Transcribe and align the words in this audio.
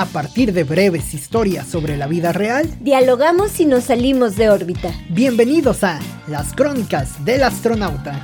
A 0.00 0.06
partir 0.06 0.54
de 0.54 0.64
breves 0.64 1.12
historias 1.12 1.66
sobre 1.66 1.98
la 1.98 2.06
vida 2.06 2.32
real, 2.32 2.74
dialogamos 2.80 3.60
y 3.60 3.66
nos 3.66 3.84
salimos 3.84 4.34
de 4.34 4.48
órbita. 4.48 4.90
Bienvenidos 5.10 5.84
a 5.84 6.00
Las 6.26 6.54
Crónicas 6.54 7.22
del 7.22 7.42
Astronauta. 7.42 8.22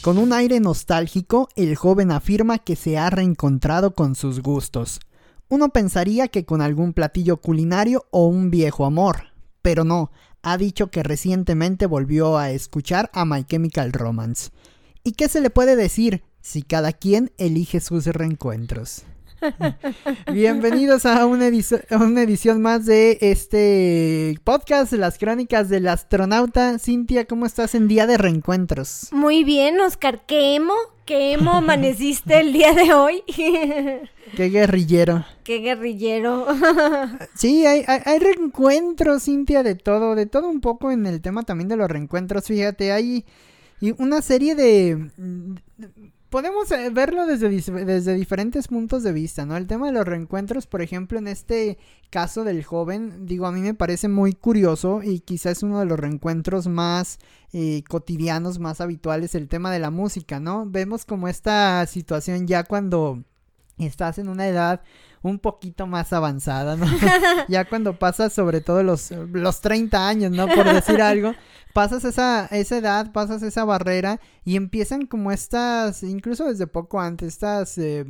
Con 0.00 0.16
un 0.16 0.32
aire 0.32 0.58
nostálgico, 0.58 1.50
el 1.54 1.76
joven 1.76 2.10
afirma 2.10 2.56
que 2.56 2.76
se 2.76 2.96
ha 2.96 3.10
reencontrado 3.10 3.92
con 3.92 4.14
sus 4.14 4.40
gustos. 4.40 5.00
Uno 5.48 5.70
pensaría 5.70 6.28
que 6.28 6.44
con 6.44 6.60
algún 6.60 6.92
platillo 6.92 7.38
culinario 7.38 8.06
o 8.10 8.26
un 8.26 8.50
viejo 8.50 8.84
amor, 8.84 9.32
pero 9.62 9.84
no, 9.84 10.10
ha 10.42 10.56
dicho 10.58 10.90
que 10.90 11.02
recientemente 11.02 11.86
volvió 11.86 12.36
a 12.36 12.50
escuchar 12.50 13.10
a 13.14 13.24
My 13.24 13.44
Chemical 13.44 13.92
Romance. 13.92 14.50
¿Y 15.04 15.12
qué 15.12 15.28
se 15.28 15.40
le 15.40 15.50
puede 15.50 15.74
decir 15.74 16.22
si 16.40 16.62
cada 16.62 16.92
quien 16.92 17.32
elige 17.38 17.80
sus 17.80 18.06
reencuentros? 18.06 19.04
Bienvenidos 20.32 21.06
a 21.06 21.26
una, 21.26 21.46
edición 21.46 22.62
más 22.62 22.86
de 22.86 23.18
este 23.20 24.38
podcast, 24.44 24.92
las 24.92 25.18
crónicas 25.18 25.68
del 25.68 25.88
astronauta. 25.88 26.78
Cintia, 26.78 27.26
¿cómo 27.26 27.46
estás 27.46 27.74
en 27.74 27.88
día 27.88 28.06
de 28.06 28.18
reencuentros? 28.18 29.08
Muy 29.12 29.44
bien, 29.44 29.80
Oscar. 29.80 30.24
¿Qué 30.26 30.56
emo? 30.56 30.74
¿Qué 31.04 31.32
emo 31.32 31.52
amaneciste 31.52 32.40
el 32.40 32.52
día 32.52 32.72
de 32.74 32.92
hoy? 32.92 33.22
Qué 34.36 34.48
guerrillero. 34.50 35.24
Qué 35.44 35.58
guerrillero. 35.58 36.46
sí, 37.34 37.64
hay, 37.64 37.84
hay, 37.86 38.18
reencuentros, 38.18 39.24
Cintia, 39.24 39.62
de 39.62 39.74
todo, 39.74 40.14
de 40.14 40.26
todo 40.26 40.48
un 40.48 40.60
poco 40.60 40.90
en 40.90 41.06
el 41.06 41.20
tema 41.20 41.44
también 41.44 41.68
de 41.68 41.76
los 41.76 41.88
reencuentros. 41.88 42.44
Fíjate, 42.46 42.92
hay 42.92 43.24
una 43.98 44.20
serie 44.20 44.54
de 44.54 45.10
podemos 46.30 46.70
eh, 46.70 46.90
verlo 46.90 47.26
desde, 47.26 47.48
desde 47.48 48.14
diferentes 48.14 48.68
puntos 48.68 49.02
de 49.02 49.12
vista, 49.12 49.46
¿no? 49.46 49.56
El 49.56 49.66
tema 49.66 49.86
de 49.86 49.92
los 49.92 50.06
reencuentros, 50.06 50.66
por 50.66 50.82
ejemplo, 50.82 51.18
en 51.18 51.28
este 51.28 51.78
caso 52.10 52.44
del 52.44 52.64
joven, 52.64 53.26
digo, 53.26 53.46
a 53.46 53.52
mí 53.52 53.60
me 53.60 53.74
parece 53.74 54.08
muy 54.08 54.32
curioso 54.32 55.02
y 55.02 55.20
quizás 55.20 55.62
uno 55.62 55.80
de 55.80 55.86
los 55.86 55.98
reencuentros 55.98 56.66
más 56.66 57.18
eh, 57.52 57.82
cotidianos, 57.88 58.58
más 58.58 58.80
habituales, 58.80 59.34
el 59.34 59.48
tema 59.48 59.72
de 59.72 59.78
la 59.78 59.90
música, 59.90 60.40
¿no? 60.40 60.64
Vemos 60.66 61.04
como 61.04 61.28
esta 61.28 61.86
situación 61.86 62.46
ya 62.46 62.64
cuando 62.64 63.24
estás 63.78 64.18
en 64.18 64.28
una 64.28 64.48
edad 64.48 64.82
un 65.22 65.38
poquito 65.38 65.86
más 65.86 66.12
avanzada, 66.12 66.76
¿no? 66.76 66.86
ya 67.48 67.64
cuando 67.64 67.98
pasas 67.98 68.32
sobre 68.32 68.60
todo 68.60 68.82
los, 68.82 69.10
los 69.10 69.60
30 69.60 70.08
años, 70.08 70.32
¿no? 70.32 70.46
Por 70.48 70.72
decir 70.72 71.00
algo, 71.02 71.34
pasas 71.72 72.04
esa, 72.04 72.46
esa 72.46 72.78
edad, 72.78 73.12
pasas 73.12 73.42
esa 73.42 73.64
barrera 73.64 74.20
y 74.44 74.56
empiezan 74.56 75.06
como 75.06 75.30
estas, 75.30 76.02
incluso 76.02 76.46
desde 76.46 76.66
poco 76.66 77.00
antes, 77.00 77.28
estas 77.28 77.78
eh, 77.78 78.04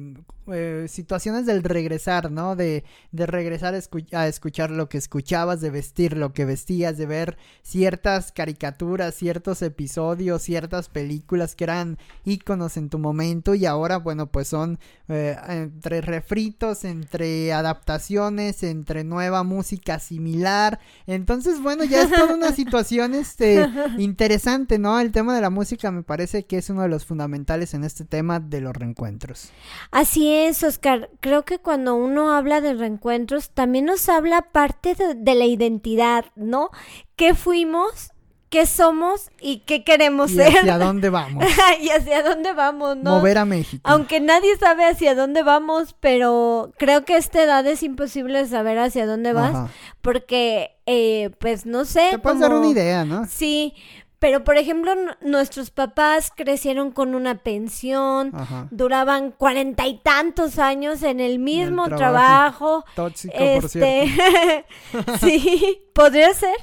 eh, 0.50 0.87
situaciones 0.89 1.45
del 1.45 1.62
regresar, 1.62 2.31
¿no? 2.31 2.56
De, 2.56 2.84
de 3.12 3.27
regresar 3.27 3.75
a, 3.75 4.27
escuchar 4.27 4.70
lo 4.70 4.89
que 4.89 4.97
escuchabas, 4.97 5.61
de 5.61 5.70
vestir 5.70 6.17
lo 6.17 6.33
que 6.33 6.45
vestías, 6.45 6.97
de 6.97 7.06
ver 7.06 7.37
ciertas 7.62 8.33
caricaturas, 8.33 9.15
ciertos 9.15 9.61
episodios, 9.62 10.43
ciertas 10.43 10.89
películas 10.89 11.55
que 11.55 11.65
eran 11.65 11.98
íconos 12.25 12.77
en 12.77 12.89
tu 12.89 12.98
momento 12.98 13.55
y 13.55 13.67
ahora, 13.67 13.98
bueno, 13.98 14.28
pues 14.28 14.48
son 14.48 14.78
eh, 15.09 15.37
entre 15.48 16.00
refritos, 16.00 16.84
entre 17.09 17.55
adaptaciones, 17.55 18.62
entre 18.62 19.03
nueva 19.03 19.42
música 19.42 19.98
similar. 19.98 20.78
Entonces, 21.06 21.62
bueno, 21.62 21.84
ya 21.84 22.03
es 22.03 22.11
toda 22.11 22.34
una 22.34 22.53
situación 22.55 23.15
este, 23.15 23.67
interesante, 23.97 24.78
¿no? 24.78 25.00
El 25.00 25.11
tema 25.11 25.34
de 25.34 25.41
la 25.41 25.48
música 25.48 25.91
me 25.91 26.03
parece 26.03 26.45
que 26.45 26.59
es 26.59 26.69
uno 26.69 26.83
de 26.83 26.89
los 26.89 27.06
fundamentales 27.06 27.73
en 27.73 27.84
este 27.84 28.05
tema 28.05 28.41
de 28.41 28.60
los 28.60 28.77
reencuentros. 28.77 29.49
Así 29.91 30.34
es, 30.34 30.62
Oscar. 30.62 31.09
Creo 31.21 31.47
que 31.47 31.59
cuando 31.59 31.94
uno 31.94 32.34
habla 32.34 32.60
de 32.60 32.75
reencuentros, 32.75 33.50
también 33.50 33.87
nos 33.87 34.10
habla 34.10 34.43
parte 34.53 34.94
de, 34.94 35.34
la 35.34 35.47
identidad, 35.47 36.27
¿no? 36.37 36.69
¿Qué 37.16 37.34
fuimos? 37.34 38.12
Qué 38.48 38.66
somos 38.66 39.31
y 39.41 39.59
qué 39.60 39.84
queremos 39.84 40.31
y 40.31 40.36
ser. 40.36 40.59
Hacia 40.59 40.78
dónde 40.78 41.10
vamos. 41.10 41.44
y 41.81 41.91
hacia 41.91 42.22
dónde 42.22 42.53
vamos, 42.53 42.97
¿no? 42.97 43.16
Mover 43.16 43.38
a 43.38 43.44
México. 43.44 43.82
Aunque 43.84 44.20
nadie 44.20 44.56
sabe 44.56 44.84
hacia 44.84 45.14
dónde 45.14 45.42
vamos, 45.42 45.94
pero 46.00 46.72
creo 46.78 47.04
que 47.04 47.14
a 47.14 47.19
esta 47.19 47.42
edad 47.42 47.66
es 47.66 47.82
imposible 47.82 48.47
saber 48.47 48.78
hacia 48.78 49.06
dónde 49.06 49.32
vas. 49.32 49.70
Porque, 50.03 50.76
eh, 50.86 51.31
pues 51.38 51.66
no 51.66 51.84
sé. 51.84 52.09
Te 52.10 52.19
puedes 52.19 52.41
dar 52.41 52.53
una 52.53 52.69
idea, 52.69 53.04
¿no? 53.04 53.26
Sí. 53.26 53.75
Pero, 54.19 54.42
por 54.42 54.56
ejemplo, 54.56 54.92
nuestros 55.20 55.70
papás 55.70 56.32
crecieron 56.34 56.91
con 56.91 57.15
una 57.15 57.36
pensión, 57.36 58.32
duraban 58.72 59.30
cuarenta 59.30 59.86
y 59.86 59.98
tantos 59.98 60.59
años 60.59 61.04
en 61.04 61.20
el 61.20 61.38
mismo 61.38 61.88
trabajo. 61.88 62.84
Tóxico, 62.97 63.36
por 63.36 63.65
este, 63.65 64.65
sí, 65.20 65.82
podría 65.92 66.34
ser. 66.34 66.56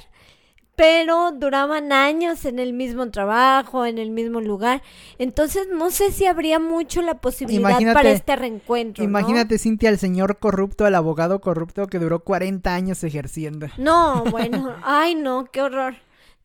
Pero 0.76 1.32
duraban 1.32 1.92
años 1.92 2.44
en 2.44 2.58
el 2.58 2.74
mismo 2.74 3.10
trabajo, 3.10 3.86
en 3.86 3.96
el 3.96 4.10
mismo 4.10 4.40
lugar. 4.40 4.82
Entonces, 5.18 5.68
no 5.72 5.90
sé 5.90 6.12
si 6.12 6.26
habría 6.26 6.58
mucho 6.58 7.00
la 7.00 7.14
posibilidad 7.14 7.80
para 7.94 8.10
este 8.10 8.36
reencuentro. 8.36 9.02
Imagínate, 9.02 9.58
Cintia, 9.58 9.88
el 9.88 9.98
señor 9.98 10.38
corrupto, 10.38 10.86
el 10.86 10.94
abogado 10.94 11.40
corrupto 11.40 11.86
que 11.86 11.98
duró 11.98 12.20
40 12.20 12.74
años 12.74 13.02
ejerciendo. 13.04 13.68
No, 13.78 14.24
bueno, 14.24 14.74
ay, 14.84 15.14
no, 15.14 15.46
qué 15.50 15.62
horror. 15.62 15.94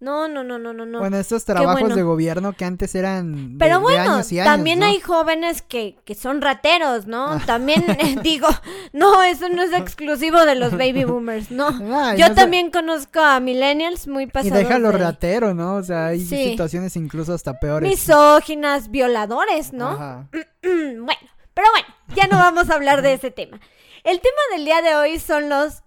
No, 0.02 0.28
no, 0.28 0.44
no, 0.44 0.58
no, 0.58 0.74
no. 0.74 0.98
Bueno, 0.98 1.18
estos 1.18 1.46
trabajos 1.46 1.94
de 1.94 2.02
gobierno 2.02 2.54
que 2.54 2.66
antes 2.66 2.96
eran. 2.96 3.58
Pero 3.60 3.80
bueno, 3.82 4.24
también 4.44 4.82
hay 4.82 5.00
jóvenes 5.00 5.62
que, 5.62 5.96
que 6.06 6.16
son 6.16 6.42
rateros, 6.42 7.06
¿no? 7.06 7.34
Ah. 7.34 7.42
También 7.46 7.86
digo, 8.24 8.48
no, 8.94 9.22
eso 9.22 9.48
no 9.50 9.62
es 9.62 9.74
exclusivo 9.74 10.44
de 10.44 10.56
los 10.56 10.72
baby 10.72 11.04
boomers, 11.04 11.52
no. 11.52 11.70
Yo 12.16 12.34
también 12.34 12.72
conozco 12.72 13.20
a 13.20 13.40
millennials 13.40 14.08
muy 14.08 14.26
pasados. 14.26 14.60
Y 14.60 14.64
déjalo 14.64 14.92
ratero, 14.92 15.54
¿no? 15.54 15.76
O 15.76 15.84
sea, 15.84 16.08
hay 16.08 16.22
situaciones 16.22 16.96
incluso 16.96 17.36
hasta 17.36 17.60
peores. 17.60 17.88
Misóginas, 17.88 18.90
violadores, 18.90 19.72
¿no? 19.72 20.28
bueno, 20.64 21.30
pero 21.54 21.68
bueno, 21.74 21.88
ya 22.16 22.26
no 22.26 22.40
vamos 22.40 22.72
a 22.72 22.74
hablar 22.74 23.04
de 23.04 23.14
ese 23.14 23.30
tema. 23.30 23.60
El 24.04 24.20
tema 24.20 24.40
del 24.56 24.66
día 24.66 24.82
de 24.82 24.96
hoy 24.96 25.20
son 25.20 25.48
los, 25.48 25.84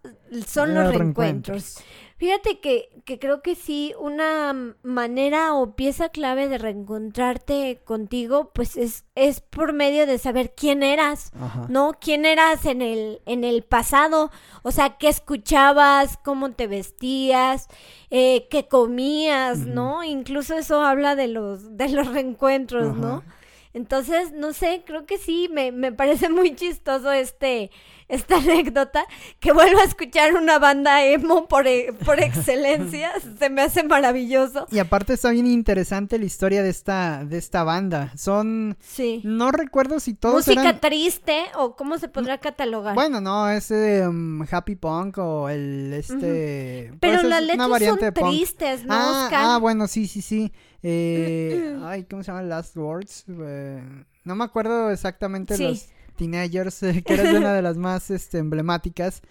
son 0.47 0.73
los, 0.73 0.95
reencuentros. 0.95 1.79
Fíjate 2.17 2.61
que, 2.61 3.03
que 3.05 3.19
creo 3.19 3.43
que 3.43 3.57
sí, 3.57 3.93
una 3.99 4.75
manera 4.85 5.55
o 5.55 5.75
pieza 5.75 6.11
clave 6.11 6.49
de 6.49 6.59
reencontrarte 6.59 7.81
contigo, 7.85 8.53
pues 8.55 8.77
es, 8.77 9.05
es 9.17 9.41
por 9.41 9.73
medio 9.73 10.07
de 10.07 10.19
saber 10.19 10.55
quién 10.55 10.85
eras, 10.85 11.33
¿no? 11.69 11.93
¿Quién 12.01 12.25
eras 12.25 12.67
en 12.67 12.83
el, 12.83 13.21
en 13.27 13.43
el 13.43 13.65
pasado? 13.65 14.31
O 14.63 14.71
sea, 14.71 14.97
qué 14.97 15.09
escuchabas, 15.09 16.17
cómo 16.25 16.53
te 16.53 16.69
vestías, 16.69 17.67
eh, 18.11 18.47
qué 18.49 18.69
comías, 18.69 19.59
¿no? 19.59 20.05
Incluso 20.05 20.55
eso 20.55 20.83
habla 20.83 21.17
de 21.17 21.27
los, 21.27 21.77
de 21.77 21.89
los 21.89 22.07
reencuentros, 22.13 22.97
¿no? 22.97 23.25
Entonces, 23.75 24.33
no 24.33 24.53
sé, 24.53 24.85
creo 24.87 25.05
que 25.05 25.19
sí, 25.19 25.49
me, 25.53 25.73
me 25.73 25.91
parece 25.91 26.29
muy 26.29 26.55
chistoso 26.55 27.11
este, 27.11 27.73
esta 28.09 28.37
anécdota, 28.39 29.05
que 29.41 29.53
vuelvo 29.53 29.81
a 29.81 29.85
escuchar 29.85 30.35
una 30.35 30.61
banda 30.61 31.05
emo 31.05 31.49
por, 31.49 31.67
e, 31.67 31.93
por 32.05 32.21
excelencia, 32.21 33.13
se 33.39 33.51
me 33.51 33.63
hace 33.63 33.83
maravilloso. 33.83 34.69
Y 34.71 34.79
aparte 34.79 35.15
está 35.15 35.31
bien 35.31 35.49
interesante 35.49 36.21
la 36.21 36.25
historia 36.25 36.63
de 36.63 36.71
esta, 36.71 37.25
de 37.25 37.37
esta 37.37 37.65
banda. 37.65 38.13
Son, 38.17 38.77
sí. 38.81 39.21
no 39.25 39.51
recuerdo 39.51 39.99
si 39.99 40.15
todos 40.15 40.47
Música 40.47 40.79
triste 40.79 41.43
o 41.57 41.75
cómo 41.75 41.99
se 41.99 42.09
podrá 42.09 42.39
catalogar. 42.39 42.95
Bueno, 42.95 43.21
no, 43.21 43.51
es 43.51 43.73
um, 43.73 44.47
happy 44.49 44.77
punk 44.77 45.19
o 45.19 45.49
el, 45.49 45.93
este... 45.95 46.93
Pero 47.01 47.23
las 47.23 47.43
letras 47.43 47.83
son 47.83 47.99
tristes, 48.15 48.85
¿no, 48.85 48.95
ah, 48.95 49.31
ah, 49.33 49.59
bueno, 49.59 49.89
sí, 49.89 50.07
sí, 50.07 50.23
sí. 50.23 50.53
Eh, 50.87 51.79
ay, 51.83 52.05
¿cómo 52.05 52.23
se 52.23 52.31
llama? 52.31 52.43
Last 52.43 52.77
Words. 52.77 53.25
Eh, 53.29 53.83
no 54.25 54.37
me 54.37 54.45
acuerdo 54.45 54.91
exactamente 54.91 55.57
los 55.59 55.87
Teenagers, 56.17 56.79
que 57.05 57.15
era 57.15 57.39
una 57.39 57.55
de 57.55 57.63
las 57.63 57.77
más 57.77 58.11
este, 58.11 58.39
emblemáticas. 58.39 59.23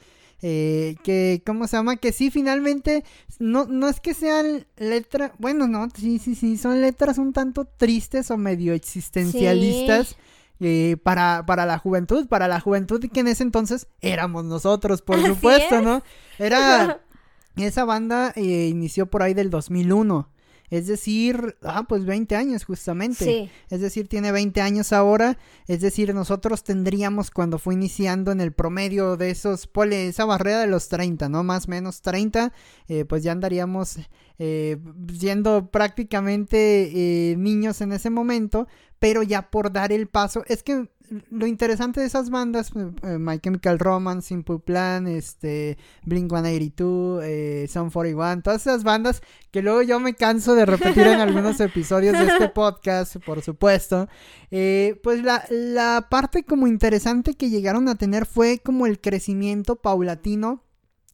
Eh, 0.46 0.98
que, 1.04 1.42
¿cómo 1.46 1.68
se 1.68 1.78
llama? 1.78 1.96
Que 1.96 2.12
sí, 2.12 2.30
finalmente, 2.30 3.06
no, 3.40 3.66
no 3.66 3.88
es 3.88 4.02
que 4.02 4.14
sean 4.14 4.68
letras, 4.76 5.32
bueno, 5.40 5.70
no, 5.70 5.88
sí, 5.96 6.20
sí, 6.20 6.36
sí, 6.36 6.58
son 6.58 6.82
letras 6.82 7.18
un 7.18 7.32
tanto 7.32 7.64
tristes 7.64 8.30
o 8.30 8.36
medio 8.38 8.74
existencialistas. 8.74 10.18
Eh, 10.60 10.98
para, 11.02 11.46
para 11.46 11.66
la 11.66 11.78
juventud, 11.78 12.28
para 12.28 12.48
la 12.48 12.60
juventud 12.60 13.04
que 13.12 13.20
en 13.20 13.28
ese 13.28 13.44
entonces 13.44 13.88
éramos 14.02 14.46
nosotros, 14.46 15.02
por 15.02 15.22
supuesto, 15.22 15.82
¿no? 15.82 16.04
Era, 16.40 17.02
esa 17.58 17.86
banda 17.86 18.32
eh, 18.36 18.68
inició 18.70 19.08
por 19.08 19.24
ahí 19.24 19.34
del 19.34 19.50
2001. 19.50 20.30
Es 20.70 20.88
decir, 20.88 21.56
ah, 21.62 21.86
pues 21.88 22.06
20 22.06 22.36
años 22.36 22.66
justamente. 22.66 23.26
Sí. 23.26 23.50
Es 23.70 23.82
decir, 23.82 24.08
tiene 24.08 24.32
20 24.32 24.62
años 24.62 24.94
ahora, 24.94 25.38
es 25.68 25.82
decir, 25.82 26.14
nosotros 26.14 26.64
tendríamos 26.64 27.32
cuando 27.32 27.60
fue 27.60 27.74
iniciando 27.76 28.32
en 28.32 28.42
el 28.42 28.54
promedio 28.54 29.18
de 29.18 29.30
esos, 29.30 29.68
pole, 29.68 30.08
esa 30.08 30.26
barrera 30.26 30.62
de 30.62 30.68
los 30.68 30.90
30, 30.90 31.30
¿no? 31.30 31.44
Más 31.44 31.68
o 31.68 31.72
menos 31.72 32.02
30, 32.02 32.54
eh, 32.88 33.06
pues 33.06 33.24
ya 33.24 33.32
andaríamos 33.32 33.98
eh, 34.40 34.78
siendo 35.18 35.70
prácticamente 35.70 37.32
eh, 37.32 37.36
niños 37.38 37.82
en 37.82 37.92
ese 37.92 38.10
momento, 38.10 38.68
pero 39.00 39.22
ya 39.22 39.52
por 39.52 39.72
dar 39.72 39.92
el 39.92 40.08
paso, 40.08 40.44
es 40.48 40.64
que 40.64 40.90
lo 41.30 41.48
interesante 41.48 42.00
de 42.00 42.08
esas 42.08 42.30
bandas, 42.30 42.72
eh, 42.76 42.92
eh, 43.04 43.18
My 43.20 43.40
Chemical 43.40 43.80
Romance, 43.80 44.28
Simple 44.30 44.60
Plan, 44.60 45.08
este, 45.08 45.78
Blink 46.04 46.30
182, 46.30 47.24
eh, 47.24 47.68
Sound 47.70 47.92
41, 47.92 48.42
todas 48.42 48.62
esas 48.62 48.84
bandas 48.84 49.22
que 49.52 49.62
luego 49.62 49.82
yo 49.82 50.00
me 50.00 50.16
canso 50.16 50.56
de 50.56 50.66
repetir 50.66 51.08
en 51.08 51.20
algunos 51.20 51.60
episodios 51.60 52.18
de 52.18 52.26
este 52.26 52.50
podcast, 52.50 53.18
por 53.18 53.42
supuesto. 53.42 54.08
Eh, 54.52 55.00
pues 55.04 55.24
la, 55.24 55.46
la 55.50 56.08
parte 56.10 56.44
como 56.44 56.68
interesante 56.68 57.36
que 57.36 57.50
llegaron 57.50 57.88
a 57.90 57.96
tener 57.96 58.26
fue 58.26 58.60
como 58.60 58.86
el 58.86 59.00
crecimiento 59.00 59.76
paulatino 59.76 60.64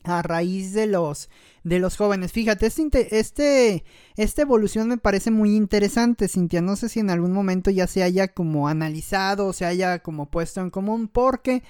a 0.10 0.22
raíz 0.22 0.74
de 0.74 0.88
los 0.88 1.30
de 1.64 1.80
los 1.80 1.98
jóvenes. 1.98 2.32
Fíjate, 2.32 2.68
este, 2.68 3.20
este, 3.20 3.84
esta 4.16 4.42
evolución 4.42 4.88
me 4.88 4.98
parece 4.98 5.32
muy 5.32 5.56
interesante, 5.56 6.28
Cintia. 6.28 6.62
No 6.62 6.76
sé 6.76 6.90
si 6.90 7.00
en 7.00 7.10
algún 7.10 7.32
momento 7.34 7.70
ya 7.70 7.88
se 7.88 8.04
haya 8.04 8.30
como 8.30 8.68
analizado 8.68 9.48
o 9.48 9.54
se 9.54 9.66
haya 9.66 10.00
como 10.00 10.30
puesto 10.30 10.62
en 10.62 10.70
común, 10.70 11.08
porque 11.08 11.64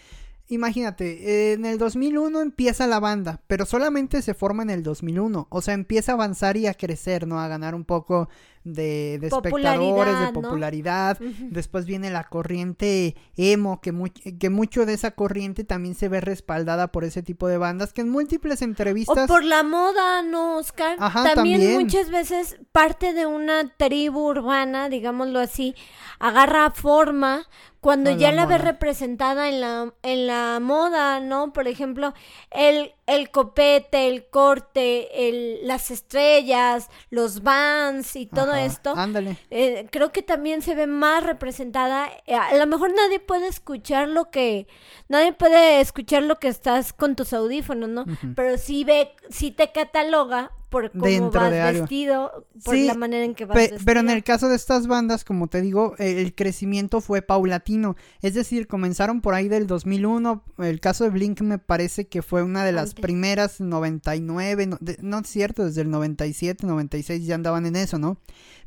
imagínate, 0.50 1.54
en 1.54 1.66
el 1.66 1.78
2001 1.78 2.42
empieza 2.42 2.88
la 2.88 3.00
banda, 3.00 3.42
pero 3.48 3.66
solamente 3.66 4.22
se 4.22 4.34
forma 4.34 4.64
en 4.64 4.72
el 4.72 4.84
2001. 4.84 5.48
O 5.50 5.62
sea, 5.62 5.74
empieza 5.74 6.12
a 6.12 6.16
avanzar 6.16 6.58
y 6.58 6.68
a 6.68 6.74
crecer, 6.74 7.28
¿no? 7.28 7.40
A 7.40 7.48
ganar 7.48 7.76
un 7.76 7.86
poco 7.86 8.30
de, 8.64 9.16
espectadores, 9.16 10.20
de 10.20 10.34
popularidad. 10.34 11.18
Después 11.20 11.86
viene 11.86 12.10
la 12.10 12.26
corriente 12.26 13.16
emo, 13.38 13.80
que, 13.82 13.94
que 14.40 14.50
mucho 14.50 14.86
de 14.86 14.94
esa 14.94 15.12
corriente 15.12 15.64
también 15.64 15.96
se 15.96 16.10
ve 16.10 16.22
respaldada 16.22 16.92
por 16.92 17.04
ese 17.04 17.24
tipo 17.24 17.48
de 17.48 17.58
bandas, 17.58 17.94
que 17.94 18.02
en 18.02 18.10
múltiples 18.10 18.62
entrevistas... 18.62 19.26
O 19.26 19.28
por 19.28 19.44
la 19.44 19.64
moda, 19.64 20.22
¿no, 20.24 20.58
Oscar? 20.58 20.98
Ajá, 21.00 21.34
también, 21.36 21.80
muchas 21.80 22.10
veces 22.10 22.58
parte 22.72 23.14
de 23.14 23.26
una 23.26 23.76
tribu 23.78 24.30
urbana, 24.30 24.90
digámoslo 24.90 25.40
así, 25.40 25.76
agarra 26.20 26.72
forma 26.72 27.48
cuando 27.82 28.12
ya 28.12 28.32
la, 28.32 28.46
ves 28.46 28.62
representada 28.62 29.48
en 29.48 29.62
la, 29.62 29.94
en 30.04 30.28
la 30.28 30.60
moda, 30.60 31.20
¿no? 31.22 31.54
Por 31.54 31.68
ejemplo, 31.68 32.14
el, 32.52 32.94
el 33.08 33.32
copete, 33.32 34.08
el 34.08 34.28
corte, 34.28 35.30
el, 35.30 35.66
las 35.66 35.90
estrellas, 35.90 36.90
los 37.10 37.42
vans 37.42 38.18
y 38.18 38.26
todo 38.26 38.54
esto. 38.54 38.94
Ándale. 38.98 39.38
Eh, 39.50 39.88
creo 39.92 40.12
que 40.12 40.22
también 40.22 40.62
se 40.62 40.76
ve 40.76 40.88
más 40.88 41.24
representada. 41.24 42.10
Eh, 42.26 42.36
a 42.36 42.56
lo 42.56 42.68
mejor 42.68 42.94
nadie 42.94 43.20
puede 43.20 43.48
escuchar 43.48 44.10
lo 44.10 44.30
que, 44.30 44.68
nadie 45.08 45.32
puede 45.32 45.80
escuchar 45.80 46.24
lo 46.24 46.36
que 46.38 46.50
estás 46.50 46.92
con 46.92 47.16
tus 47.16 47.32
audífonos, 47.32 47.90
¿no? 47.90 48.06
Pero 48.36 48.58
sí 48.58 48.84
ve, 48.84 49.16
sí 49.30 49.52
te 49.52 49.72
cataloga 49.72 50.52
por 50.70 50.92
cómo 50.92 51.32
vas 51.32 51.52
vestido, 51.52 52.46
por 52.64 52.78
la 52.78 52.94
manera 52.94 53.26
en 53.26 53.36
que 53.36 53.46
vas 53.46 53.58
vestido. 53.58 53.82
Pero 53.86 54.00
en 54.00 54.10
el 54.10 54.24
caso 54.24 54.48
de 54.48 54.56
estas 54.56 54.88
bandas, 54.88 55.24
como 55.24 55.48
te 55.48 55.62
digo, 55.62 55.96
el 55.98 56.36
crecimiento 56.36 57.02
fue 57.02 57.22
paulatino. 57.22 57.96
Es 58.22 58.36
decir, 58.36 58.68
comenzaron 58.68 59.22
por 59.22 59.34
ahí 59.34 59.48
del 59.48 59.68
2001. 59.68 60.44
El 60.60 60.80
caso 60.80 61.04
de 61.04 61.10
Blink 61.10 61.42
me 61.42 61.58
parece 61.58 62.08
que 62.08 62.22
fue 62.22 62.44
una 62.44 62.64
de 62.64 62.72
las 62.72 62.94
primeras, 62.94 63.60
99, 63.60 64.68
no, 64.68 64.78
no 65.02 65.20
es 65.20 65.28
cierto, 65.28 65.66
desde 65.66 65.82
el 65.82 65.90
97, 65.90 66.68
96 66.68 67.26
ya 67.26 67.36
andaban 67.36 67.66
en 67.66 67.76
eso, 67.76 67.98
¿no? 67.98 68.20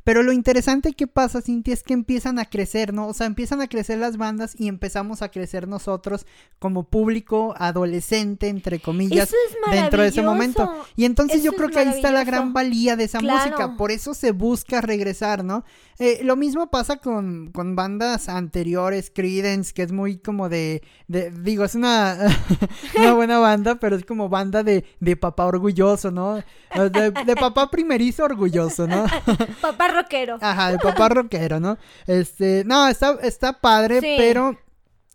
Pero 0.03 0.21
lo 0.21 0.31
interesante 0.33 0.93
que 0.93 1.07
pasa, 1.07 1.41
Cintia, 1.41 1.73
es 1.73 1.83
que 1.83 1.93
empiezan 1.93 2.39
a 2.39 2.45
crecer, 2.45 2.93
¿no? 2.93 3.07
O 3.07 3.13
sea, 3.13 3.25
empiezan 3.27 3.61
a 3.61 3.67
crecer 3.67 3.99
las 3.99 4.17
bandas 4.17 4.53
y 4.57 4.67
empezamos 4.67 5.21
a 5.21 5.29
crecer 5.29 5.67
nosotros 5.67 6.25
como 6.59 6.83
público 6.83 7.53
adolescente, 7.57 8.49
entre 8.49 8.79
comillas, 8.79 9.31
dentro 9.71 10.01
de 10.01 10.09
ese 10.09 10.21
momento. 10.21 10.71
Y 10.95 11.05
entonces 11.05 11.43
yo 11.43 11.53
creo 11.53 11.69
que 11.69 11.79
ahí 11.79 11.89
está 11.89 12.11
la 12.11 12.23
gran 12.23 12.53
valía 12.53 12.95
de 12.95 13.05
esa 13.05 13.21
música. 13.21 13.77
Por 13.77 13.91
eso 13.91 14.13
se 14.13 14.31
busca 14.31 14.81
regresar, 14.81 15.43
¿no? 15.43 15.63
Eh, 15.99 16.21
lo 16.23 16.35
mismo 16.35 16.69
pasa 16.69 16.97
con, 16.97 17.51
con 17.51 17.75
bandas 17.75 18.27
anteriores, 18.27 19.11
Credence, 19.13 19.73
que 19.73 19.83
es 19.83 19.91
muy 19.91 20.17
como 20.17 20.49
de, 20.49 20.81
de 21.07 21.29
digo, 21.29 21.63
es 21.63 21.75
una, 21.75 22.17
una 22.97 23.13
buena 23.13 23.39
banda, 23.39 23.75
pero 23.75 23.95
es 23.95 24.03
como 24.03 24.27
banda 24.27 24.63
de, 24.63 24.83
de 24.99 25.15
papá 25.15 25.45
orgulloso, 25.45 26.11
¿no? 26.11 26.35
De, 26.75 27.11
de 27.11 27.35
papá 27.35 27.69
primerizo 27.69 28.23
orgulloso, 28.23 28.87
¿no? 28.87 29.05
papá 29.61 29.92
rockero. 29.93 30.37
Ajá, 30.41 30.71
de 30.71 30.79
papá 30.79 31.09
rockero, 31.09 31.59
¿no? 31.59 31.77
Este, 32.07 32.63
no, 32.65 32.87
está, 32.87 33.17
está 33.21 33.59
padre, 33.59 33.99
pero 34.17 34.57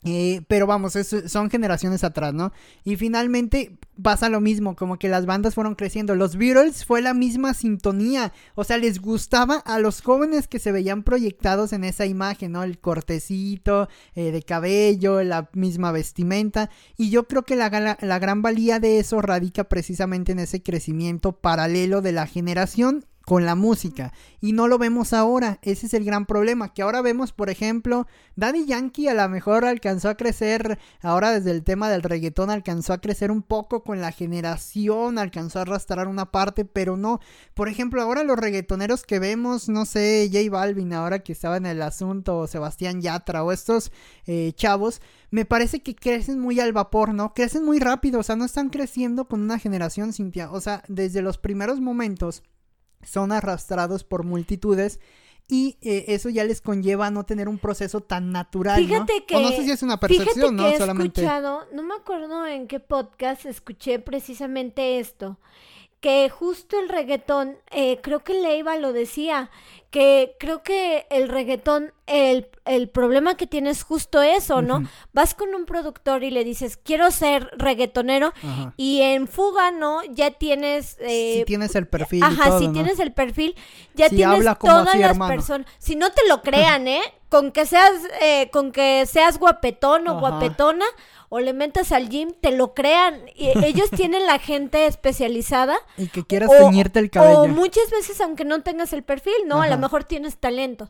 eh, 0.04 0.42
pero 0.46 0.68
vamos, 0.68 0.96
son 1.26 1.50
generaciones 1.50 2.04
atrás, 2.04 2.32
¿no? 2.32 2.52
Y 2.84 2.94
finalmente 2.96 3.76
pasa 4.00 4.28
lo 4.28 4.40
mismo, 4.40 4.76
como 4.76 4.96
que 4.96 5.08
las 5.08 5.26
bandas 5.26 5.56
fueron 5.56 5.74
creciendo. 5.74 6.14
Los 6.14 6.36
Beatles 6.36 6.84
fue 6.84 7.02
la 7.02 7.14
misma 7.14 7.52
sintonía, 7.52 8.32
o 8.54 8.62
sea, 8.62 8.78
les 8.78 9.00
gustaba 9.00 9.56
a 9.56 9.80
los 9.80 10.00
jóvenes 10.00 10.46
que 10.46 10.60
se 10.60 10.70
veían 10.70 11.02
proyectados 11.02 11.72
en 11.72 11.82
esa 11.82 12.06
imagen, 12.06 12.52
¿no? 12.52 12.62
El 12.62 12.78
cortecito 12.78 13.88
eh, 14.14 14.30
de 14.30 14.42
cabello, 14.44 15.22
la 15.24 15.50
misma 15.52 15.90
vestimenta. 15.90 16.70
Y 16.96 17.10
yo 17.10 17.26
creo 17.26 17.42
que 17.42 17.56
la, 17.56 17.98
la 18.00 18.18
gran 18.20 18.40
valía 18.40 18.78
de 18.78 19.00
eso 19.00 19.20
radica 19.20 19.64
precisamente 19.64 20.30
en 20.30 20.38
ese 20.38 20.62
crecimiento 20.62 21.32
paralelo 21.32 22.02
de 22.02 22.12
la 22.12 22.26
generación 22.28 23.04
con 23.28 23.44
la 23.44 23.54
música. 23.54 24.14
Y 24.40 24.54
no 24.54 24.68
lo 24.68 24.78
vemos 24.78 25.12
ahora. 25.12 25.58
Ese 25.60 25.84
es 25.84 25.92
el 25.92 26.02
gran 26.02 26.24
problema. 26.24 26.72
Que 26.72 26.80
ahora 26.80 27.02
vemos, 27.02 27.34
por 27.34 27.50
ejemplo, 27.50 28.06
Daddy 28.36 28.64
Yankee 28.64 29.08
a 29.08 29.12
lo 29.12 29.28
mejor 29.28 29.66
alcanzó 29.66 30.08
a 30.08 30.16
crecer, 30.16 30.78
ahora 31.02 31.32
desde 31.32 31.50
el 31.50 31.62
tema 31.62 31.90
del 31.90 32.02
reggaetón 32.02 32.48
alcanzó 32.48 32.94
a 32.94 33.02
crecer 33.02 33.30
un 33.30 33.42
poco 33.42 33.84
con 33.84 34.00
la 34.00 34.12
generación, 34.12 35.18
alcanzó 35.18 35.58
a 35.58 35.62
arrastrar 35.62 36.08
una 36.08 36.30
parte, 36.30 36.64
pero 36.64 36.96
no. 36.96 37.20
Por 37.52 37.68
ejemplo, 37.68 38.00
ahora 38.00 38.24
los 38.24 38.38
reggaetoneros 38.38 39.04
que 39.04 39.18
vemos, 39.18 39.68
no 39.68 39.84
sé, 39.84 40.30
J 40.32 40.50
Balvin 40.50 40.94
ahora 40.94 41.18
que 41.18 41.32
estaba 41.32 41.58
en 41.58 41.66
el 41.66 41.82
asunto, 41.82 42.38
o 42.38 42.46
Sebastián 42.46 43.02
Yatra, 43.02 43.44
o 43.44 43.52
estos 43.52 43.92
eh, 44.26 44.54
chavos, 44.54 45.02
me 45.30 45.44
parece 45.44 45.82
que 45.82 45.94
crecen 45.94 46.40
muy 46.40 46.60
al 46.60 46.72
vapor, 46.72 47.12
¿no? 47.12 47.34
Crecen 47.34 47.62
muy 47.62 47.78
rápido, 47.78 48.20
o 48.20 48.22
sea, 48.22 48.36
no 48.36 48.46
están 48.46 48.70
creciendo 48.70 49.28
con 49.28 49.42
una 49.42 49.58
generación, 49.58 50.14
Cintia. 50.14 50.50
O 50.50 50.62
sea, 50.62 50.82
desde 50.88 51.20
los 51.20 51.36
primeros 51.36 51.78
momentos 51.82 52.42
son 53.02 53.32
arrastrados 53.32 54.04
por 54.04 54.24
multitudes 54.24 55.00
y 55.48 55.78
eh, 55.80 56.04
eso 56.08 56.28
ya 56.28 56.44
les 56.44 56.60
conlleva 56.60 57.06
a 57.06 57.10
no 57.10 57.24
tener 57.24 57.48
un 57.48 57.58
proceso 57.58 58.02
tan 58.02 58.32
natural. 58.32 58.76
Fíjate 58.84 59.24
que. 59.24 59.40
no 59.40 59.48
sé 59.48 59.64
si 59.64 59.70
es 59.70 59.82
una 59.82 59.98
percepción, 59.98 60.56
¿no? 60.56 60.66
He 60.66 60.74
escuchado, 60.74 61.66
no 61.72 61.82
me 61.82 61.94
acuerdo 61.94 62.46
en 62.46 62.68
qué 62.68 62.80
podcast 62.80 63.46
escuché 63.46 63.98
precisamente 63.98 64.98
esto. 64.98 65.38
Que 66.00 66.30
justo 66.30 66.78
el 66.78 66.88
reggaetón, 66.88 67.56
eh, 67.72 67.98
creo 68.02 68.22
que 68.22 68.34
Leiva 68.34 68.76
lo 68.76 68.92
decía, 68.92 69.50
que 69.90 70.36
creo 70.38 70.62
que 70.62 71.06
el 71.08 71.28
reggaetón, 71.28 71.94
el, 72.06 72.48
el 72.66 72.90
problema 72.90 73.36
que 73.36 73.46
tienes 73.46 73.82
justo 73.82 74.20
eso, 74.20 74.60
¿no? 74.60 74.86
Vas 75.14 75.34
con 75.34 75.54
un 75.54 75.64
productor 75.64 76.24
y 76.24 76.30
le 76.30 76.44
dices, 76.44 76.76
quiero 76.76 77.10
ser 77.10 77.50
reggaetonero, 77.56 78.32
y 78.76 79.00
en 79.00 79.28
fuga, 79.28 79.70
¿no? 79.70 80.02
Ya 80.10 80.30
tienes... 80.32 80.98
Eh, 81.00 81.38
si 81.38 81.44
tienes 81.46 81.74
el 81.74 81.86
perfil. 81.86 82.22
Ajá, 82.22 82.58
si 82.58 82.68
tienes 82.68 82.98
el 82.98 83.12
perfil, 83.12 83.54
ya 83.94 84.10
tienes 84.10 84.44
todas 84.58 84.94
las 84.94 85.18
personas. 85.18 85.66
Si 85.78 85.96
no 85.96 86.10
te 86.10 86.26
lo 86.28 86.42
crean, 86.42 86.86
¿eh? 86.86 87.02
Con 87.30 87.52
que 87.52 87.66
seas, 87.66 87.92
eh, 88.22 88.48
con 88.50 88.72
que 88.72 89.04
seas 89.06 89.38
guapetón 89.38 90.08
o 90.08 90.18
guapetona, 90.18 90.86
o 91.30 91.40
le 91.40 91.52
metas 91.52 91.92
al 91.92 92.08
gym, 92.08 92.32
te 92.40 92.52
lo 92.52 92.74
crean. 92.74 93.20
Y 93.34 93.48
ellos 93.64 93.90
tienen 93.90 94.26
la 94.26 94.38
gente 94.38 94.86
especializada. 94.86 95.76
Y 95.96 96.08
que 96.08 96.24
quieras 96.24 96.50
teñirte 96.58 97.00
el 97.00 97.10
cabello. 97.10 97.40
O 97.40 97.48
muchas 97.48 97.90
veces, 97.90 98.20
aunque 98.20 98.44
no 98.44 98.62
tengas 98.62 98.92
el 98.92 99.02
perfil, 99.02 99.34
¿no? 99.46 99.60
A 99.60 99.68
lo 99.68 99.77
mejor 99.78 100.04
tienes 100.04 100.38
talento. 100.38 100.88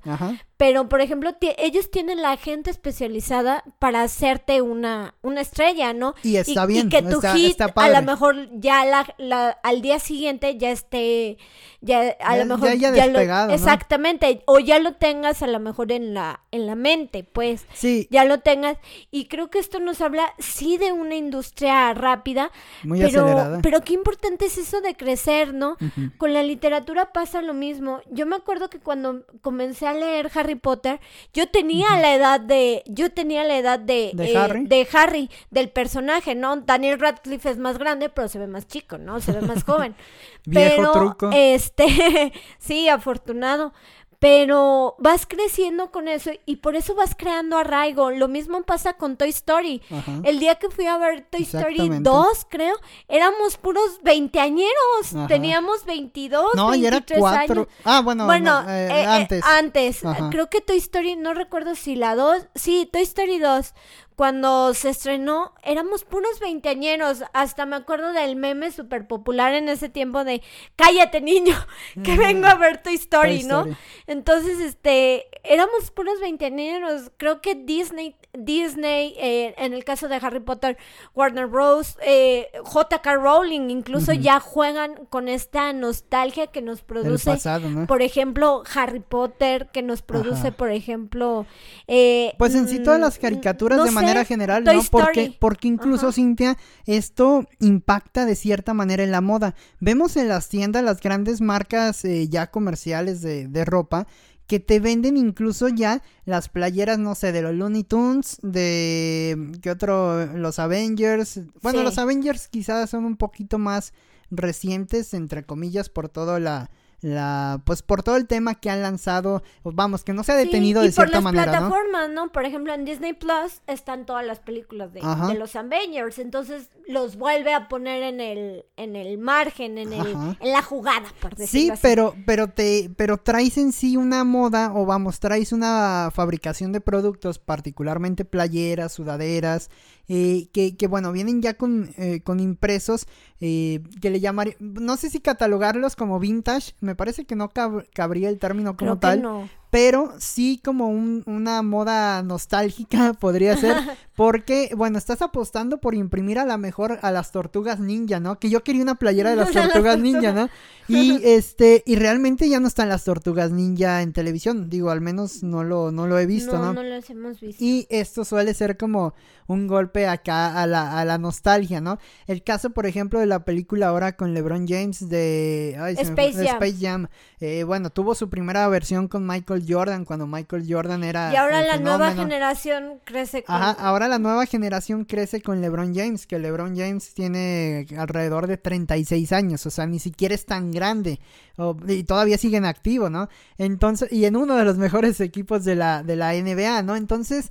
Pero, 0.58 0.88
por 0.88 1.00
ejemplo, 1.00 1.36
ellos 1.56 1.88
tienen 1.88 2.20
la 2.20 2.36
gente 2.36 2.70
especializada 2.70 3.62
para 3.78 4.02
hacerte 4.02 4.60
una, 4.60 5.14
una 5.22 5.40
estrella, 5.40 5.92
¿no? 5.92 6.16
Y 6.24 6.34
está 6.34 6.66
bien. 6.66 6.88
Y 6.88 6.90
que 6.90 7.02
tu 7.02 7.20
hit, 7.20 7.60
a 7.60 7.88
lo 7.88 8.02
mejor 8.02 8.48
ya 8.58 8.84
la, 8.84 9.50
al 9.62 9.82
día 9.82 10.00
siguiente 10.00 10.58
ya 10.58 10.72
esté 10.72 11.38
ya 11.80 12.16
a 12.20 12.36
lo 12.36 12.44
mejor 12.44 12.74
ya, 12.74 12.90
despegado, 12.90 13.52
exactamente. 13.52 14.42
O 14.46 14.58
ya 14.58 14.80
lo 14.80 14.94
tengas 14.94 15.42
a 15.42 15.46
lo 15.46 15.60
mejor 15.60 15.92
en 15.92 16.12
la 16.12 16.40
en 16.50 16.66
la 16.66 16.74
mente 16.74 17.22
pues. 17.22 17.66
Sí. 17.72 18.08
Ya 18.10 18.24
lo 18.24 18.40
tengas. 18.40 18.78
Y 19.12 19.26
creo 19.26 19.48
que 19.50 19.60
esto 19.60 19.78
nos 19.78 20.00
habla 20.00 20.34
sí 20.40 20.76
de 20.76 20.90
una 20.90 21.14
industria 21.14 21.94
rápida 21.94 22.50
Muy 22.82 22.98
pero 22.98 23.20
acelerada. 23.22 23.60
pero 23.62 23.80
qué 23.82 23.94
importante 23.94 24.46
es 24.46 24.58
eso 24.58 24.80
de 24.80 24.96
crecer 24.96 25.54
no 25.54 25.76
con 26.16 26.32
la 26.32 26.42
literatura 26.42 27.12
pasa 27.12 27.42
lo 27.42 27.54
mismo. 27.54 28.00
Yo 28.10 28.26
me 28.26 28.34
acuerdo 28.34 28.68
que 28.70 28.80
cuando 28.80 29.24
comencé 29.40 29.86
a 29.86 29.94
leer 29.94 30.30
Harry 30.34 30.47
Harry 30.48 30.54
Potter, 30.56 31.00
yo 31.34 31.48
tenía 31.48 31.98
la 31.98 32.14
edad 32.14 32.40
de, 32.40 32.82
yo 32.86 33.10
tenía 33.12 33.44
la 33.44 33.58
edad 33.58 33.78
de, 33.78 34.12
¿De 34.14 34.36
Harry? 34.36 34.64
de 34.66 34.88
Harry, 34.92 35.30
del 35.50 35.68
personaje, 35.68 36.34
¿no? 36.34 36.56
Daniel 36.56 36.98
Radcliffe 36.98 37.50
es 37.50 37.58
más 37.58 37.78
grande, 37.78 38.08
pero 38.08 38.28
se 38.28 38.38
ve 38.38 38.46
más 38.46 38.66
chico, 38.66 38.96
¿no? 38.96 39.20
Se 39.20 39.32
ve 39.32 39.42
más 39.42 39.64
joven. 39.64 39.94
Viejo 40.46 40.76
pero, 40.76 40.92
truco. 40.92 41.30
este, 41.34 42.32
sí, 42.58 42.88
afortunado. 42.88 43.74
Pero 44.20 44.96
vas 44.98 45.26
creciendo 45.26 45.92
con 45.92 46.08
eso 46.08 46.30
y 46.44 46.56
por 46.56 46.74
eso 46.74 46.96
vas 46.96 47.14
creando 47.16 47.56
arraigo. 47.56 48.10
Lo 48.10 48.26
mismo 48.26 48.60
pasa 48.64 48.94
con 48.94 49.16
Toy 49.16 49.28
Story. 49.28 49.80
Ajá. 49.90 50.20
El 50.24 50.40
día 50.40 50.56
que 50.56 50.70
fui 50.70 50.86
a 50.86 50.98
ver 50.98 51.26
Toy 51.30 51.42
Story 51.42 51.74
Exactamente. 51.74 52.10
2, 52.10 52.46
creo, 52.48 52.74
éramos 53.06 53.56
puros 53.58 54.00
veinteañeros. 54.02 55.28
Teníamos 55.28 55.84
22, 55.84 56.54
No, 56.56 56.74
y 56.74 56.84
era 56.84 56.96
23 56.96 57.20
cuatro. 57.20 57.60
años. 57.62 57.68
Ah, 57.84 58.00
bueno, 58.00 58.26
Bueno, 58.26 58.62
no, 58.62 58.68
eh, 58.70 58.86
eh, 58.88 59.02
eh, 59.02 59.06
antes. 59.06 59.44
antes. 59.44 60.04
Ajá. 60.04 60.30
Creo 60.30 60.50
que 60.50 60.60
Toy 60.60 60.78
Story, 60.78 61.14
no 61.14 61.32
recuerdo 61.34 61.76
si 61.76 61.94
la 61.94 62.16
2. 62.16 62.48
Sí, 62.56 62.88
Toy 62.92 63.02
Story 63.02 63.38
2. 63.38 63.72
Cuando 64.18 64.74
se 64.74 64.88
estrenó, 64.88 65.54
éramos 65.62 66.02
puros 66.02 66.40
veinteañeros. 66.40 67.22
Hasta 67.34 67.66
me 67.66 67.76
acuerdo 67.76 68.12
del 68.12 68.34
meme 68.34 68.72
súper 68.72 69.06
popular 69.06 69.54
en 69.54 69.68
ese 69.68 69.88
tiempo 69.88 70.24
de 70.24 70.42
Cállate, 70.74 71.20
niño, 71.20 71.54
que 72.02 72.16
vengo 72.16 72.48
a 72.48 72.56
ver 72.56 72.82
Story, 72.84 73.38
Toy 73.38 73.44
¿no? 73.44 73.60
Story. 73.60 73.76
Entonces, 74.08 74.58
este, 74.58 75.28
éramos 75.44 75.92
puros 75.92 76.18
veinteañeros. 76.20 77.12
Creo 77.16 77.40
que 77.40 77.54
Disney, 77.54 78.16
Disney, 78.32 79.14
eh, 79.18 79.54
en 79.58 79.72
el 79.72 79.84
caso 79.84 80.08
de 80.08 80.16
Harry 80.16 80.40
Potter, 80.40 80.76
Warner 81.14 81.46
Bros., 81.46 81.96
eh, 82.04 82.48
J.K. 82.62 83.14
Rowling, 83.14 83.70
incluso 83.70 84.12
ya 84.12 84.38
juegan 84.38 85.06
con 85.08 85.28
esta 85.28 85.72
nostalgia 85.72 86.46
que 86.48 86.60
nos 86.60 86.82
produce 86.82 87.30
pasado, 87.30 87.68
¿no? 87.70 87.86
por 87.86 88.02
ejemplo, 88.02 88.62
Harry 88.74 89.00
Potter, 89.00 89.68
que 89.72 89.82
nos 89.82 90.02
produce, 90.02 90.48
Ajá. 90.48 90.56
por 90.56 90.70
ejemplo... 90.70 91.46
eh, 91.86 92.32
Pues 92.38 92.54
en 92.54 92.68
sí 92.68 92.80
todas 92.80 92.98
mm, 92.98 93.02
las 93.02 93.18
caricaturas 93.18 93.78
no 93.78 93.84
de 93.84 93.90
sé, 93.90 93.94
manera 93.94 94.24
general, 94.24 94.62
Toy 94.64 94.76
¿no? 94.76 94.82
Porque, 94.90 95.20
Story. 95.22 95.36
porque 95.40 95.68
incluso, 95.68 96.08
Ajá. 96.08 96.12
Cintia, 96.12 96.56
esto 96.86 97.46
impacta 97.60 98.26
de 98.26 98.34
cierta 98.36 98.74
manera 98.74 99.02
en 99.02 99.10
la 99.10 99.20
moda. 99.20 99.54
Vemos 99.80 100.16
en 100.16 100.28
las 100.28 100.48
tiendas 100.48 100.84
las 100.84 101.00
grandes 101.00 101.40
marcas 101.40 102.04
eh, 102.04 102.28
ya 102.28 102.48
comerciales 102.50 103.22
de, 103.22 103.48
de 103.48 103.64
ropa 103.64 104.06
que 104.48 104.58
te 104.58 104.80
venden 104.80 105.16
incluso 105.16 105.68
ya 105.68 106.02
las 106.24 106.48
playeras, 106.48 106.98
no 106.98 107.14
sé, 107.14 107.30
de 107.32 107.42
los 107.42 107.54
Looney 107.54 107.84
Tunes, 107.84 108.38
de... 108.42 109.52
¿Qué 109.62 109.70
otro? 109.70 110.24
Los 110.34 110.58
Avengers. 110.58 111.40
Bueno, 111.62 111.80
Sí. 111.80 111.84
los 111.84 111.98
Avengers 111.98 112.48
quizás 112.48 112.88
son 112.90 113.04
un 113.04 113.16
poquito 113.16 113.58
más 113.58 113.92
recientes, 114.30 115.14
entre 115.14 115.44
comillas, 115.44 115.88
por 115.90 116.08
todo 116.08 116.38
la... 116.40 116.70
La, 117.00 117.62
pues 117.64 117.82
por 117.82 118.02
todo 118.02 118.16
el 118.16 118.26
tema 118.26 118.56
que 118.56 118.70
han 118.70 118.82
lanzado, 118.82 119.44
vamos, 119.62 120.02
que 120.02 120.12
no 120.12 120.24
se 120.24 120.32
ha 120.32 120.38
sí, 120.38 120.46
detenido 120.46 120.82
de 120.82 120.90
cierta 120.90 121.04
por 121.04 121.14
las 121.14 121.22
manera, 121.22 121.44
plataformas, 121.52 122.10
¿no? 122.10 122.32
Por 122.32 122.44
ejemplo, 122.44 122.74
en 122.74 122.84
Disney 122.84 123.12
Plus 123.12 123.62
están 123.68 124.04
todas 124.04 124.26
las 124.26 124.40
películas 124.40 124.92
de, 124.92 125.00
los 125.38 125.54
Avengers, 125.54 126.18
entonces 126.18 126.70
los 126.88 127.16
vuelve 127.16 127.54
a 127.54 127.68
poner 127.68 128.02
en 128.02 128.20
el, 128.20 128.64
en 128.76 128.96
el 128.96 129.16
margen, 129.18 129.78
en, 129.78 129.92
el, 129.92 130.16
Ajá. 130.16 130.36
en 130.40 130.52
la 130.52 130.62
jugada, 130.62 131.06
por 131.20 131.36
Sí, 131.36 131.42
decirlo 131.42 131.74
así. 131.74 131.82
pero, 131.82 132.14
pero 132.26 132.48
te, 132.48 132.90
pero 132.96 133.18
traes 133.18 133.58
en 133.58 133.70
sí 133.72 133.96
una 133.96 134.24
moda, 134.24 134.72
o 134.74 134.84
vamos, 134.84 135.20
traes 135.20 135.52
una 135.52 136.10
fabricación 136.12 136.72
de 136.72 136.80
productos, 136.80 137.38
particularmente 137.38 138.24
playeras, 138.24 138.92
sudaderas, 138.92 139.70
eh, 140.08 140.48
que, 140.52 140.74
que 140.76 140.86
bueno, 140.86 141.12
vienen 141.12 141.42
ya 141.42 141.54
con, 141.54 141.90
eh, 141.98 142.22
con 142.24 142.40
impresos, 142.40 143.06
eh, 143.40 143.82
que 144.00 144.08
le 144.10 144.20
llamaría, 144.20 144.56
no 144.58 144.96
sé 144.96 145.10
si 145.10 145.20
catalogarlos 145.20 145.96
como 145.96 146.18
vintage, 146.18 146.72
me 146.88 146.94
parece 146.96 147.26
que 147.26 147.36
no 147.36 147.50
cab- 147.50 147.86
cabría 147.92 148.30
el 148.30 148.38
término 148.38 148.70
como 148.76 148.92
Creo 148.92 148.94
que 148.96 149.00
tal, 149.00 149.22
no. 149.22 149.48
Pero 149.70 150.12
sí 150.18 150.60
como 150.64 150.88
un- 150.88 151.22
una 151.26 151.62
moda 151.62 152.22
nostálgica 152.22 153.12
podría 153.20 153.56
ser, 153.56 153.76
porque, 154.16 154.70
bueno, 154.76 154.98
estás 154.98 155.22
apostando 155.22 155.78
por 155.78 155.94
imprimir 155.94 156.38
a 156.38 156.44
la 156.46 156.56
mejor 156.58 156.98
a 157.02 157.10
las 157.12 157.30
tortugas 157.32 157.78
ninja, 157.78 158.18
¿no? 158.20 158.38
Que 158.38 158.50
yo 158.50 158.64
quería 158.64 158.82
una 158.82 158.96
playera 158.96 159.30
de 159.30 159.36
las 159.36 159.50
tortugas 159.52 159.98
ninja, 159.98 160.32
¿no? 160.32 160.48
Y 160.88 161.20
este, 161.24 161.82
y 161.86 161.96
realmente 161.96 162.48
ya 162.48 162.60
no 162.60 162.66
están 162.68 162.88
las 162.88 163.04
tortugas 163.04 163.50
ninja 163.52 164.02
en 164.02 164.12
televisión, 164.12 164.68
digo, 164.70 164.90
al 164.90 165.00
menos 165.00 165.42
no 165.42 165.62
lo, 165.64 165.92
no 165.92 166.06
lo 166.06 166.18
he 166.18 166.26
visto, 166.26 166.58
no, 166.58 166.66
¿no? 166.66 166.72
no 166.74 166.82
los 166.82 167.08
hemos 167.10 167.40
visto. 167.40 167.62
Y 167.62 167.86
esto 167.90 168.24
suele 168.24 168.54
ser 168.54 168.76
como 168.76 169.14
un 169.46 169.66
golpe 169.66 170.06
acá 170.06 170.60
a 170.60 170.66
la, 170.66 170.98
a 170.98 171.04
la 171.04 171.16
nostalgia, 171.18 171.80
¿no? 171.80 171.98
El 172.26 172.42
caso, 172.42 172.70
por 172.70 172.86
ejemplo, 172.86 173.18
de 173.20 173.26
la 173.26 173.44
película 173.44 173.88
ahora 173.88 174.16
con 174.16 174.34
LeBron 174.34 174.66
James 174.68 175.08
de, 175.08 175.76
ay, 175.80 175.94
me 175.94 176.02
Space 176.02 176.36
de 176.38 176.46
Jam. 176.48 176.54
Space 176.62 176.76
Jam. 176.80 177.06
Eh, 177.40 177.64
bueno, 177.64 177.88
tuvo 177.90 178.14
su 178.14 178.28
primera 178.28 178.66
versión 178.68 179.08
con 179.08 179.26
Michael 179.26 179.57
Jordan, 179.66 180.04
cuando 180.04 180.26
Michael 180.26 180.64
Jordan 180.68 181.04
era... 181.04 181.32
y 181.32 181.36
ahora 181.36 181.62
la 181.62 181.78
nueva 181.78 182.12
generación 182.14 183.00
crece 183.04 183.42
con... 183.44 183.54
Ajá, 183.54 183.70
ahora 183.72 184.08
la 184.08 184.18
nueva 184.18 184.46
generación 184.46 185.04
crece 185.04 185.40
con 185.42 185.60
LeBron 185.60 185.94
James, 185.94 186.26
que 186.26 186.38
LeBron 186.38 186.76
James 186.76 187.14
tiene 187.14 187.86
alrededor 187.96 188.46
de 188.46 188.56
36 188.56 189.32
años, 189.32 189.64
o 189.66 189.70
sea, 189.70 189.86
ni 189.86 189.98
siquiera 189.98 190.34
es 190.34 190.44
tan 190.46 190.70
grande, 190.70 191.20
o- 191.56 191.76
y 191.86 192.04
todavía 192.04 192.38
sigue 192.38 192.56
en 192.58 192.64
activo, 192.64 193.10
¿no? 193.10 193.28
Entonces, 193.56 194.12
y 194.12 194.24
en 194.24 194.36
uno 194.36 194.56
de 194.56 194.64
los 194.64 194.76
mejores 194.78 195.20
equipos 195.20 195.64
de 195.64 195.74
la, 195.76 196.02
de 196.02 196.16
la 196.16 196.32
NBA, 196.34 196.82
¿no? 196.82 196.96
Entonces, 196.96 197.50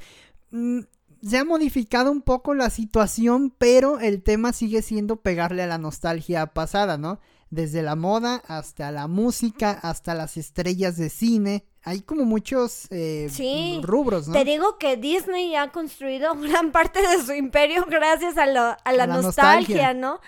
mm, 0.51 0.79
se 1.23 1.37
ha 1.39 1.43
modificado 1.43 2.11
un 2.11 2.21
poco 2.21 2.53
la 2.53 2.69
situación, 2.69 3.51
pero 3.57 3.99
el 3.99 4.21
tema 4.21 4.53
sigue 4.53 4.81
siendo 4.83 5.15
pegarle 5.21 5.63
a 5.63 5.67
la 5.67 5.79
nostalgia 5.79 6.45
pasada, 6.47 6.97
¿no? 6.97 7.19
Desde 7.49 7.81
la 7.81 7.95
moda 7.95 8.43
hasta 8.47 8.91
la 8.91 9.07
música, 9.07 9.71
hasta 9.71 10.13
las 10.13 10.37
estrellas 10.37 10.95
de 10.97 11.09
cine. 11.09 11.63
Hay 11.87 12.01
como 12.01 12.25
muchos 12.25 12.87
eh, 12.91 13.27
Sí. 13.31 13.79
rubros, 13.81 14.27
¿no? 14.27 14.33
Te 14.33 14.43
digo 14.43 14.77
que 14.77 14.97
Disney 14.97 15.55
ha 15.55 15.71
construido 15.71 16.35
gran 16.35 16.71
parte 16.73 16.99
de 17.01 17.23
su 17.23 17.31
imperio 17.33 17.85
gracias 17.89 18.37
a, 18.37 18.45
lo- 18.45 18.59
a 18.59 18.75
la, 18.75 18.77
A 18.83 18.93
la 18.93 19.07
nostalgia, 19.07 19.93
nostalgia. 19.93 19.93
¿no? 19.93 20.19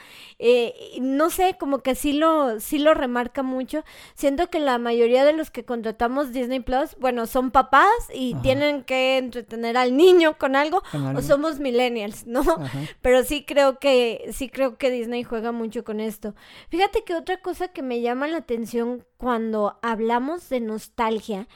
Eh, 0.42 0.98
no 1.02 1.30
sé, 1.30 1.58
como 1.60 1.80
que 1.80 1.96
sí 1.96 2.14
lo, 2.14 2.62
sí 2.62 2.80
lo 2.80 2.94
remarca 2.94 3.44
mucho. 3.44 3.84
Siento 4.16 4.50
que 4.50 4.60
la 4.62 4.78
mayoría 4.78 5.26
de 5.26 5.34
los 5.34 5.52
que 5.52 5.66
contratamos 5.66 6.32
Disney 6.32 6.62
Plus, 6.62 6.96
bueno, 6.98 7.26
son 7.28 7.52
papás 7.52 7.90
y 8.14 8.32
Ajá. 8.34 8.42
tienen 8.42 8.84
que 8.84 9.18
entretener 9.18 9.76
al 9.76 9.98
niño 9.98 10.38
con 10.38 10.56
algo, 10.56 10.82
Con 10.94 11.18
o 11.18 11.22
somos 11.22 11.60
millennials, 11.60 12.26
¿no? 12.26 12.40
Ajá. 12.40 12.80
Pero 13.02 13.24
sí 13.26 13.44
creo 13.46 13.80
que, 13.80 14.30
sí 14.32 14.48
creo 14.48 14.78
que 14.78 14.92
Disney 14.92 15.24
juega 15.24 15.52
mucho 15.52 15.84
con 15.84 16.00
esto. 16.00 16.34
Fíjate 16.70 17.04
que 17.04 17.16
otra 17.16 17.42
cosa 17.42 17.68
que 17.68 17.82
me 17.82 18.00
llama 18.00 18.28
la 18.28 18.38
atención 18.38 19.06
cuando 19.20 19.78
hablamos 19.82 20.48
de 20.48 20.62
nostalgia 20.62 21.50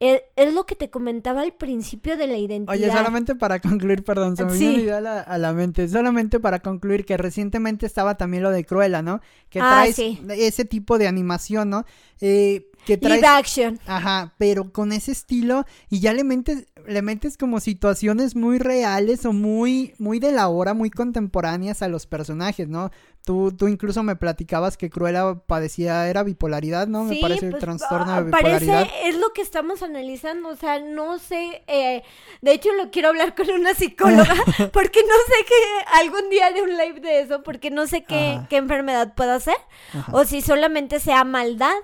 es, 0.00 0.20
es 0.36 0.52
lo 0.52 0.66
que 0.66 0.76
te 0.76 0.90
comentaba 0.90 1.40
al 1.40 1.54
principio 1.54 2.18
de 2.18 2.26
la 2.26 2.36
identidad. 2.36 2.74
Oye, 2.76 2.90
solamente 2.92 3.34
para 3.34 3.58
concluir, 3.58 4.04
perdón, 4.04 4.36
se 4.36 4.44
me 4.44 4.50
Sí. 4.52 4.76
vino 4.76 4.94
a 4.94 5.00
la, 5.00 5.20
a 5.22 5.38
la 5.38 5.54
mente. 5.54 5.88
Solamente 5.88 6.38
para 6.40 6.58
concluir 6.58 7.06
que 7.06 7.16
recientemente 7.16 7.86
estaba 7.86 8.18
también 8.18 8.42
lo 8.42 8.50
de 8.50 8.66
Cruella, 8.66 9.00
¿no? 9.00 9.22
Que 9.48 9.60
Ah, 9.60 9.70
traes 9.70 9.96
sí. 9.96 10.20
ese 10.28 10.66
tipo 10.66 10.98
de 10.98 11.08
animación, 11.08 11.70
¿no? 11.70 11.86
Eh, 12.20 12.70
que 12.86 12.96
traes... 12.96 13.20
Live 13.20 13.28
action. 13.28 13.80
Ajá, 13.86 14.32
pero 14.38 14.72
con 14.72 14.92
ese 14.92 15.12
estilo 15.12 15.66
y 15.90 16.00
ya 16.00 16.14
le 16.14 16.24
metes, 16.24 16.68
le 16.86 17.02
metes 17.02 17.36
como 17.36 17.60
situaciones 17.60 18.36
muy 18.36 18.58
reales 18.58 19.26
o 19.26 19.32
muy, 19.32 19.92
muy 19.98 20.20
de 20.20 20.32
la 20.32 20.48
hora, 20.48 20.72
muy 20.72 20.88
contemporáneas 20.88 21.82
a 21.82 21.88
los 21.88 22.06
personajes, 22.06 22.68
¿no? 22.68 22.90
Tú, 23.24 23.50
tú 23.50 23.66
incluso 23.66 24.04
me 24.04 24.14
platicabas 24.14 24.76
que 24.76 24.88
Cruella 24.88 25.34
padecía, 25.46 26.08
era 26.08 26.22
bipolaridad, 26.22 26.86
¿no? 26.86 27.02
me 27.02 27.16
parece 27.20 27.46
el 27.46 27.50
pues, 27.50 27.64
trastorno 27.64 28.12
ah, 28.12 28.18
de 28.18 28.26
bipolaridad. 28.26 28.86
Parece, 28.86 29.08
es 29.08 29.16
lo 29.16 29.32
que 29.32 29.42
estamos 29.42 29.82
analizando, 29.82 30.50
o 30.50 30.54
sea, 30.54 30.78
no 30.78 31.18
sé, 31.18 31.64
eh, 31.66 32.04
de 32.40 32.52
hecho 32.52 32.72
lo 32.74 32.92
quiero 32.92 33.08
hablar 33.08 33.34
con 33.34 33.50
una 33.50 33.74
psicóloga, 33.74 34.32
porque 34.72 35.00
no 35.00 35.14
sé 35.26 35.44
que 35.44 35.98
algún 35.98 36.30
día 36.30 36.46
haré 36.46 36.62
un 36.62 36.76
live 36.76 37.00
de 37.00 37.20
eso, 37.22 37.42
porque 37.42 37.72
no 37.72 37.88
sé 37.88 38.04
qué, 38.04 38.40
qué 38.48 38.58
enfermedad 38.58 39.14
pueda 39.16 39.40
ser, 39.40 39.56
Ajá. 39.92 40.12
o 40.12 40.24
si 40.24 40.40
solamente 40.40 41.00
sea 41.00 41.24
maldad, 41.24 41.74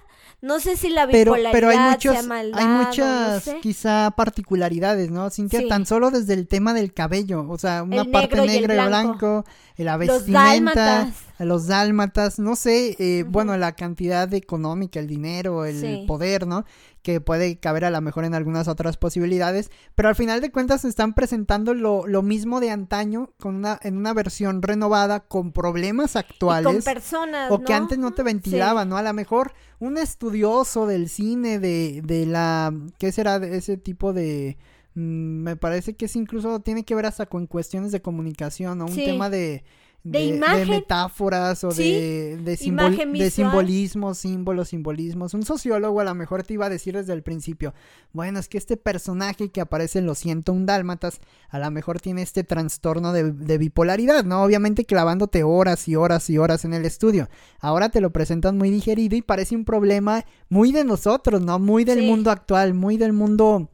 no 0.43 0.61
sé 0.61 0.77
si 0.77 0.91
la 0.91 1.07
pero, 1.07 1.33
bipolaridad 1.33 1.53
pero 1.53 1.69
hay 1.71 1.79
muchos, 1.79 2.13
sea 2.13 2.23
maldad, 2.25 2.59
hay 2.59 2.67
no 2.67 2.83
muchas 2.85 3.43
sé. 3.45 3.61
quizá 3.63 4.11
particularidades, 4.11 5.11
¿no? 5.11 5.31
Cintia, 5.31 5.61
Sí. 5.61 5.69
tan 5.69 5.87
solo 5.87 6.11
desde 6.11 6.35
el 6.35 6.47
tema 6.49 6.75
del 6.75 6.93
cabello, 6.93 7.47
o 7.49 7.57
sea, 7.59 7.83
una 7.85 8.03
El 8.03 8.11
parte 8.11 8.43
y 8.43 8.47
negra 8.47 8.75
y 8.75 8.89
blanco. 8.89 9.09
blanco, 9.19 9.45
la 9.76 9.97
Los 9.97 10.07
vestimenta, 10.26 10.75
dálmatas. 10.85 11.14
los 11.38 11.67
dálmatas, 11.67 12.38
no 12.38 12.57
sé, 12.57 12.97
eh, 12.99 13.25
bueno, 13.26 13.57
la 13.57 13.73
cantidad 13.73 14.33
económica, 14.35 15.00
el 15.00 15.07
dinero, 15.07 15.64
el 15.64 15.81
Sí. 15.81 16.05
poder, 16.07 16.47
¿no? 16.47 16.64
Que 17.02 17.21
puede 17.21 17.59
caber 17.59 17.85
a 17.85 17.91
lo 17.91 18.00
mejor 18.00 18.25
en 18.25 18.35
algunas 18.35 18.69
otras 18.69 18.97
posibilidades, 18.97 19.71
pero 19.97 20.09
al 20.09 20.14
final 20.14 20.41
de 20.41 20.52
cuentas 20.52 20.85
están 20.85 21.14
presentando 21.14 21.75
lo, 21.75 22.07
lo 22.07 22.23
mismo 22.23 22.61
de 22.61 22.71
antaño 22.71 23.31
con 23.41 23.57
una, 23.57 23.79
en 23.83 23.97
una 23.97 24.12
versión 24.14 24.62
renovada 24.62 25.21
con 25.21 25.50
problemas 25.52 26.14
Y 26.14 26.19
actuales. 26.19 26.64
con 26.73 26.83
personas, 26.83 27.50
O 27.50 27.59
que 27.64 27.75
antes 27.75 27.99
no 27.99 28.12
te 28.12 28.23
ventilaban, 28.23 28.88
¿no? 28.88 28.97
A 28.97 29.02
lo 29.02 29.12
mejor 29.14 29.52
un 29.81 29.99
estudioso 29.99 30.87
del 30.87 31.09
cine, 31.09 31.59
de, 31.59 32.02
de 32.05 32.26
la... 32.26 32.73
¿Qué 32.99 33.11
será 33.11 33.38
de 33.41 33.57
ese 33.57 33.76
tipo 33.79 34.12
de...? 34.12 34.57
Mm, 34.95 35.01
me 35.43 35.57
parece 35.57 35.95
que 35.95 36.07
es 36.07 36.17
incluso 36.17 36.61
tiene 36.61 36.85
que 36.85 36.95
ver 36.95 37.07
hasta 37.07 37.27
con 37.27 37.47
cuestiones 37.47 37.93
de 37.93 38.03
comunicación, 38.03 38.79
¿no? 38.79 38.85
Un 38.87 38.93
Sí. 38.93 39.05
tema 39.05 39.31
de... 39.31 39.65
de, 40.05 40.67
metáforas 40.67 41.63
o 41.63 41.69
de, 41.69 42.37
de, 42.43 42.57
simbolismos, 43.31 44.19
símbolos, 44.19 44.69
simbolismos. 44.71 45.33
Un 45.33 45.45
sociólogo 45.45 46.01
a 46.01 46.05
lo 46.05 46.13
mejor 46.17 46.43
te 46.43 46.55
iba 46.55 46.67
a 46.67 46.69
decir 46.69 46.97
desde 46.97 47.13
el 47.13 47.23
principio, 47.23 47.73
bueno, 48.13 48.41
es 48.41 48.49
que 48.49 48.59
este 48.59 48.77
personaje 48.77 49.51
que 49.51 49.61
aparece 49.61 50.01
en 50.01 50.07
los 50.07 50.19
101 50.19 50.67
dálmatas, 50.67 51.21
a 51.51 51.61
lo 51.61 51.71
mejor 51.71 52.01
tiene 52.01 52.23
este 52.23 52.43
trastorno 52.43 53.13
de, 53.13 53.59
bipolaridad, 53.59 54.25
¿no? 54.25 54.43
Obviamente 54.43 54.85
clavándote 54.85 55.45
horas 55.45 55.87
y 55.87 55.95
horas 55.95 56.29
y 56.31 56.37
horas 56.37 56.65
en 56.65 56.75
el 56.75 56.85
estudio. 56.85 57.29
Ahora 57.61 57.89
te 57.89 58.01
lo 58.01 58.11
presentan 58.11 58.59
muy 58.59 58.71
digerido 58.71 59.15
y 59.15 59.23
parece 59.23 59.55
un 59.55 59.65
problema 59.65 60.25
muy 60.49 60.73
de 60.73 60.85
nosotros, 60.85 61.41
¿no? 61.43 61.61
Muy 61.61 61.85
del 61.85 62.03
mundo 62.03 62.33
actual, 62.33 62.75
muy 62.75 62.97
del 62.97 63.13
mundo 63.13 63.69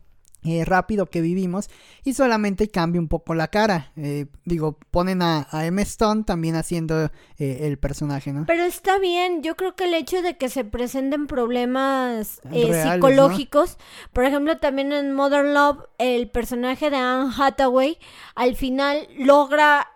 eh, 0.45 0.65
rápido 0.65 1.07
que 1.07 1.21
vivimos 1.21 1.69
y 2.05 2.15
solamente 2.15 2.69
cambia 2.69 3.01
un 3.01 3.09
poco 3.09 3.35
la 3.35 3.49
cara. 3.49 3.93
Eh, 3.97 4.27
digo, 4.45 4.79
ponen 4.91 5.21
a, 5.21 5.49
a 5.51 5.67
M. 5.67 5.83
Stone 5.83 6.23
también 6.23 6.55
haciendo 6.55 7.11
eh, 7.39 7.59
el 7.63 7.77
personaje, 7.79 8.33
¿no? 8.33 8.45
Pero 8.47 8.63
está 8.63 8.99
bien, 8.99 9.43
yo 9.43 9.57
creo 9.57 9.75
que 9.75 9.85
el 9.85 9.95
hecho 9.95 10.23
de 10.23 10.37
que 10.37 10.49
se 10.49 10.65
presenten 10.65 11.27
problemas 11.27 12.41
psicológicos, 12.53 13.79
por 14.13 14.25
ejemplo, 14.25 14.59
también 14.59 14.93
en 14.93 15.13
Modern 15.13 15.55
Love, 15.55 15.79
el 15.99 16.31
personaje 16.31 16.91
de 16.91 16.97
Anne 16.97 17.33
Hathaway 17.37 17.99
al 18.37 18.55
final 18.55 19.09
logra, 19.19 19.89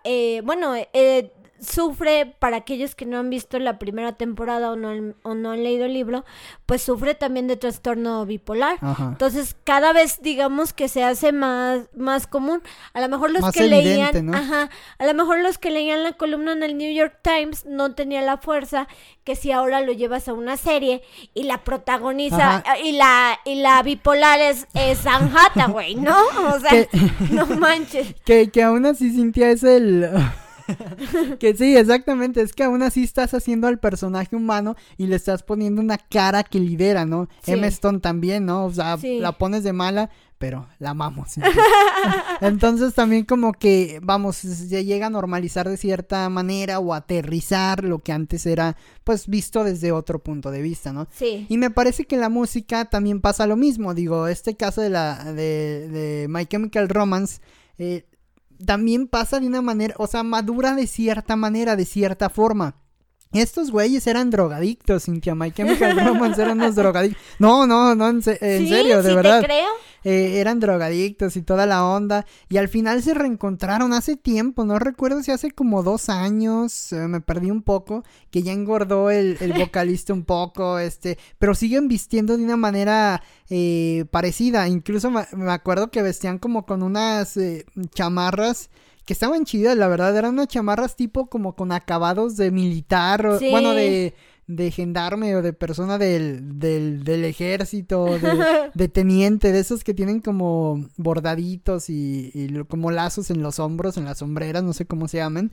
bueno, 0.43 0.75
eh, 0.75 1.31
sufre, 1.63 2.35
para 2.39 2.57
aquellos 2.57 2.95
que 2.95 3.05
no 3.05 3.17
han 3.17 3.29
visto 3.29 3.59
la 3.59 3.79
primera 3.79 4.13
temporada 4.13 4.71
o 4.71 4.75
no, 4.75 5.13
o 5.23 5.33
no 5.35 5.51
han 5.51 5.63
leído 5.63 5.85
el 5.85 5.93
libro, 5.93 6.25
pues 6.65 6.81
sufre 6.81 7.15
también 7.15 7.47
de 7.47 7.57
trastorno 7.57 8.25
bipolar. 8.25 8.77
Entonces, 8.99 9.55
cada 9.63 9.93
vez 9.93 10.21
digamos 10.21 10.73
que 10.73 10.87
se 10.87 11.03
hace 11.03 11.31
más, 11.31 11.81
más 11.95 12.27
común. 12.27 12.61
A 12.93 13.01
lo 13.01 13.09
mejor 13.09 13.31
los 13.31 13.51
que 13.51 13.67
leían, 13.67 14.33
ajá, 14.33 14.69
a 14.97 15.05
lo 15.05 15.13
mejor 15.13 15.39
los 15.39 15.57
que 15.57 15.71
leían 15.71 16.03
la 16.03 16.13
columna 16.13 16.53
en 16.53 16.63
el 16.63 16.77
New 16.77 16.93
York 16.93 17.19
Times 17.21 17.65
no 17.65 17.93
tenía 17.93 18.21
la 18.21 18.37
fuerza 18.37 18.87
que 19.23 19.35
si 19.35 19.51
ahora 19.51 19.81
lo 19.81 19.93
llevas 19.93 20.27
a 20.27 20.33
una 20.33 20.57
serie 20.57 21.01
y 21.33 21.43
la 21.43 21.63
protagoniza 21.63 22.63
y 22.83 22.93
la 22.93 23.39
y 23.45 23.55
la 23.55 23.81
bipolar 23.83 24.39
es, 24.41 24.67
es 24.73 25.05
Anne 25.05 25.31
Hathaway, 25.33 25.95
¿no? 25.95 26.17
O 26.53 26.59
sea, 26.59 26.87
no 27.31 27.45
manches. 27.47 28.15
Que, 28.25 28.49
que 28.49 28.63
aún 28.63 28.85
así 28.85 29.11
Cintia 29.11 29.49
es 29.49 29.63
el 29.63 30.09
que 31.39 31.55
sí, 31.55 31.75
exactamente. 31.75 32.41
Es 32.41 32.53
que 32.53 32.63
aún 32.63 32.83
así 32.83 33.03
estás 33.03 33.33
haciendo 33.33 33.67
al 33.67 33.79
personaje 33.79 34.35
humano 34.35 34.75
y 34.97 35.07
le 35.07 35.15
estás 35.15 35.43
poniendo 35.43 35.81
una 35.81 35.97
cara 35.97 36.43
que 36.43 36.59
lidera, 36.59 37.05
¿no? 37.05 37.27
M. 37.45 37.65
Stone 37.67 37.99
también, 37.99 38.45
¿no? 38.45 38.65
O 38.65 38.71
sea, 38.71 38.97
la 39.01 39.37
pones 39.37 39.63
de 39.63 39.73
mala, 39.73 40.09
pero 40.37 40.67
la 40.79 40.91
amamos. 40.91 41.35
Entonces 42.41 42.93
también 42.93 43.25
como 43.25 43.53
que, 43.53 43.99
vamos, 44.03 44.37
se 44.37 44.83
llega 44.83 45.07
a 45.07 45.09
normalizar 45.09 45.69
de 45.69 45.77
cierta 45.77 46.27
manera 46.29 46.79
o 46.79 46.93
aterrizar 46.93 47.83
lo 47.83 47.99
que 47.99 48.11
antes 48.11 48.45
era, 48.45 48.75
pues, 49.03 49.27
visto 49.27 49.63
desde 49.63 49.91
otro 49.91 50.19
punto 50.19 50.51
de 50.51 50.61
vista, 50.61 50.91
¿no? 50.91 51.07
Sí. 51.11 51.45
Y 51.49 51.57
me 51.57 51.69
parece 51.69 52.05
que 52.05 52.17
la 52.17 52.29
música 52.29 52.85
también 52.85 53.21
pasa 53.21 53.47
lo 53.47 53.55
mismo. 53.55 53.93
Digo, 53.93 54.27
este 54.27 54.55
caso 54.55 54.81
de 54.81 54.89
la, 54.89 55.31
de, 55.33 55.87
de 55.89 56.27
My 56.29 56.45
Chemical 56.45 56.89
Romance, 56.89 57.39
eh, 57.77 58.05
también 58.65 59.07
pasa 59.07 59.39
de 59.39 59.47
una 59.47 59.61
manera, 59.61 59.95
o 59.97 60.07
sea, 60.07 60.23
madura 60.23 60.75
de 60.75 60.87
cierta 60.87 61.35
manera, 61.35 61.75
de 61.75 61.85
cierta 61.85 62.29
forma. 62.29 62.82
Estos 63.33 63.71
güeyes 63.71 64.05
eran 64.07 64.29
drogadictos, 64.29 65.05
Cintia 65.05 65.35
My 65.35 65.51
Chemical 65.51 65.97
Romance 66.05 66.41
eran 66.41 66.59
unos 66.59 66.75
drogadictos. 66.75 67.21
No, 67.39 67.65
no, 67.65 67.95
no, 67.95 68.09
en, 68.09 68.21
serio, 68.21 69.01
de 69.01 69.15
verdad. 69.15 69.41
Te 69.41 69.47
creo. 69.47 69.69
Eh, 70.03 70.39
eran 70.41 70.59
drogadictos 70.59 71.37
y 71.37 71.41
toda 71.41 71.65
la 71.65 71.85
onda. 71.85 72.25
Y 72.49 72.57
al 72.57 72.67
final 72.67 73.01
se 73.01 73.13
reencontraron 73.13 73.93
hace 73.93 74.17
tiempo, 74.17 74.65
no 74.65 74.77
recuerdo 74.79 75.23
si 75.23 75.31
hace 75.31 75.51
como 75.51 75.81
dos 75.81 76.09
años, 76.09 76.91
eh, 76.91 77.07
me 77.07 77.21
perdí 77.21 77.51
un 77.51 77.61
poco, 77.61 78.03
que 78.29 78.43
ya 78.43 78.51
engordó 78.51 79.09
el, 79.09 79.37
el 79.39 79.53
vocalista 79.71 80.13
un 80.13 80.25
poco, 80.25 80.79
este, 80.79 81.17
pero 81.39 81.55
siguen 81.55 81.87
vistiendo 81.87 82.37
de 82.37 82.43
una 82.43 82.57
manera 82.57 83.23
eh, 83.49 84.05
parecida. 84.11 84.67
Incluso 84.67 85.09
me, 85.09 85.51
acuerdo 85.51 85.89
que 85.89 86.01
vestían 86.01 86.37
como 86.37 86.65
con 86.65 86.83
unas 86.83 87.39
chamarras 87.93 88.69
que 89.05 89.13
estaban 89.13 89.45
chidas, 89.45 89.77
la 89.77 89.87
verdad, 89.87 90.15
eran 90.15 90.33
unas 90.33 90.47
chamarras 90.47 90.95
tipo 90.95 91.27
como 91.27 91.55
con 91.55 91.71
acabados 91.71 92.37
de 92.37 92.51
militar, 92.51 93.25
o, 93.25 93.39
bueno, 93.39 93.73
de, 93.73 94.13
de 94.47 94.71
gendarme 94.71 95.35
o 95.35 95.41
de 95.41 95.53
persona 95.53 95.97
del, 95.97 96.59
del, 96.59 97.03
del 97.03 97.25
ejército, 97.25 98.05
de, 98.73 98.87
teniente, 98.89 99.51
de 99.51 99.59
esos 99.59 99.83
que 99.83 99.93
tienen 99.93 100.21
como 100.21 100.89
bordaditos 100.97 101.89
y, 101.89 102.31
y, 102.33 102.63
como 102.65 102.91
lazos 102.91 103.29
en 103.29 103.41
los 103.41 103.59
hombros, 103.59 103.97
en 103.97 104.05
las 104.05 104.19
sombreras, 104.19 104.63
no 104.63 104.73
sé 104.73 104.85
cómo 104.85 105.07
se 105.07 105.17
llaman. 105.17 105.51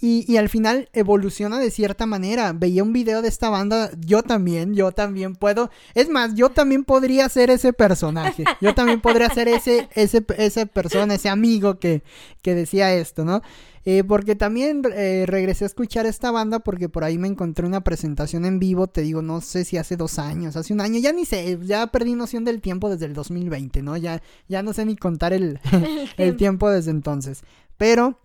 Y, 0.00 0.30
y, 0.30 0.36
al 0.36 0.48
final 0.48 0.88
evoluciona 0.92 1.58
de 1.58 1.70
cierta 1.70 2.06
manera. 2.06 2.52
Veía 2.52 2.82
un 2.82 2.92
video 2.92 3.22
de 3.22 3.28
esta 3.28 3.48
banda, 3.48 3.90
yo 3.98 4.22
también, 4.22 4.74
yo 4.74 4.92
también 4.92 5.34
puedo. 5.34 5.70
Es 5.94 6.08
más, 6.08 6.34
yo 6.34 6.50
también 6.50 6.84
podría 6.84 7.28
ser 7.28 7.50
ese 7.50 7.72
personaje. 7.72 8.44
Yo 8.60 8.74
también 8.74 9.00
podría 9.00 9.30
ser 9.30 9.48
ese, 9.48 9.88
ese, 9.94 10.24
esa 10.38 10.66
persona, 10.66 11.14
ese 11.14 11.28
amigo 11.28 11.78
que, 11.78 12.02
que 12.42 12.54
decía 12.54 12.94
esto, 12.94 13.24
¿no? 13.24 13.42
Eh, 13.88 14.02
porque 14.02 14.34
también 14.34 14.82
eh, 14.92 15.26
regresé 15.28 15.64
a 15.64 15.68
escuchar 15.68 16.06
esta 16.06 16.32
banda 16.32 16.58
porque 16.58 16.88
por 16.88 17.04
ahí 17.04 17.18
me 17.18 17.28
encontré 17.28 17.64
una 17.64 17.82
presentación 17.84 18.44
en 18.44 18.58
vivo, 18.58 18.88
te 18.88 19.02
digo, 19.02 19.22
no 19.22 19.40
sé 19.40 19.64
si 19.64 19.76
hace 19.76 19.96
dos 19.96 20.18
años, 20.18 20.56
hace 20.56 20.72
un 20.72 20.80
año, 20.80 20.98
ya 20.98 21.12
ni 21.12 21.24
sé, 21.24 21.56
ya 21.62 21.86
perdí 21.86 22.16
noción 22.16 22.44
del 22.44 22.60
tiempo 22.60 22.90
desde 22.90 23.06
el 23.06 23.14
2020, 23.14 23.82
¿no? 23.82 23.96
Ya, 23.96 24.22
ya 24.48 24.64
no 24.64 24.72
sé 24.72 24.84
ni 24.86 24.96
contar 24.96 25.32
el, 25.32 25.60
el 26.16 26.36
tiempo 26.36 26.68
desde 26.68 26.90
entonces. 26.90 27.44
Pero 27.76 28.18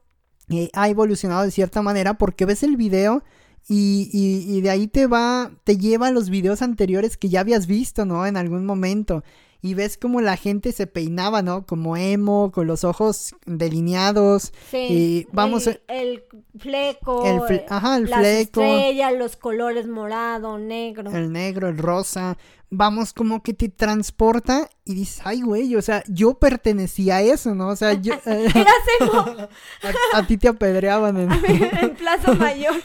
eh, 0.52 0.70
ha 0.74 0.90
evolucionado 0.90 1.44
de 1.44 1.52
cierta 1.52 1.82
manera 1.82 2.16
porque 2.16 2.46
ves 2.46 2.64
el 2.64 2.78
video 2.78 3.24
y, 3.68 4.10
y, 4.12 4.58
y, 4.58 4.62
de 4.62 4.70
ahí 4.70 4.88
te 4.88 5.08
va, 5.08 5.52
te 5.64 5.78
lleva 5.78 6.08
a 6.08 6.12
los 6.12 6.30
videos 6.30 6.62
anteriores 6.62 7.16
que 7.18 7.30
ya 7.30 7.42
habías 7.42 7.68
visto, 7.68 8.06
¿no? 8.06 8.26
En 8.26 8.38
algún 8.38 8.66
momento. 8.66 9.24
Y 9.64 9.76
ves 9.76 9.96
como 9.96 10.22
la 10.22 10.38
gente 10.38 10.72
se 10.72 10.88
peinaba, 10.88 11.44
¿no? 11.44 11.68
Como 11.68 11.96
emo, 11.96 12.52
con 12.52 12.66
los 12.66 12.84
ojos 12.84 13.36
delineados. 13.46 14.54
Sí. 14.72 14.88
Y 14.90 15.28
vamos. 15.32 15.68
El, 15.68 15.82
el 15.88 16.24
fleco. 16.58 17.24
El 17.24 17.64
ajá, 17.70 17.98
el 17.98 18.10
las 18.10 18.26
estrellas, 18.26 19.14
los 19.14 19.36
colores 19.36 19.88
morado, 19.88 20.58
negro. 20.58 21.12
El 21.12 21.32
negro, 21.32 21.70
el 21.70 21.78
rosa 21.78 22.38
vamos, 22.72 23.14
como 23.14 23.44
que 23.44 23.54
te 23.54 23.70
transporta 23.70 24.70
y 24.86 24.96
dices, 24.96 25.22
ay, 25.26 25.42
güey, 25.42 25.76
o 25.76 25.82
sea, 25.82 26.04
yo 26.08 26.36
pertenecía 26.36 27.18
a 27.18 27.22
eso, 27.22 27.54
¿no? 27.54 27.68
O 27.68 27.76
sea, 27.76 27.94
yo... 27.94 28.14
Eh, 28.26 28.48
a, 30.14 30.26
ti 30.26 30.38
te 30.38 30.48
apedreaban 30.48 31.18
en... 31.18 31.32
en 31.82 31.96
Plaza 31.96 32.34
Mayor. 32.34 32.76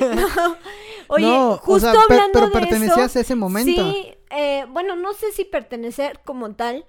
No. 0.00 0.56
Oye, 1.08 1.58
justo 1.60 1.88
hablando 1.88 2.30
pero 2.32 2.50
pertenecías 2.50 3.14
a 3.14 3.20
ese 3.20 3.34
momento. 3.36 3.92
Sí, 3.92 4.16
eh, 4.30 4.64
bueno, 4.70 4.96
no 4.96 5.12
sé 5.12 5.32
si 5.32 5.44
pertenecer 5.44 6.20
como 6.24 6.52
tal, 6.54 6.84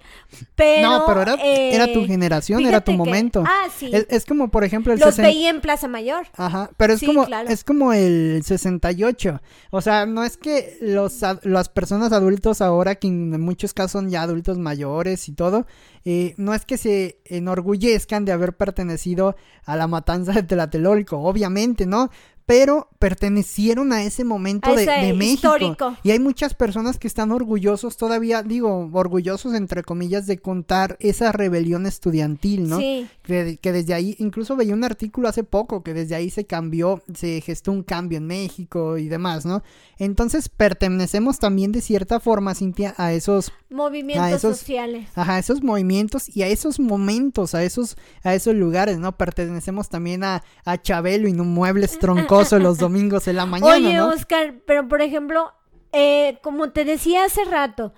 pero... 0.56 0.88
No, 0.88 1.04
pero 1.06 1.22
era, 1.22 1.34
era 1.34 1.92
tu 1.92 2.00
eh, 2.00 2.06
generación, 2.06 2.66
era 2.66 2.80
tu 2.80 2.92
momento. 2.92 3.44
ah, 3.46 3.68
sí. 3.76 3.90
Es, 3.92 4.24
como, 4.24 4.50
por 4.50 4.64
ejemplo, 4.64 4.92
el... 4.92 4.98
Los 4.98 5.16
veía 5.18 5.50
en 5.50 5.60
Plaza 5.60 5.86
Mayor. 5.86 6.26
Ajá, 6.36 6.70
pero 6.76 6.94
es, 6.94 7.02
como, 7.02 7.26
es 7.48 7.62
como 7.62 7.92
el 7.92 8.42
68. 8.44 9.40
O 9.70 9.80
sea, 9.80 10.06
no 10.06 10.24
es 10.24 10.36
que 10.36 10.78
los, 10.80 11.20
las 11.42 11.68
personas 11.68 12.12
ahora, 12.60 12.96
que 12.96 13.08
en 13.08 13.40
muchos 13.40 13.74
casos 13.74 13.92
son 13.92 14.10
ya 14.10 14.22
adultos 14.22 14.58
mayores 14.58 15.28
y 15.28 15.32
todo, 15.32 15.66
eh, 16.04 16.34
no 16.36 16.54
es 16.54 16.64
que 16.64 16.76
se 16.76 17.20
enorgullezcan 17.24 18.24
de 18.24 18.32
haber 18.32 18.56
pertenecido 18.56 19.36
a 19.64 19.76
la 19.76 19.86
matanza 19.86 20.32
de 20.32 20.42
Tlatelolco, 20.42 21.18
obviamente, 21.18 21.86
¿no? 21.86 22.10
Pero 22.48 22.88
pertenecieron 22.98 23.92
a 23.92 24.02
ese 24.02 24.24
momento 24.24 24.74
de, 24.74 24.86
México. 25.12 25.54
Histórico. 25.54 25.96
Y 26.02 26.12
hay 26.12 26.18
muchas 26.18 26.54
personas 26.54 26.98
que 26.98 27.06
están 27.06 27.30
orgullosos 27.30 27.98
todavía, 27.98 28.42
digo, 28.42 28.88
orgullosos 28.94 29.52
entre 29.52 29.82
comillas 29.82 30.26
de 30.26 30.38
contar 30.38 30.96
esa 30.98 31.30
rebelión 31.30 31.84
estudiantil, 31.84 32.66
¿no? 32.66 32.78
Sí. 32.78 33.06
Que, 33.22 33.58
desde 33.60 33.92
ahí, 33.92 34.16
incluso 34.18 34.56
veía 34.56 34.72
un 34.72 34.82
artículo 34.82 35.28
hace 35.28 35.44
poco 35.44 35.82
que 35.82 35.92
desde 35.92 36.14
ahí 36.14 36.30
se 36.30 36.46
cambió, 36.46 37.02
se 37.12 37.42
gestó 37.42 37.70
un 37.70 37.82
cambio 37.82 38.16
en 38.16 38.26
México 38.26 38.96
y 38.96 39.08
demás, 39.08 39.44
¿no? 39.44 39.62
Entonces 39.98 40.48
pertenecemos 40.48 41.38
también 41.38 41.70
de 41.70 41.82
cierta 41.82 42.18
forma, 42.18 42.54
Cintia, 42.54 42.94
a 42.96 43.12
esos 43.12 43.52
movimientos 43.70 44.40
sociales. 44.40 45.08
Ajá, 45.14 45.38
esos 45.38 45.62
movimientos 45.62 46.34
y 46.34 46.42
a 46.42 46.46
esos 46.48 46.80
momentos, 46.80 47.54
a 47.54 47.62
esos, 47.62 47.96
a 48.22 48.34
esos 48.34 48.54
lugares, 48.54 48.98
¿no? 48.98 49.16
Pertenecemos 49.16 49.88
también 49.88 50.24
a, 50.24 50.42
a 50.64 50.80
Chabelo 50.80 51.28
y 51.28 51.32
no 51.32 51.44
muebles 51.44 51.98
troncos 52.00 52.52
los 52.52 52.78
domingos 52.78 53.28
en 53.28 53.36
la 53.36 53.46
mañana. 53.46 53.74
Oye, 53.74 54.00
Oscar, 54.00 54.54
pero 54.66 54.88
por 54.88 55.02
ejemplo, 55.02 55.52
eh, 55.92 56.38
como 56.42 56.70
te 56.70 56.84
decía 56.84 57.24
hace 57.24 57.44
rato, 57.44 57.94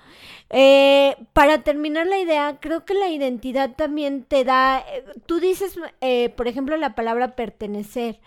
eh, 0.49 1.17
para 1.33 1.63
terminar 1.63 2.07
la 2.07 2.19
idea, 2.19 2.59
creo 2.61 2.85
que 2.85 2.95
la 2.95 3.09
identidad 3.09 3.75
también 3.77 4.25
te 4.25 4.45
da, 4.45 4.79
eh, 4.79 5.05
tú 5.27 5.41
dices, 5.41 5.79
por 6.37 6.49
ejemplo, 6.49 6.77
la 6.77 6.95
palabra 6.95 7.35
pertenecer. 7.37 8.21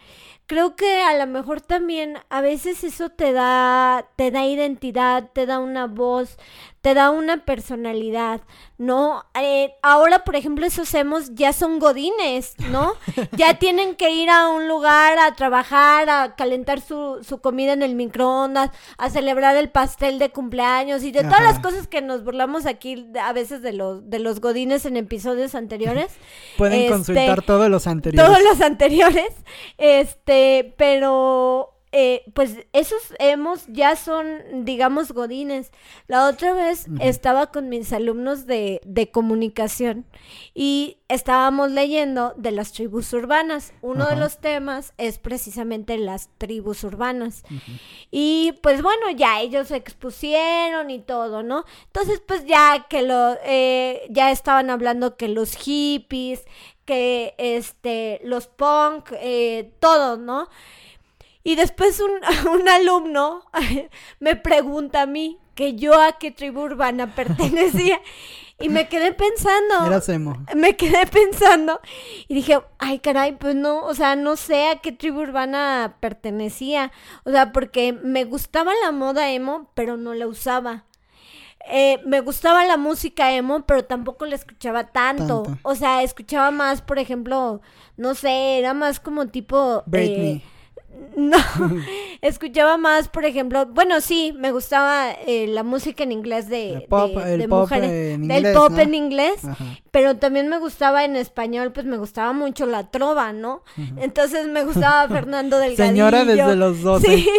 Creo 0.45 0.75
que 0.75 1.01
a 1.01 1.17
lo 1.17 1.25
mejor 1.25 1.62
también 1.62 2.17
a 2.29 2.41
veces 2.41 2.84
eso 2.84 3.10
te 3.10 3.32
da, 3.32 4.10
te 4.17 4.29
da 4.29 4.45
identidad, 4.45 5.29
te 5.34 5.45
da 5.45 5.60
una 5.60 5.88
voz, 5.88 6.38
te 6.84 6.93
da 6.93 7.12
una 7.12 7.46
personalidad, 7.46 8.41
¿no? 8.78 9.24
Eh, 9.41 9.74
ahora, 9.82 10.26
por 10.26 10.36
ejemplo, 10.36 10.65
esos 10.65 10.93
hemos 10.96 11.34
ya 11.34 11.54
son 11.54 11.80
godines, 11.80 12.56
¿no? 12.72 12.91
ya 13.38 13.54
tienen 13.54 13.96
que 13.96 14.12
ir 14.12 14.30
a 14.30 14.50
un 14.50 14.67
lugar 14.67 15.17
a 15.17 15.34
trabajar, 15.34 16.10
a 16.10 16.36
calentar 16.36 16.82
su, 16.82 17.26
su 17.26 17.39
comida 17.39 17.72
en 17.72 17.84
el 17.84 17.96
microondas, 17.96 18.72
a 18.98 19.10
celebrar 19.10 19.56
el 19.56 19.69
pastel 19.69 20.19
de 20.19 20.32
cumpleaños 20.32 21.04
y 21.04 21.13
de 21.13 21.24
todas 21.24 21.41
las 21.41 21.60
cosas 21.60 21.88
que 21.88 22.02
nos 22.02 22.26
burlamos 22.26 22.65
aquí 22.65 23.08
a 23.17 23.32
veces 23.32 23.62
de 23.62 23.72
los, 23.72 24.10
de 24.10 24.19
los 24.19 24.41
godines 24.41 24.86
en 24.86 24.98
episodios 24.98 25.56
anteriores. 25.56 26.12
Pueden 26.58 26.82
este, 26.82 26.91
consultar 26.91 27.43
todos 27.43 27.69
los 27.69 27.88
anteriores. 27.88 28.30
Todos 28.30 28.43
los 28.43 28.60
anteriores. 28.60 29.32
Este, 29.78 30.76
pero 30.78 31.72
eh, 31.95 32.23
pues 32.34 32.58
esos 32.73 33.13
hemos 33.19 33.67
ya 33.67 33.95
son, 33.95 34.65
digamos, 34.65 35.12
godines. 35.12 35.71
La 36.08 36.27
otra 36.27 36.53
vez 36.53 36.88
estaba 36.99 37.51
con 37.51 37.69
mis 37.69 37.93
alumnos 37.93 38.47
de, 38.47 38.82
de, 38.84 39.12
comunicación 39.12 40.08
y 40.56 40.97
estábamos 41.08 41.69
leyendo 41.69 42.34
de 42.36 42.49
las 42.49 42.73
tribus 42.73 43.13
urbanas. 43.13 43.73
Uno 43.84 44.08
de 44.08 44.15
los 44.15 44.39
temas 44.39 44.95
es 44.97 45.19
precisamente 45.19 45.99
las 45.99 46.32
tribus 46.39 46.84
urbanas. 46.84 47.43
Y 48.10 48.53
pues 48.63 48.82
bueno, 48.82 49.12
ya 49.12 49.41
ellos 49.41 49.67
se 49.67 49.75
expusieron 49.75 50.89
y 50.89 50.99
todo, 50.99 51.43
¿no? 51.43 51.63
Entonces, 51.86 52.23
pues 52.25 52.43
ya 52.47 52.88
que 52.89 53.03
lo, 53.03 53.38
eh, 53.45 54.08
ya 54.10 54.32
estaban 54.32 54.71
hablando 54.71 55.15
que 55.15 55.27
los 55.27 55.56
hippies, 55.56 56.43
que 56.86 57.36
este, 57.38 58.19
los 58.23 58.47
punk, 58.47 59.12
eh, 59.13 59.71
todo, 59.79 60.17
¿no? 60.17 60.49
Y 61.43 61.56
después 61.56 61.99
un, 61.99 62.12
un 62.62 62.69
alumno 62.69 63.43
me 64.19 64.36
pregunta 64.36 65.03
a 65.03 65.06
mí 65.06 65.39
que 65.56 65.75
yo 65.75 65.99
a 66.01 66.13
qué 66.13 66.32
tribu 66.32 66.62
urbana 66.62 67.08
pertenecía. 67.15 67.99
Y 68.60 68.69
me 68.69 68.88
quedé 68.88 69.12
pensando. 69.13 69.88
Era 69.88 70.01
emo. 70.13 70.38
Me 70.56 70.77
quedé 70.77 71.06
pensando 71.08 71.82
y 72.27 72.36
dije, 72.36 72.62
ay 72.77 72.99
caray, 72.99 73.34
pues 73.34 73.56
no, 73.56 73.84
o 73.84 73.93
sea, 73.93 74.15
no 74.15 74.38
sé 74.38 74.69
a 74.69 74.77
qué 74.77 74.91
tribu 74.91 75.21
urbana 75.21 75.97
pertenecía. 75.99 76.91
O 77.25 77.32
sea, 77.32 77.51
porque 77.51 77.91
me 77.91 78.23
gustaba 78.23 78.71
la 78.84 78.91
moda 78.91 79.32
emo, 79.32 79.69
pero 79.73 79.97
no 79.97 80.13
la 80.13 80.27
usaba. 80.27 80.86
Eh, 81.65 81.99
me 82.06 82.21
gustaba 82.21 82.63
la 82.63 82.77
música 82.77 83.34
emo, 83.34 83.65
pero 83.65 83.84
tampoco 83.86 84.25
la 84.25 84.36
escuchaba 84.36 84.86
tanto. 84.91 85.43
O 85.63 85.75
sea, 85.75 86.03
escuchaba 86.03 86.51
más, 86.51 86.82
por 86.82 86.99
ejemplo, 86.99 87.60
no 87.97 88.15
sé, 88.15 88.60
era 88.60 88.73
más 88.73 88.99
como 88.99 89.27
tipo... 89.27 89.84
Break 89.88 90.43
no, 91.15 91.38
escuchaba 92.21 92.77
más, 92.77 93.08
por 93.08 93.25
ejemplo, 93.25 93.65
bueno, 93.67 94.01
sí, 94.01 94.34
me 94.38 94.51
gustaba 94.51 95.12
eh, 95.12 95.47
la 95.47 95.63
música 95.63 96.03
en 96.03 96.12
inglés 96.12 96.49
de, 96.49 96.86
pop, 96.89 97.15
de, 97.15 97.47
mujeres, 97.47 97.89
en 97.91 98.23
inglés, 98.23 98.43
del 98.43 98.53
pop 98.53 98.77
en 98.77 98.95
inglés, 98.95 99.41
pero 99.91 100.17
también 100.17 100.49
me 100.49 100.58
gustaba 100.58 101.06
en 101.06 101.15
español, 101.15 101.71
pues 101.71 101.86
me 101.86 101.97
gustaba 101.97 102.34
mucho 102.34 102.65
la 102.65 102.89
trova, 102.89 103.34
¿no? 103.34 103.63
Entonces 103.97 104.47
me 104.47 104.63
gustaba 104.63 105.08
Fernando 105.13 105.58
Delgadillo. 105.60 105.86
Señora 105.86 106.25
desde 106.25 106.56
los 106.56 106.82
12. 106.82 107.08
Sí, 107.08 107.29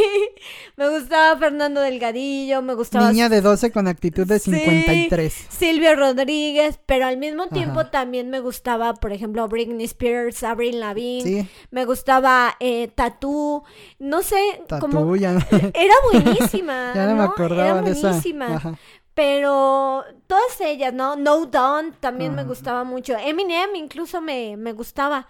me 0.77 0.89
gustaba 0.89 1.37
Fernando 1.39 1.81
Delgadillo, 1.81 2.63
me 2.63 2.75
gustaba... 2.75 3.11
Niña 3.11 3.29
de 3.29 3.41
12 3.41 3.73
con 3.73 3.89
actitud 3.89 4.27
de 4.27 4.39
53. 4.39 5.33
Sí, 5.33 5.47
Silvia 5.51 5.95
Rodríguez, 5.95 6.79
pero 6.87 7.07
al 7.07 7.17
mismo 7.17 7.49
tiempo 7.49 7.87
también 7.87 8.31
me 8.31 8.41
gustaba, 8.41 8.95
por 8.95 9.13
ejemplo, 9.13 9.49
Britney 9.49 9.87
Spears, 9.87 10.43
Avril 10.43 10.81
Lavigne, 10.81 11.49
me 11.71 11.85
gustaba 11.85 12.57
eh, 12.61 12.89
no 13.99 14.23
sé, 14.23 14.63
como 14.81 15.15
era 15.17 15.95
buenísima, 16.13 16.93
ya 16.95 17.07
no, 17.07 17.17
me 17.17 17.23
acordaba 17.23 17.81
era 17.81 17.81
buenísima. 17.81 18.79
Pero 19.15 20.03
todas 20.27 20.61
ellas, 20.61 20.93
¿no? 20.93 21.15
No 21.15 21.47
Dawn 21.47 21.95
también 22.01 22.35
me 22.35 22.43
gustaba 22.43 22.83
mucho. 22.83 23.17
Eminem 23.17 23.77
incluso 23.77 24.21
me, 24.21 24.57
me 24.57 24.73
gustaba. 24.73 25.29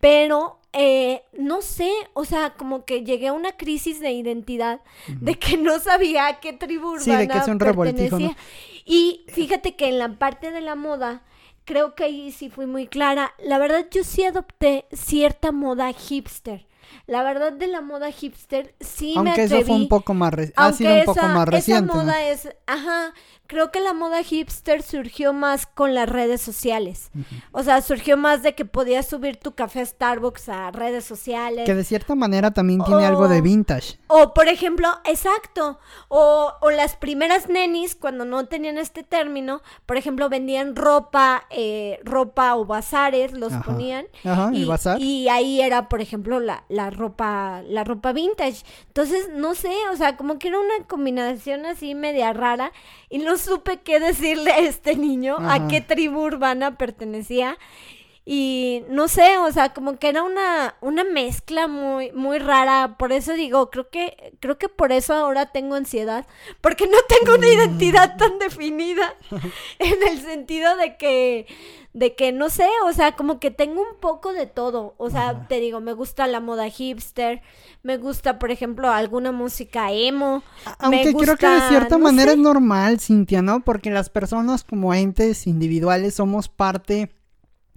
Pero 0.00 0.58
eh, 0.72 1.22
no 1.38 1.62
sé, 1.62 1.90
o 2.14 2.24
sea, 2.24 2.54
como 2.54 2.84
que 2.84 3.04
llegué 3.04 3.28
a 3.28 3.32
una 3.32 3.52
crisis 3.52 4.00
de 4.00 4.12
identidad 4.12 4.80
de 5.08 5.34
que 5.34 5.56
no 5.56 5.80
sabía 5.80 6.26
a 6.26 6.40
qué 6.40 6.52
tribu 6.52 6.92
urbana 6.92 7.02
sí, 7.02 7.10
de 7.10 7.28
que 7.28 7.38
es 7.38 7.48
un 7.48 7.58
pertenecía. 7.58 8.36
Y 8.84 9.24
fíjate 9.28 9.76
que 9.76 9.88
en 9.88 9.98
la 9.98 10.08
parte 10.18 10.50
de 10.50 10.60
la 10.60 10.74
moda, 10.74 11.22
creo 11.64 11.94
que 11.94 12.04
ahí 12.04 12.32
sí 12.32 12.48
fui 12.48 12.66
muy 12.66 12.86
clara. 12.86 13.34
La 13.42 13.58
verdad, 13.58 13.86
yo 13.90 14.04
sí 14.04 14.24
adopté 14.24 14.86
cierta 14.92 15.52
moda 15.52 15.92
hipster. 15.92 16.67
La 17.06 17.22
verdad 17.22 17.52
de 17.52 17.66
la 17.66 17.80
moda 17.80 18.10
hipster 18.10 18.74
sí 18.80 19.14
me 19.18 19.30
atreví. 19.30 19.40
Aunque 19.40 19.56
eso 19.56 19.66
fue 19.66 19.76
un 19.76 19.88
poco 19.88 20.14
más, 20.14 20.32
ha 20.56 20.72
sido 20.72 20.94
un 20.94 21.04
poco 21.04 21.22
más 21.28 21.48
reciente. 21.48 21.92
Esa 21.92 21.94
moda 21.94 22.22
es, 22.28 22.48
ajá, 22.66 23.14
creo 23.48 23.72
que 23.72 23.80
la 23.80 23.94
moda 23.94 24.22
hipster 24.22 24.82
surgió 24.82 25.32
más 25.32 25.66
con 25.66 25.94
las 25.94 26.08
redes 26.08 26.40
sociales. 26.40 27.10
O 27.50 27.62
sea, 27.62 27.80
surgió 27.80 28.16
más 28.18 28.42
de 28.42 28.54
que 28.54 28.66
podías 28.66 29.08
subir 29.08 29.38
tu 29.38 29.54
café 29.54 29.84
Starbucks 29.84 30.50
a 30.50 30.70
redes 30.70 31.04
sociales. 31.04 31.64
Que 31.64 31.74
de 31.74 31.82
cierta 31.82 32.14
manera 32.14 32.52
también 32.52 32.84
tiene 32.84 33.06
algo 33.06 33.26
de 33.26 33.40
vintage. 33.40 33.98
O, 34.06 34.34
por 34.34 34.48
ejemplo, 34.48 34.88
exacto. 35.04 35.80
O, 36.08 36.52
o, 36.60 36.70
las 36.70 36.96
primeras 36.96 37.48
nenis, 37.48 37.94
cuando 37.94 38.26
no 38.26 38.46
tenían 38.46 38.76
este 38.76 39.02
término, 39.02 39.62
por 39.86 39.96
ejemplo, 39.96 40.28
vendían 40.28 40.76
ropa, 40.76 41.46
eh, 41.48 42.00
ropa 42.04 42.54
o 42.54 42.66
bazares, 42.66 43.32
los 43.32 43.54
ponían. 43.64 44.06
Ajá, 44.24 44.50
y, 44.52 44.66
bazar. 44.66 45.00
Y 45.00 45.30
ahí 45.30 45.62
era, 45.62 45.88
por 45.88 46.02
ejemplo, 46.02 46.38
la, 46.38 46.64
la 46.68 46.90
ropa, 46.90 47.62
la 47.66 47.82
ropa 47.82 48.12
vintage. 48.12 48.62
Entonces, 48.88 49.30
no 49.34 49.54
sé, 49.54 49.72
o 49.90 49.96
sea, 49.96 50.18
como 50.18 50.38
que 50.38 50.48
era 50.48 50.60
una 50.60 50.86
combinación 50.86 51.64
así 51.64 51.94
media 51.94 52.34
rara. 52.34 52.72
Y 53.08 53.16
no 53.16 53.37
supe 53.38 53.80
qué 53.80 54.00
decirle 54.00 54.50
a 54.50 54.58
este 54.58 54.96
niño, 54.96 55.36
a 55.38 55.68
qué 55.68 55.80
tribu 55.80 56.20
urbana 56.20 56.76
pertenecía. 56.76 57.56
Y 58.30 58.84
no 58.90 59.08
sé, 59.08 59.38
o 59.38 59.50
sea, 59.52 59.72
como 59.72 59.98
que 59.98 60.06
era 60.06 60.22
una, 60.22 60.74
una 60.82 61.02
mezcla 61.02 61.66
muy, 61.66 62.12
muy 62.12 62.38
rara. 62.38 62.96
Por 62.98 63.10
eso 63.10 63.32
digo, 63.32 63.70
creo 63.70 63.88
que, 63.88 64.36
creo 64.38 64.58
que 64.58 64.68
por 64.68 64.92
eso 64.92 65.14
ahora 65.14 65.46
tengo 65.46 65.76
ansiedad. 65.76 66.26
Porque 66.60 66.86
no 66.88 66.98
tengo 67.08 67.38
una 67.38 67.46
mm. 67.46 67.52
identidad 67.52 68.18
tan 68.18 68.38
definida. 68.38 69.14
en 69.78 69.94
el 70.10 70.20
sentido 70.20 70.76
de 70.76 70.98
que, 70.98 71.46
de 71.94 72.14
que 72.16 72.32
no 72.32 72.50
sé, 72.50 72.68
o 72.84 72.92
sea, 72.92 73.16
como 73.16 73.40
que 73.40 73.50
tengo 73.50 73.80
un 73.80 73.98
poco 73.98 74.34
de 74.34 74.44
todo. 74.44 74.94
O 74.98 75.08
sea, 75.08 75.48
te 75.48 75.58
digo, 75.58 75.80
me 75.80 75.94
gusta 75.94 76.26
la 76.26 76.40
moda 76.40 76.68
hipster, 76.68 77.40
me 77.82 77.96
gusta, 77.96 78.38
por 78.38 78.50
ejemplo, 78.50 78.90
alguna 78.90 79.32
música 79.32 79.90
emo. 79.90 80.42
Aunque 80.80 81.14
creo 81.14 81.38
que 81.38 81.48
de 81.48 81.68
cierta 81.70 81.96
manera 81.96 82.32
es 82.32 82.38
normal, 82.38 83.00
Cintia, 83.00 83.40
¿no? 83.40 83.64
Porque 83.64 83.90
las 83.90 84.10
personas 84.10 84.64
como 84.64 84.92
entes 84.92 85.46
individuales 85.46 86.16
somos 86.16 86.50
parte 86.50 87.08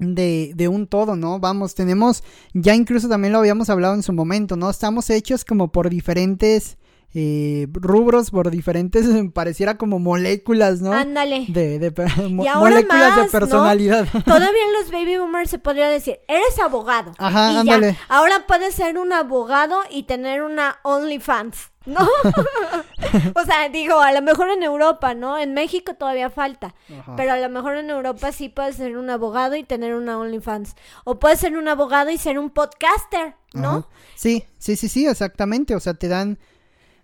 de, 0.02 0.52
de, 0.56 0.68
un 0.68 0.88
todo, 0.88 1.16
¿no? 1.16 1.40
Vamos, 1.40 1.76
tenemos, 1.76 2.24
ya 2.54 2.76
incluso 2.76 3.08
también 3.08 3.32
lo 3.32 3.40
habíamos 3.40 3.70
hablado 3.70 3.94
en 3.94 4.04
su 4.04 4.12
momento, 4.12 4.58
¿no? 4.58 4.70
Estamos 4.70 5.10
hechos 5.10 5.46
como 5.46 5.72
por 5.72 5.90
diferentes 5.90 6.78
eh, 7.14 7.68
rubros 7.74 8.32
por 8.32 8.50
diferentes, 8.52 9.06
pareciera 9.34 9.78
como 9.78 10.00
moléculas, 10.00 10.82
¿no? 10.82 10.94
Ándale. 10.94 11.46
De, 11.50 11.78
de 11.78 11.92
moléculas 12.30 13.18
de 13.18 13.24
personalidad. 13.26 14.08
Todavía 14.26 14.64
en 14.66 14.74
los 14.74 14.92
baby 14.92 15.18
boomers 15.18 15.50
se 15.50 15.60
podría 15.60 15.90
decir, 15.90 16.20
eres 16.28 16.58
abogado. 16.60 17.14
Ajá, 17.18 17.60
ándale. 17.60 17.98
Ahora 18.08 18.46
puedes 18.48 18.76
ser 18.76 18.98
un 18.98 19.14
abogado 19.14 19.80
y 19.90 20.04
tener 20.04 20.42
una 20.42 20.80
OnlyFans. 20.84 21.71
¿No? 21.86 22.00
o 23.36 23.46
sea, 23.46 23.70
digo, 23.70 24.00
a 24.00 24.12
lo 24.12 24.22
mejor 24.22 24.50
en 24.50 24.64
Europa, 24.64 25.16
¿no? 25.16 25.38
En 25.38 25.54
México 25.54 25.96
todavía 25.96 26.30
falta. 26.30 26.76
Pero 27.18 27.34
a 27.34 27.38
lo 27.38 27.50
mejor 27.50 27.76
en 27.78 27.90
Europa 27.90 28.32
sí 28.32 28.50
puedes 28.50 28.76
ser 28.76 28.98
un 28.98 29.10
abogado 29.10 29.56
y 29.56 29.64
tener 29.64 29.96
una 29.96 30.18
OnlyFans. 30.20 30.76
O 31.06 31.20
puedes 31.20 31.40
ser 31.40 31.58
un 31.58 31.68
abogado 31.68 32.12
y 32.12 32.18
ser 32.18 32.38
un 32.38 32.52
podcaster, 32.52 33.36
¿no? 33.54 33.88
Sí, 34.16 34.46
sí, 34.58 34.76
sí, 34.76 34.88
sí, 34.88 35.08
exactamente. 35.08 35.76
O 35.76 35.80
sea, 35.80 35.96
te 35.96 36.08
dan 36.08 36.38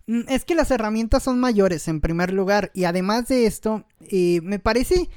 Mm, 0.08 0.22
es 0.30 0.46
que 0.46 0.56
las 0.56 0.72
herramientas 0.72 1.24
son 1.24 1.40
mayores 1.40 1.88
en 1.88 2.02
primer 2.02 2.32
lugar 2.34 2.72
y 2.74 2.86
además 2.86 3.28
de 3.28 3.46
esto, 3.46 3.84
eh, 4.10 4.40
me 4.42 4.58
parece, 4.58 5.10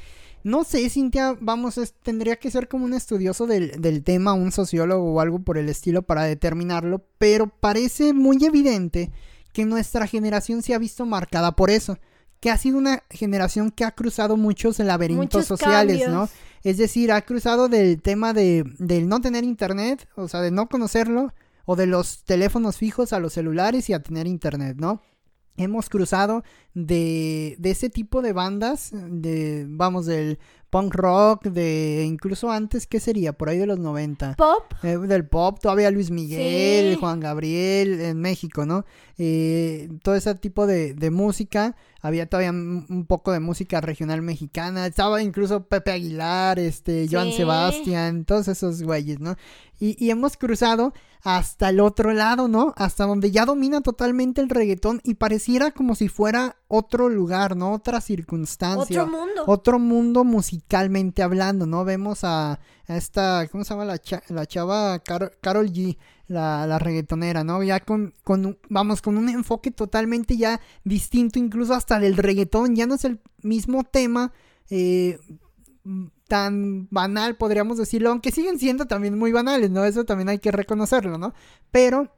no 0.43 0.65
sé, 0.65 0.89
Cintia, 0.91 1.37
vamos, 1.41 1.81
tendría 2.03 2.37
que 2.37 2.51
ser 2.51 2.69
como 2.69 2.85
un 2.85 2.95
estudioso 2.95 3.47
del, 3.47 3.81
del, 3.81 4.03
tema, 4.03 4.33
un 4.35 4.51
sociólogo 4.53 5.15
o 5.15 5.21
algo 5.21 5.39
por 5.41 5.59
el 5.59 5.69
estilo 5.69 6.03
para 6.03 6.25
determinarlo, 6.25 7.05
pero 7.19 7.49
parece 7.49 8.13
muy 8.13 8.45
evidente 8.45 9.11
que 9.53 9.65
nuestra 9.65 10.07
generación 10.07 10.63
se 10.63 10.75
ha 10.75 10.79
visto 10.79 11.07
marcada 11.07 11.53
por 11.53 11.71
eso, 11.71 11.99
que 12.41 12.51
ha 12.51 12.57
sido 12.57 12.79
una 12.79 13.03
generación 13.11 13.71
que 13.71 13.85
ha 13.85 13.91
cruzado 13.91 14.37
muchos 14.37 14.79
laberintos 14.79 15.47
sociales, 15.47 16.09
¿no? 16.09 16.29
Es 16.63 16.79
decir, 16.79 17.13
ha 17.13 17.23
cruzado 17.23 17.69
del 17.69 18.01
tema 18.01 18.33
de, 18.33 18.65
del 18.79 19.09
no 19.09 19.21
tener 19.21 19.45
internet, 19.45 20.09
o 20.17 20.29
sea, 20.29 20.41
de 20.41 20.51
no 20.51 20.69
conocerlo, 20.69 21.33
o 21.65 21.77
de 21.77 21.87
los 21.87 22.25
teléfonos 22.25 22.77
fijos 22.77 23.13
a 23.13 23.21
los 23.21 23.35
celulares 23.35 23.89
y 23.89 23.93
a 23.93 24.03
tener 24.03 24.27
internet, 24.27 24.77
¿no? 24.79 25.03
Hemos 25.57 25.91
cruzado 25.91 26.43
de, 26.75 27.57
de 27.59 27.71
ese 27.71 27.91
tipo 27.91 28.23
de 28.23 28.33
bandas, 28.33 28.91
de, 28.93 29.67
vamos, 29.69 30.07
del 30.07 30.39
punk 30.71 30.95
rock, 30.95 31.45
de 31.45 32.05
incluso 32.07 32.51
antes, 32.51 32.87
¿qué 32.87 33.01
sería? 33.01 33.33
Por 33.33 33.49
ahí 33.49 33.59
de 33.59 33.67
los 33.67 33.79
90. 33.79 34.37
Pop. 34.37 34.73
Eh, 34.83 34.97
del 34.97 35.27
pop, 35.27 35.59
todavía 35.61 35.91
Luis 35.91 36.11
Miguel, 36.11 36.97
Juan 36.97 37.21
Gabriel, 37.21 38.01
en 38.01 38.21
México, 38.21 38.65
¿no? 38.65 38.85
Eh, 39.19 39.89
todo 40.03 40.15
ese 40.15 40.35
tipo 40.37 40.67
de, 40.67 40.95
de 40.95 41.11
música. 41.11 41.77
Había 42.03 42.27
todavía 42.27 42.51
un 42.51 43.05
poco 43.07 43.31
de 43.33 43.41
música 43.41 43.83
regional 43.83 44.23
mexicana. 44.23 44.87
Estaba 44.87 45.21
incluso 45.23 45.65
Pepe 45.65 45.91
Aguilar, 45.91 46.59
este, 46.59 47.07
Joan 47.11 47.31
Sebastián, 47.33 48.25
todos 48.25 48.49
esos 48.49 48.83
güeyes, 48.83 49.21
¿no? 49.21 49.37
Y, 49.81 49.97
y 49.99 50.11
hemos 50.11 50.37
cruzado 50.37 50.93
hasta 51.23 51.69
el 51.69 51.81
otro 51.81 52.13
lado, 52.13 52.49
¿no? 52.49 52.73
Hasta 52.77 53.05
donde 53.05 53.31
ya 53.31 53.45
domina 53.45 53.83
totalmente 53.83 54.41
el 54.41 54.49
reggaetón 54.49 55.01
y 55.05 55.15
pareciera 55.15 55.71
como 55.71 55.95
si 55.95 56.09
fuera 56.09 56.57
otro 56.69 57.09
lugar, 57.09 57.57
¿no? 57.57 57.73
Otra 57.73 58.01
circunstancia. 58.01 59.03
Otro 59.03 59.19
mundo. 59.19 59.45
Otro 59.47 59.79
mundo 59.79 60.25
musicalmente 60.25 61.23
hablando, 61.23 61.67
¿no? 61.67 61.85
Vemos 61.85 62.21
a, 62.23 62.59
esta, 62.87 63.47
¿cómo 63.49 63.65
se 63.65 63.75
llama 63.75 63.85
la, 63.85 64.01
la 64.29 64.47
chava? 64.47 64.99
Carol, 65.01 65.71
G, 65.71 65.99
la, 66.27 66.67
la, 66.67 66.79
reggaetonera, 66.79 67.45
¿no? 67.45 67.63
Ya 67.63 67.81
con, 67.81 68.15
con, 68.25 68.59
vamos, 68.71 69.03
con 69.03 69.19
un 69.19 69.29
enfoque 69.29 69.71
totalmente 69.71 70.37
ya 70.37 70.61
distinto, 70.85 71.39
incluso 71.39 71.75
hasta 71.75 71.99
del 72.01 72.17
reggaetón, 72.17 72.77
ya 72.77 72.87
no 72.87 72.95
es 72.95 73.05
el 73.05 73.21
mismo 73.43 73.85
tema. 73.85 74.33
Eh, 74.71 75.19
tan 76.31 76.87
banal, 76.93 77.37
podríamos 77.37 77.77
decirlo, 77.77 78.11
aunque 78.11 78.31
siguen 78.31 78.61
siendo 78.61 78.87
también 78.87 79.19
muy 79.19 79.33
banales, 79.33 79.69
¿no? 79.69 79.85
Eso 79.85 80.05
también 80.05 80.29
hay 80.29 80.39
que 80.39 80.53
reconocerlo, 80.53 81.19
¿no? 81.19 81.35
Pero 81.73 82.15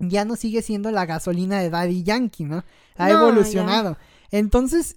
ya 0.00 0.24
no 0.24 0.34
sigue 0.34 0.62
siendo 0.62 0.90
la 0.90 1.06
gasolina 1.06 1.60
de 1.60 1.70
Daddy 1.70 2.02
Yankee, 2.02 2.42
¿no? 2.42 2.64
Ha 2.96 3.10
evolucionado. 3.10 3.98
Entonces, 4.32 4.96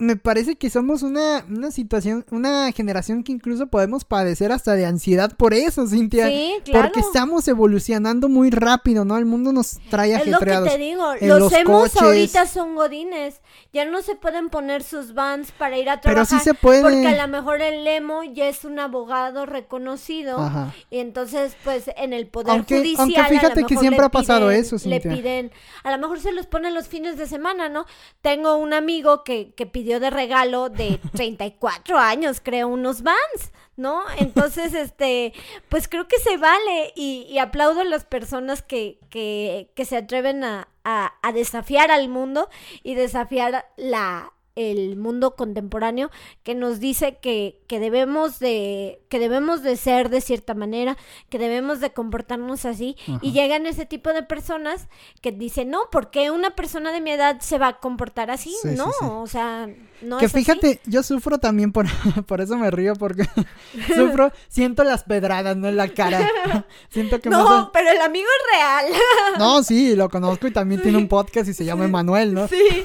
me 0.00 0.16
parece 0.16 0.56
que 0.56 0.70
somos 0.70 1.02
una, 1.02 1.44
una 1.48 1.70
situación, 1.70 2.24
una 2.30 2.72
generación 2.72 3.22
que 3.22 3.32
incluso 3.32 3.66
podemos 3.66 4.04
padecer 4.04 4.50
hasta 4.50 4.74
de 4.74 4.86
ansiedad 4.86 5.36
por 5.36 5.54
eso, 5.54 5.86
Cintia. 5.86 6.28
Sí, 6.28 6.54
claro. 6.64 6.86
Porque 6.86 7.00
estamos 7.00 7.46
evolucionando 7.48 8.28
muy 8.28 8.50
rápido, 8.50 9.04
¿no? 9.04 9.18
El 9.18 9.26
mundo 9.26 9.52
nos 9.52 9.78
trae 9.90 10.14
ajetreados. 10.14 10.42
Es 10.42 10.56
lo 10.58 10.64
que 10.64 10.70
te 10.70 10.78
digo, 10.78 11.38
los, 11.38 11.52
hemos 11.52 11.96
ahorita 11.96 12.46
son 12.46 12.74
godines. 12.74 13.40
Ya 13.72 13.84
no 13.84 14.02
se 14.02 14.16
pueden 14.16 14.48
poner 14.48 14.82
sus 14.82 15.14
vans 15.14 15.52
para 15.52 15.78
ir 15.78 15.90
a 15.90 16.00
trabajar. 16.00 16.26
Pero 16.28 16.40
sí 16.40 16.44
se 16.44 16.54
puede. 16.54 16.82
Porque 16.82 17.06
a 17.06 17.26
lo 17.26 17.28
mejor 17.30 17.60
el 17.60 17.84
lemo 17.84 18.24
ya 18.24 18.48
es 18.48 18.64
un 18.64 18.78
abogado 18.78 19.46
reconocido. 19.46 20.38
Ajá. 20.38 20.74
Y 20.90 20.98
entonces, 20.98 21.56
pues, 21.62 21.90
en 21.96 22.12
el 22.12 22.26
Poder 22.26 22.64
Judicial. 22.64 23.00
Aunque 23.00 23.22
fíjate 23.24 23.64
que 23.64 23.76
siempre 23.76 24.04
ha 24.04 24.08
pasado 24.08 24.50
eso, 24.50 24.78
Cintia. 24.78 25.10
Le 25.10 25.16
piden, 25.16 25.52
a 25.82 25.90
lo 25.90 25.98
mejor 25.98 26.20
se 26.20 26.32
los 26.32 26.46
ponen 26.46 26.74
los 26.74 26.88
fines 26.88 27.18
de 27.18 27.26
semana, 27.26 27.68
¿no? 27.68 27.86
Tengo 28.22 28.56
un 28.56 28.72
amigo 28.72 29.24
que, 29.24 29.52
que 29.54 29.66
pidió 29.66 29.89
de 29.98 30.10
regalo 30.10 30.68
de 30.68 31.00
34 31.14 31.98
años, 31.98 32.40
creo, 32.40 32.68
unos 32.68 33.02
Vans, 33.02 33.52
¿no? 33.76 34.02
Entonces, 34.18 34.74
este, 34.74 35.32
pues 35.68 35.88
creo 35.88 36.06
que 36.06 36.18
se 36.18 36.36
vale 36.36 36.92
y, 36.94 37.38
aplaudo 37.38 37.80
a 37.80 37.84
las 37.84 38.04
personas 38.04 38.62
que, 38.62 38.98
que, 39.08 39.72
que 39.74 39.84
se 39.84 39.96
atreven 39.96 40.44
a, 40.44 40.68
a 40.84 41.32
desafiar 41.32 41.90
al 41.90 42.08
mundo 42.08 42.48
y 42.82 42.94
desafiar 42.94 43.66
la, 43.76 44.32
el 44.60 44.96
mundo 44.96 45.36
contemporáneo 45.36 46.10
que 46.42 46.54
nos 46.54 46.80
dice 46.80 47.18
que, 47.20 47.60
que, 47.66 47.80
debemos 47.80 48.38
de 48.38 49.00
que 49.08 49.18
debemos 49.18 49.62
de 49.62 49.76
ser 49.76 50.10
de 50.10 50.20
cierta 50.20 50.54
manera 50.54 50.96
que 51.30 51.38
debemos 51.38 51.80
de 51.80 51.92
comportarnos 51.92 52.64
así 52.64 52.96
y 53.22 53.32
llegan 53.32 53.66
ese 53.66 53.86
tipo 53.86 54.12
de 54.12 54.22
personas 54.22 54.88
que 55.22 55.32
dicen 55.32 55.70
no 55.70 55.80
porque 55.90 56.30
una 56.30 56.50
persona 56.50 56.92
de 56.92 57.00
mi 57.00 57.12
edad 57.12 57.40
se 57.40 57.58
va 57.58 57.68
a 57.68 57.78
comportar 57.78 58.30
así 58.30 58.54
no 58.64 58.90
o 59.00 59.26
sea 59.26 59.68
no 60.02 60.18
que 60.18 60.28
fíjate 60.28 60.80
yo 60.84 61.02
sufro 61.02 61.38
también 61.38 61.72
por 61.72 61.86
por 62.26 62.40
eso 62.40 62.56
me 62.56 62.70
río 62.70 62.94
porque 62.94 63.26
sufro 63.94 64.32
siento 64.48 64.84
las 64.84 65.04
pedradas 65.04 65.56
no 65.56 65.68
en 65.68 65.76
la 65.76 65.88
cara. 65.88 66.28
Siento 66.90 67.20
que 67.20 67.30
no 67.30 67.70
pero 67.72 67.90
el 67.90 68.00
amigo 68.00 68.26
es 68.26 68.58
real. 68.58 69.00
No 69.38 69.62
sí 69.62 69.94
lo 69.94 70.08
conozco 70.08 70.46
y 70.46 70.52
también 70.52 70.82
tiene 70.82 70.98
un 70.98 71.08
podcast 71.08 71.48
y 71.48 71.54
se 71.54 71.64
llama 71.64 71.84
Emanuel 71.84 72.34
no 72.34 72.48
sí. 72.48 72.84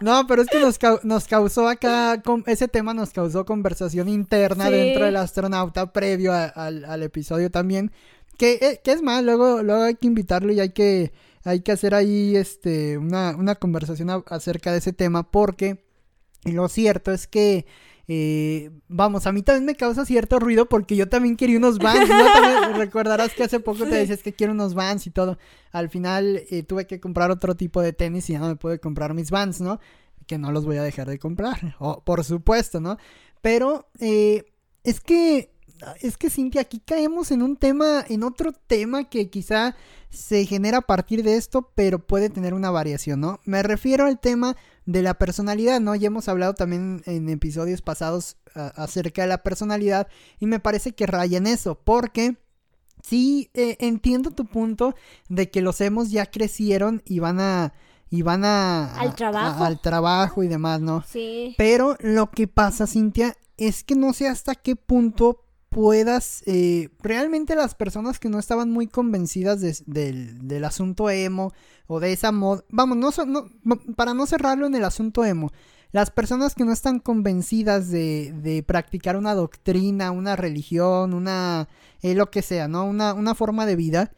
No, 0.00 0.25
pero 0.26 0.42
es 0.42 0.48
que 0.48 0.60
nos, 0.60 0.78
nos 1.04 1.26
causó 1.26 1.68
acá, 1.68 2.22
ese 2.46 2.68
tema 2.68 2.94
nos 2.94 3.10
causó 3.10 3.44
conversación 3.44 4.08
interna 4.08 4.70
dentro 4.70 5.04
del 5.04 5.16
astronauta 5.16 5.92
previo 5.92 6.32
al 6.32 7.02
episodio 7.02 7.50
también. 7.50 7.92
Que, 8.38 8.58
eh, 8.60 8.80
que, 8.84 8.92
es 8.92 9.02
más, 9.02 9.24
luego, 9.24 9.62
luego 9.62 9.84
hay 9.84 9.94
que 9.94 10.06
invitarlo 10.06 10.52
y 10.52 10.60
hay 10.60 10.70
que, 10.70 11.12
hay 11.44 11.60
que 11.60 11.72
hacer 11.72 11.94
ahí 11.94 12.36
este, 12.36 12.98
una, 12.98 13.34
una 13.34 13.54
conversación 13.54 14.10
acerca 14.26 14.72
de 14.72 14.78
ese 14.78 14.92
tema 14.92 15.30
porque 15.30 15.86
lo 16.44 16.68
cierto 16.68 17.12
es 17.12 17.26
que 17.26 17.66
eh, 18.08 18.70
vamos, 18.86 19.26
a 19.26 19.32
mí 19.32 19.42
también 19.42 19.64
me 19.64 19.74
causa 19.74 20.04
cierto 20.04 20.38
ruido 20.38 20.68
porque 20.68 20.94
yo 20.94 21.08
también 21.08 21.36
quería 21.36 21.58
unos 21.58 21.78
Vans, 21.78 22.08
¿no? 22.08 22.72
recordarás 22.78 23.32
que 23.32 23.42
hace 23.42 23.58
poco 23.58 23.84
te 23.84 23.96
decías 23.96 24.22
que 24.22 24.32
quiero 24.32 24.52
unos 24.52 24.74
Vans 24.74 25.06
y 25.06 25.10
todo. 25.10 25.38
Al 25.72 25.88
final 25.88 26.42
eh, 26.50 26.62
tuve 26.62 26.86
que 26.86 27.00
comprar 27.00 27.30
otro 27.30 27.56
tipo 27.56 27.82
de 27.82 27.92
tenis 27.92 28.30
y 28.30 28.34
ya 28.34 28.38
no 28.38 28.48
me 28.48 28.56
pude 28.56 28.78
comprar 28.78 29.12
mis 29.14 29.30
Vans, 29.30 29.60
¿no? 29.60 29.80
Que 30.26 30.38
no 30.38 30.52
los 30.52 30.64
voy 30.64 30.76
a 30.76 30.82
dejar 30.82 31.08
de 31.08 31.18
comprar, 31.18 31.76
oh, 31.78 32.02
por 32.04 32.24
supuesto, 32.24 32.80
¿no? 32.80 32.98
Pero 33.42 33.88
eh, 34.00 34.44
es 34.84 35.00
que, 35.00 35.52
es 36.00 36.16
que 36.16 36.30
Cintia, 36.30 36.62
aquí 36.62 36.80
caemos 36.80 37.30
en 37.30 37.42
un 37.42 37.56
tema, 37.56 38.04
en 38.08 38.22
otro 38.22 38.52
tema 38.52 39.08
que 39.08 39.30
quizá 39.30 39.76
se 40.10 40.46
genera 40.46 40.78
a 40.78 40.82
partir 40.82 41.22
de 41.22 41.36
esto, 41.36 41.70
pero 41.74 41.98
puede 41.98 42.30
tener 42.30 42.54
una 42.54 42.70
variación, 42.70 43.20
¿no? 43.20 43.40
Me 43.44 43.62
refiero 43.62 44.06
al 44.06 44.18
tema 44.18 44.56
de 44.86 45.02
la 45.02 45.14
personalidad, 45.14 45.80
¿no? 45.80 45.94
Ya 45.94 46.06
hemos 46.06 46.28
hablado 46.28 46.54
también 46.54 47.02
en 47.06 47.28
episodios 47.28 47.82
pasados 47.82 48.36
acerca 48.54 49.22
de 49.22 49.28
la 49.28 49.42
personalidad 49.42 50.08
y 50.38 50.46
me 50.46 50.60
parece 50.60 50.92
que 50.92 51.06
raya 51.06 51.38
en 51.38 51.46
eso, 51.46 51.78
porque 51.82 52.36
sí 53.02 53.50
eh, 53.54 53.76
entiendo 53.80 54.30
tu 54.30 54.46
punto 54.46 54.94
de 55.28 55.50
que 55.50 55.60
los 55.60 55.80
hemos 55.80 56.10
ya 56.10 56.26
crecieron 56.26 57.02
y 57.04 57.18
van 57.18 57.40
a 57.40 57.74
y 58.10 58.22
van 58.22 58.44
a 58.44 58.94
al 58.94 59.14
trabajo 59.14 59.64
al 59.64 59.80
trabajo 59.80 60.42
y 60.42 60.48
demás, 60.48 60.80
¿no? 60.80 61.02
Sí. 61.06 61.54
Pero 61.58 61.96
lo 62.00 62.30
que 62.30 62.46
pasa, 62.46 62.86
Cintia, 62.86 63.36
es 63.56 63.84
que 63.84 63.94
no 63.94 64.12
sé 64.12 64.28
hasta 64.28 64.54
qué 64.54 64.76
punto 64.76 65.42
puedas, 65.68 66.42
eh, 66.46 66.88
realmente 67.02 67.54
las 67.54 67.74
personas 67.74 68.18
que 68.18 68.28
no 68.28 68.38
estaban 68.38 68.70
muy 68.70 68.86
convencidas 68.86 69.60
del 69.86 70.64
asunto 70.64 71.10
emo 71.10 71.52
o 71.86 72.00
de 72.00 72.12
esa 72.12 72.32
moda, 72.32 72.64
vamos, 72.70 72.96
no, 73.26 73.50
para 73.94 74.14
no 74.14 74.26
cerrarlo 74.26 74.66
en 74.66 74.74
el 74.74 74.84
asunto 74.84 75.24
emo, 75.24 75.52
las 75.92 76.10
personas 76.10 76.54
que 76.54 76.64
no 76.64 76.72
están 76.72 76.98
convencidas 76.98 77.90
de, 77.90 78.32
de 78.42 78.62
practicar 78.62 79.16
una 79.16 79.34
doctrina, 79.34 80.12
una 80.12 80.34
religión, 80.34 81.12
una, 81.12 81.68
eh, 82.00 82.14
lo 82.14 82.30
que 82.30 82.42
sea, 82.42 82.68
¿no? 82.68 82.86
Una, 82.86 83.12
una 83.12 83.34
forma 83.34 83.66
de 83.66 83.76
vida, 83.76 84.12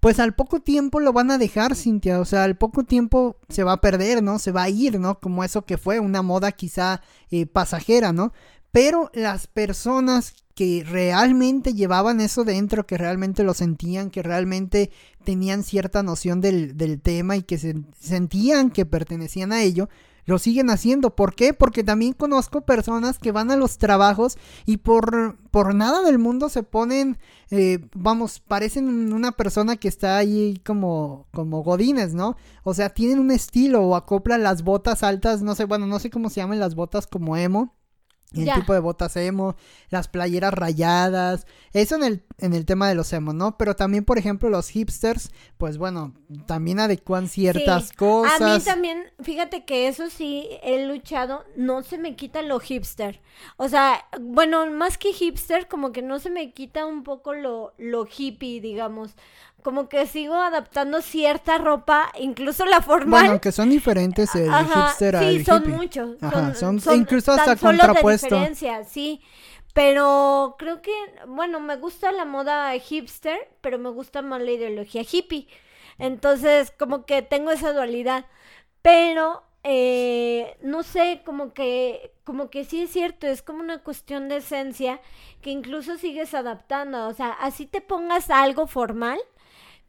pues 0.00 0.20
al 0.20 0.34
poco 0.34 0.60
tiempo 0.60 1.00
lo 1.00 1.12
van 1.12 1.30
a 1.30 1.38
dejar, 1.38 1.74
Cintia. 1.74 2.20
O 2.20 2.24
sea, 2.24 2.44
al 2.44 2.56
poco 2.56 2.84
tiempo 2.84 3.36
se 3.48 3.64
va 3.64 3.72
a 3.72 3.80
perder, 3.80 4.22
¿no? 4.22 4.38
Se 4.38 4.52
va 4.52 4.64
a 4.64 4.68
ir, 4.68 5.00
¿no? 5.00 5.18
Como 5.18 5.44
eso 5.44 5.64
que 5.64 5.78
fue 5.78 5.98
una 6.00 6.22
moda 6.22 6.52
quizá 6.52 7.02
eh, 7.30 7.46
pasajera, 7.46 8.12
¿no? 8.12 8.32
Pero 8.70 9.10
las 9.14 9.46
personas 9.46 10.34
que 10.54 10.84
realmente 10.86 11.74
llevaban 11.74 12.20
eso 12.20 12.44
dentro, 12.44 12.86
que 12.86 12.98
realmente 12.98 13.44
lo 13.44 13.54
sentían, 13.54 14.10
que 14.10 14.22
realmente 14.22 14.90
tenían 15.24 15.62
cierta 15.62 16.02
noción 16.02 16.40
del, 16.40 17.00
tema 17.00 17.36
y 17.36 17.42
que 17.42 17.58
se, 17.58 17.76
sentían 17.98 18.70
que 18.70 18.84
pertenecían 18.84 19.52
a 19.52 19.62
ello, 19.62 19.88
lo 20.28 20.38
siguen 20.38 20.68
haciendo. 20.68 21.16
¿Por 21.16 21.34
qué? 21.34 21.54
Porque 21.54 21.82
también 21.82 22.12
conozco 22.12 22.60
personas 22.60 23.18
que 23.18 23.32
van 23.32 23.50
a 23.50 23.56
los 23.56 23.78
trabajos 23.78 24.36
y 24.66 24.76
por, 24.76 25.38
por 25.50 25.74
nada 25.74 26.02
del 26.02 26.18
mundo 26.18 26.50
se 26.50 26.62
ponen, 26.62 27.16
eh, 27.50 27.78
vamos, 27.94 28.38
parecen 28.38 29.14
una 29.14 29.32
persona 29.32 29.76
que 29.76 29.88
está 29.88 30.18
ahí 30.18 30.60
como, 30.66 31.26
como 31.32 31.62
godines, 31.62 32.12
¿no? 32.12 32.36
O 32.62 32.74
sea, 32.74 32.90
tienen 32.90 33.20
un 33.20 33.30
estilo 33.30 33.82
o 33.82 33.96
acoplan 33.96 34.42
las 34.42 34.64
botas 34.64 35.02
altas, 35.02 35.40
no 35.40 35.54
sé, 35.54 35.64
bueno, 35.64 35.86
no 35.86 35.98
sé 35.98 36.10
cómo 36.10 36.28
se 36.28 36.42
llaman 36.42 36.60
las 36.60 36.74
botas 36.74 37.06
como 37.06 37.34
emo 37.38 37.77
el 38.34 38.52
tipo 38.52 38.74
de 38.74 38.80
botas 38.80 39.16
emo, 39.16 39.56
las 39.88 40.08
playeras 40.08 40.52
rayadas, 40.52 41.46
eso 41.72 41.96
en 41.96 42.04
el, 42.04 42.22
en 42.38 42.52
el 42.52 42.66
tema 42.66 42.88
de 42.88 42.94
los 42.94 43.12
emo, 43.12 43.32
¿no? 43.32 43.56
Pero 43.56 43.74
también, 43.74 44.04
por 44.04 44.18
ejemplo, 44.18 44.50
los 44.50 44.68
hipsters, 44.68 45.30
pues 45.56 45.78
bueno, 45.78 46.14
también 46.46 46.78
adecuan 46.78 47.28
ciertas 47.28 47.92
cosas. 47.92 48.40
A 48.40 48.54
mí 48.54 48.60
también, 48.60 49.04
fíjate 49.22 49.64
que 49.64 49.88
eso 49.88 50.10
sí 50.10 50.46
he 50.62 50.86
luchado, 50.86 51.44
no 51.56 51.82
se 51.82 51.96
me 51.96 52.16
quita 52.16 52.42
lo 52.42 52.60
hipster. 52.60 53.20
O 53.56 53.68
sea, 53.68 54.04
bueno, 54.20 54.70
más 54.72 54.98
que 54.98 55.12
hipster, 55.12 55.66
como 55.66 55.92
que 55.92 56.02
no 56.02 56.18
se 56.18 56.28
me 56.28 56.52
quita 56.52 56.84
un 56.84 57.04
poco 57.04 57.32
lo, 57.34 57.72
lo 57.78 58.06
hippie, 58.06 58.60
digamos 58.60 59.14
como 59.62 59.88
que 59.88 60.06
sigo 60.06 60.34
adaptando 60.34 61.02
cierta 61.02 61.58
ropa, 61.58 62.10
incluso 62.18 62.64
la 62.64 62.80
formal. 62.80 63.24
Bueno, 63.24 63.40
que 63.40 63.52
son 63.52 63.70
diferentes 63.70 64.34
el 64.34 64.50
hipster 64.52 65.16
al 65.16 65.36
Sí, 65.36 65.44
son 65.44 65.70
muchos. 65.70 66.16
son, 66.58 66.80
incluso 66.94 67.32
hasta 67.32 67.56
contrapuesto. 67.56 68.26
diferencia, 68.26 68.84
sí. 68.84 69.20
Pero 69.74 70.56
creo 70.58 70.82
que, 70.82 70.92
bueno, 71.26 71.60
me 71.60 71.76
gusta 71.76 72.10
la 72.12 72.24
moda 72.24 72.72
hipster, 72.78 73.38
pero 73.60 73.78
me 73.78 73.90
gusta 73.90 74.22
más 74.22 74.40
la 74.40 74.50
ideología 74.50 75.02
hippie. 75.08 75.46
Entonces, 75.98 76.72
como 76.78 77.04
que 77.04 77.22
tengo 77.22 77.50
esa 77.50 77.72
dualidad. 77.72 78.26
Pero 78.82 79.44
eh, 79.64 80.56
no 80.62 80.82
sé, 80.82 81.22
como 81.24 81.52
que, 81.52 82.12
como 82.24 82.48
que 82.48 82.64
sí 82.64 82.82
es 82.82 82.90
cierto, 82.90 83.26
es 83.26 83.42
como 83.42 83.60
una 83.60 83.82
cuestión 83.82 84.28
de 84.28 84.36
esencia 84.36 85.00
que 85.42 85.50
incluso 85.50 85.98
sigues 85.98 86.32
adaptando, 86.32 87.06
o 87.08 87.12
sea, 87.12 87.32
así 87.32 87.66
te 87.66 87.80
pongas 87.80 88.30
algo 88.30 88.66
formal, 88.66 89.18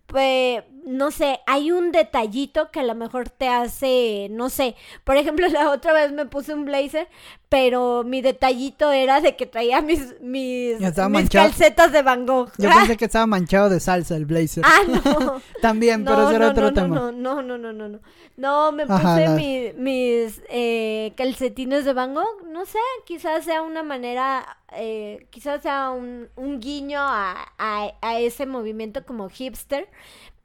pues, 0.09 0.63
no 0.87 1.11
sé, 1.11 1.39
hay 1.45 1.71
un 1.71 1.91
detallito 1.91 2.71
que 2.71 2.79
a 2.79 2.83
lo 2.83 2.95
mejor 2.95 3.29
te 3.29 3.47
hace, 3.47 4.27
no 4.31 4.49
sé, 4.49 4.75
por 5.03 5.17
ejemplo, 5.17 5.47
la 5.49 5.69
otra 5.69 5.93
vez 5.93 6.11
me 6.11 6.25
puse 6.25 6.53
un 6.53 6.65
blazer, 6.65 7.07
pero 7.47 8.03
mi 8.03 8.21
detallito 8.21 8.91
era 8.91 9.21
de 9.21 9.35
que 9.35 9.45
traía 9.45 9.81
mis, 9.81 10.19
mis, 10.19 10.79
mis 10.79 11.29
calcetas 11.29 11.91
de 11.91 12.01
Van 12.01 12.25
Gogh. 12.25 12.51
Yo 12.57 12.69
pensé 12.69 12.97
que 12.97 13.05
estaba 13.05 13.27
manchado 13.27 13.69
de 13.69 13.79
salsa 13.79 14.15
el 14.15 14.25
blazer. 14.25 14.63
Ah, 14.65 14.79
no. 14.87 15.41
También, 15.61 16.03
pero 16.03 16.27
ese 16.27 16.37
era 16.37 16.49
otro 16.49 16.73
tema. 16.73 16.95
No, 16.95 17.11
no, 17.11 17.43
no, 17.43 17.57
no, 17.59 17.71
no, 17.71 17.87
no. 17.87 17.99
No, 18.39 18.71
me 18.71 18.87
puse 18.87 19.73
mis 19.77 20.41
eh, 20.49 21.13
calcetines 21.17 21.83
de 21.83 21.91
Van 21.91 22.13
Gogh. 22.13 22.47
No 22.49 22.65
sé, 22.65 22.79
quizás 23.05 23.43
sea 23.43 23.61
una 23.61 23.83
manera, 23.83 24.57
eh, 24.71 25.27
quizás 25.29 25.61
sea 25.61 25.91
un, 25.91 26.29
un 26.37 26.59
guiño 26.61 26.99
a, 26.99 27.35
a, 27.57 27.91
a 28.01 28.19
ese 28.19 28.45
movimiento 28.45 29.05
como 29.05 29.29
hipster 29.29 29.89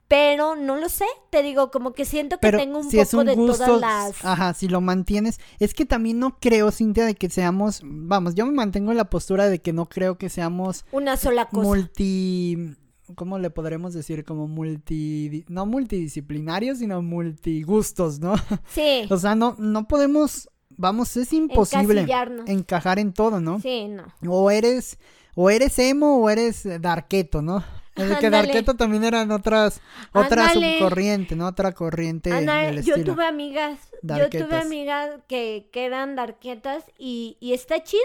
pero 0.07 0.55
no 0.55 0.75
lo 0.75 0.87
sé, 0.87 1.05
te 1.31 1.41
digo, 1.41 1.71
como 1.71 1.93
que 1.93 2.05
siento 2.05 2.37
que 2.37 2.51
tengo 2.51 2.79
un 2.79 2.91
poco 2.91 3.23
de 3.23 3.35
todas 3.35 3.81
las... 3.81 4.23
Ajá, 4.23 4.53
si 4.53 4.67
lo 4.67 4.79
mantienes, 4.79 5.39
es 5.59 5.73
que 5.73 5.85
también 5.85 6.19
no 6.19 6.37
creo, 6.39 6.71
Cintia, 6.71 7.05
de 7.05 7.15
que 7.15 7.29
seamos, 7.29 7.81
vamos, 7.83 8.35
yo 8.35 8.45
me 8.45 8.51
mantengo 8.51 8.91
en 8.91 8.97
la 8.97 9.09
postura 9.09 9.49
de 9.49 9.59
que 9.59 9.73
no 9.73 9.87
creo 9.87 10.19
que 10.19 10.29
seamos... 10.29 10.85
Una 10.91 11.17
sola 11.17 11.45
cosa. 11.45 11.67
Multi... 11.67 12.75
¿Cómo 13.15 13.37
le 13.39 13.49
podremos 13.49 13.93
decir? 13.93 14.23
Como 14.23 14.47
multi... 14.47 15.45
No 15.47 15.65
multidisciplinarios, 15.65 16.79
sino 16.79 17.01
multigustos, 17.01 18.19
¿no? 18.19 18.35
Sí. 18.67 19.05
o 19.09 19.17
sea, 19.17 19.35
no, 19.35 19.55
no 19.59 19.87
podemos... 19.87 20.49
Vamos, 20.77 21.15
es 21.15 21.31
imposible 21.31 22.05
encajar 22.47 22.99
en 22.99 23.13
todo, 23.13 23.39
¿no? 23.39 23.59
Sí, 23.59 23.87
no. 23.87 24.05
O 24.27 24.51
eres... 24.51 24.97
O 25.35 25.49
eres 25.49 25.77
emo 25.79 26.17
o 26.17 26.29
eres 26.29 26.65
darketo, 26.81 27.41
¿no? 27.41 27.63
Es 27.95 28.17
que 28.17 28.29
Darketo 28.29 28.75
también 28.75 29.05
eran 29.05 29.31
otras, 29.31 29.79
otra 30.13 30.51
subcorriente, 30.51 31.35
¿no? 31.35 31.47
Otra 31.47 31.71
corriente 31.71 32.29
del 32.29 32.83
Yo 32.83 33.01
tuve 33.03 33.25
amigas, 33.25 33.79
yo 34.07 34.29
tuve 34.29 34.57
amigas 34.57 35.11
que, 35.27 35.69
que 35.71 35.85
eran 35.85 36.15
darquetas 36.15 36.83
y, 36.97 37.37
y 37.39 37.53
está 37.53 37.83
chido. 37.83 38.03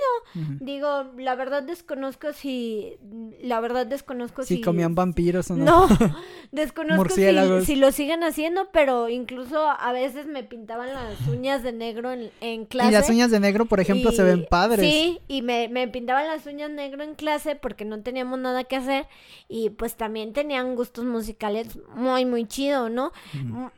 Digo, 0.61 1.13
la 1.17 1.35
verdad 1.35 1.63
desconozco 1.63 2.33
si, 2.33 2.97
la 3.43 3.61
verdad 3.61 3.87
desconozco 3.87 4.43
si... 4.43 4.57
Si 4.57 4.61
comían 4.61 4.95
vampiros 4.95 5.51
o 5.51 5.57
no. 5.57 5.65
No, 5.65 5.89
desconozco 6.53 7.09
si, 7.15 7.25
si, 7.65 7.77
lo 7.77 7.93
siguen 7.93 8.23
haciendo, 8.23 8.71
pero 8.73 9.09
incluso 9.09 9.69
a 9.69 9.93
veces 9.93 10.27
me 10.27 10.43
pintaban 10.43 10.89
las 10.93 11.27
uñas 11.29 11.63
de 11.63 11.73
negro 11.73 12.13
en, 12.13 12.31
en 12.41 12.65
clase. 12.67 12.89
Y 12.89 12.93
las 12.93 13.09
uñas 13.09 13.31
de 13.31 13.41
negro, 13.41 13.67
por 13.67 13.81
ejemplo, 13.81 14.13
se 14.13 14.23
ven 14.23 14.47
padres. 14.49 14.81
Sí, 14.81 15.21
y 15.29 15.43
me, 15.43 15.69
me 15.69 15.89
pintaban 15.89 16.27
las 16.27 16.47
uñas 16.47 16.71
negro 16.71 17.03
en 17.03 17.15
clase 17.15 17.57
porque 17.57 17.85
no 17.85 18.01
teníamos 18.03 18.39
nada 18.39 18.65
que 18.65 18.77
hacer 18.77 19.07
y 19.49 19.71
pues 19.71 19.97
también 19.97 20.33
tenían 20.33 20.75
gustos 20.75 21.05
musicales 21.05 21.79
muy, 21.95 22.25
muy 22.25 22.47
chido, 22.47 22.89
¿no? 22.89 23.13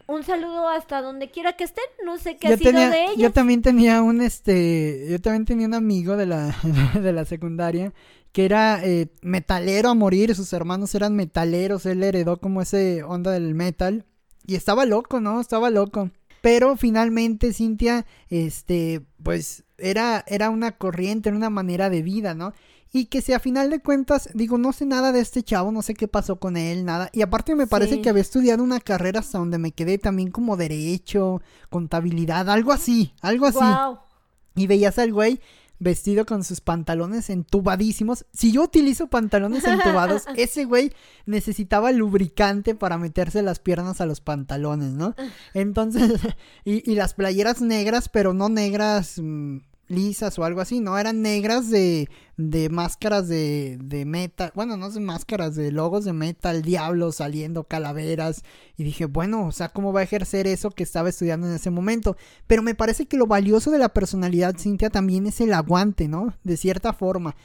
Un 0.07 0.23
saludo 0.25 0.69
hasta 0.69 1.03
donde 1.03 1.31
quiera 1.31 1.55
que 1.55 1.65
estén, 1.65 1.85
no 2.05 2.12
sé 2.19 2.37
qué 2.37 2.49
ha 2.49 2.57
sido 2.57 2.73
de 2.73 3.05
ellos. 3.05 3.19
Yo 3.19 3.33
también 3.33 3.63
tenía 3.63 4.03
un, 4.03 4.21
este, 4.21 5.07
yo 5.11 5.21
también 5.21 5.45
tenía 5.45 5.67
un 5.67 5.75
amigo 5.75 6.17
de 6.17 6.27
la, 6.27 6.57
de 7.01 7.13
la 7.13 7.25
secundaria 7.25 7.93
que 8.33 8.47
era 8.47 8.83
eh, 8.83 9.09
metalero 9.21 9.91
a 9.91 9.95
morir, 9.95 10.35
sus 10.35 10.53
hermanos 10.53 10.95
eran 10.95 11.15
metaleros, 11.15 11.85
él 11.85 12.03
heredó 12.03 12.39
como 12.39 12.63
ese 12.63 13.03
onda 13.03 13.31
del 13.31 13.55
metal 13.55 14.07
y 14.47 14.55
estaba 14.55 14.87
loco, 14.87 15.21
¿no? 15.21 15.41
Estaba 15.41 15.71
loco. 15.71 16.11
Pero 16.41 16.77
finalmente 16.77 17.53
Cintia, 17.53 18.07
este, 18.29 19.03
pues 19.23 19.65
era, 19.79 20.25
era 20.27 20.51
una 20.51 20.73
corriente, 20.73 21.29
era 21.29 21.37
una 21.37 21.51
manera 21.51 21.91
de 21.91 22.03
vida, 22.03 22.35
¿no? 22.35 22.53
Y 22.95 23.07
que 23.07 23.23
si 23.23 23.33
a 23.33 23.41
final 23.41 23.71
de 23.71 23.81
cuentas, 23.81 24.29
digo, 24.35 24.59
no 24.59 24.73
sé 24.75 24.85
nada 24.85 25.13
de 25.13 25.21
este 25.21 25.43
chavo, 25.43 25.73
no 25.73 25.81
sé 25.81 25.95
qué 25.95 26.09
pasó 26.09 26.37
con 26.37 26.59
él, 26.59 26.85
nada. 26.85 27.09
Y 27.15 27.23
aparte 27.23 27.55
me 27.55 27.67
parece 27.67 28.03
que 28.03 28.11
había 28.11 28.21
estudiado 28.21 28.63
una 28.63 28.81
carrera 28.81 29.21
hasta 29.21 29.39
donde 29.39 29.57
me 29.57 29.73
quedé 29.73 29.97
también 29.97 30.31
como 30.31 30.59
derecho, 30.59 31.41
contabilidad, 31.71 32.51
algo 32.51 32.71
así, 32.71 33.15
algo 33.23 33.47
así. 33.47 33.65
Y 34.55 34.67
veías 34.67 34.99
al 34.99 35.13
güey 35.13 35.41
vestido 35.83 36.25
con 36.27 36.45
sus 36.45 36.61
pantalones 36.61 37.29
entubadísimos. 37.29 38.25
Si 38.33 38.53
yo 38.53 38.63
utilizo 38.63 39.09
pantalones 39.09 39.65
entubados, 39.65 40.25
ese 40.37 40.65
güey 40.65 40.93
necesitaba 41.27 41.93
lubricante 41.93 42.75
para 42.75 42.99
meterse 42.99 43.43
las 43.43 43.59
piernas 43.59 44.01
a 44.01 44.07
los 44.07 44.21
pantalones, 44.21 44.93
¿no? 44.93 45.15
Ah. 45.19 45.29
Entonces, 45.55 46.13
y, 46.65 46.89
y 46.91 46.95
las 46.95 47.15
playeras 47.15 47.61
negras, 47.61 48.09
pero 48.09 48.33
no 48.35 48.49
negras... 48.49 49.15
Mm, 49.21 49.59
lisas 49.93 50.39
o 50.39 50.45
algo 50.45 50.61
así, 50.61 50.81
no, 50.81 50.99
eran 50.99 51.23
negras 51.23 51.71
de, 51.71 52.09
de 52.37 52.69
máscaras 52.69 53.29
de, 53.29 53.79
de 53.83 54.05
metal, 54.05 54.51
bueno, 54.55 54.77
no 54.77 54.91
sé, 54.91 54.99
máscaras 55.01 55.55
de 55.55 55.71
logos 55.71 56.05
de 56.05 56.13
metal, 56.13 56.63
diablos 56.63 57.17
saliendo, 57.17 57.65
calaveras, 57.65 58.43
y 58.77 58.85
dije, 58.85 59.05
bueno, 59.05 59.47
o 59.47 59.53
sea, 59.53 59.69
¿cómo 59.69 59.93
va 59.93 60.01
a 60.01 60.05
ejercer 60.05 60.47
eso 60.47 60.71
que 60.71 60.83
estaba 60.83 61.09
estudiando 61.09 61.47
en 61.47 61.55
ese 61.55 61.71
momento? 61.71 62.17
Pero 62.47 62.63
me 62.63 62.75
parece 62.75 63.07
que 63.07 63.17
lo 63.17 63.27
valioso 63.27 63.71
de 63.71 63.79
la 63.79 63.91
personalidad, 63.91 64.57
Cintia, 64.59 64.91
también 64.91 65.27
es 65.27 65.41
el 65.41 65.53
aguante, 65.53 66.09
¿no? 66.09 66.35
De 66.43 66.57
cierta 66.57 66.93
forma. 66.93 67.37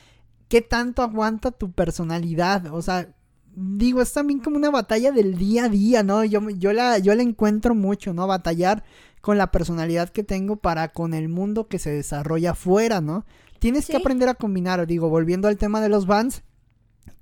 ¿Qué 0.48 0.62
tanto 0.62 1.02
aguanta 1.04 1.52
tu 1.52 1.72
personalidad? 1.74 2.74
O 2.74 2.82
sea, 2.82 3.14
digo, 3.58 4.02
es 4.02 4.14
también 4.14 4.40
como 4.40 4.56
una 4.56 4.70
batalla 4.70 5.12
del 5.12 5.36
día 5.36 5.66
a 5.66 5.70
día, 5.70 6.04
¿no? 6.04 6.24
Yo, 6.24 6.48
yo, 6.52 6.74
la, 6.74 7.00
yo 7.00 7.16
la 7.16 7.24
encuentro 7.24 7.74
mucho, 7.74 8.14
¿no? 8.14 8.28
Batallar 8.28 8.84
con 9.22 9.38
la 9.38 9.52
personalidad 9.52 10.10
que 10.10 10.24
tengo 10.24 10.58
para 10.58 10.90
con 10.90 11.14
el 11.14 11.30
mundo 11.30 11.68
que 11.68 11.80
se 11.80 11.92
desarrolla 11.92 12.52
afuera, 12.52 13.02
¿no? 13.02 13.26
Tienes 13.60 13.88
que 13.88 13.98
aprender 13.98 14.30
a 14.30 14.36
combinar, 14.36 14.86
digo, 14.86 15.10
volviendo 15.10 15.48
al 15.48 15.58
tema 15.58 15.82
de 15.82 15.90
los 15.90 16.06
bands, 16.06 16.44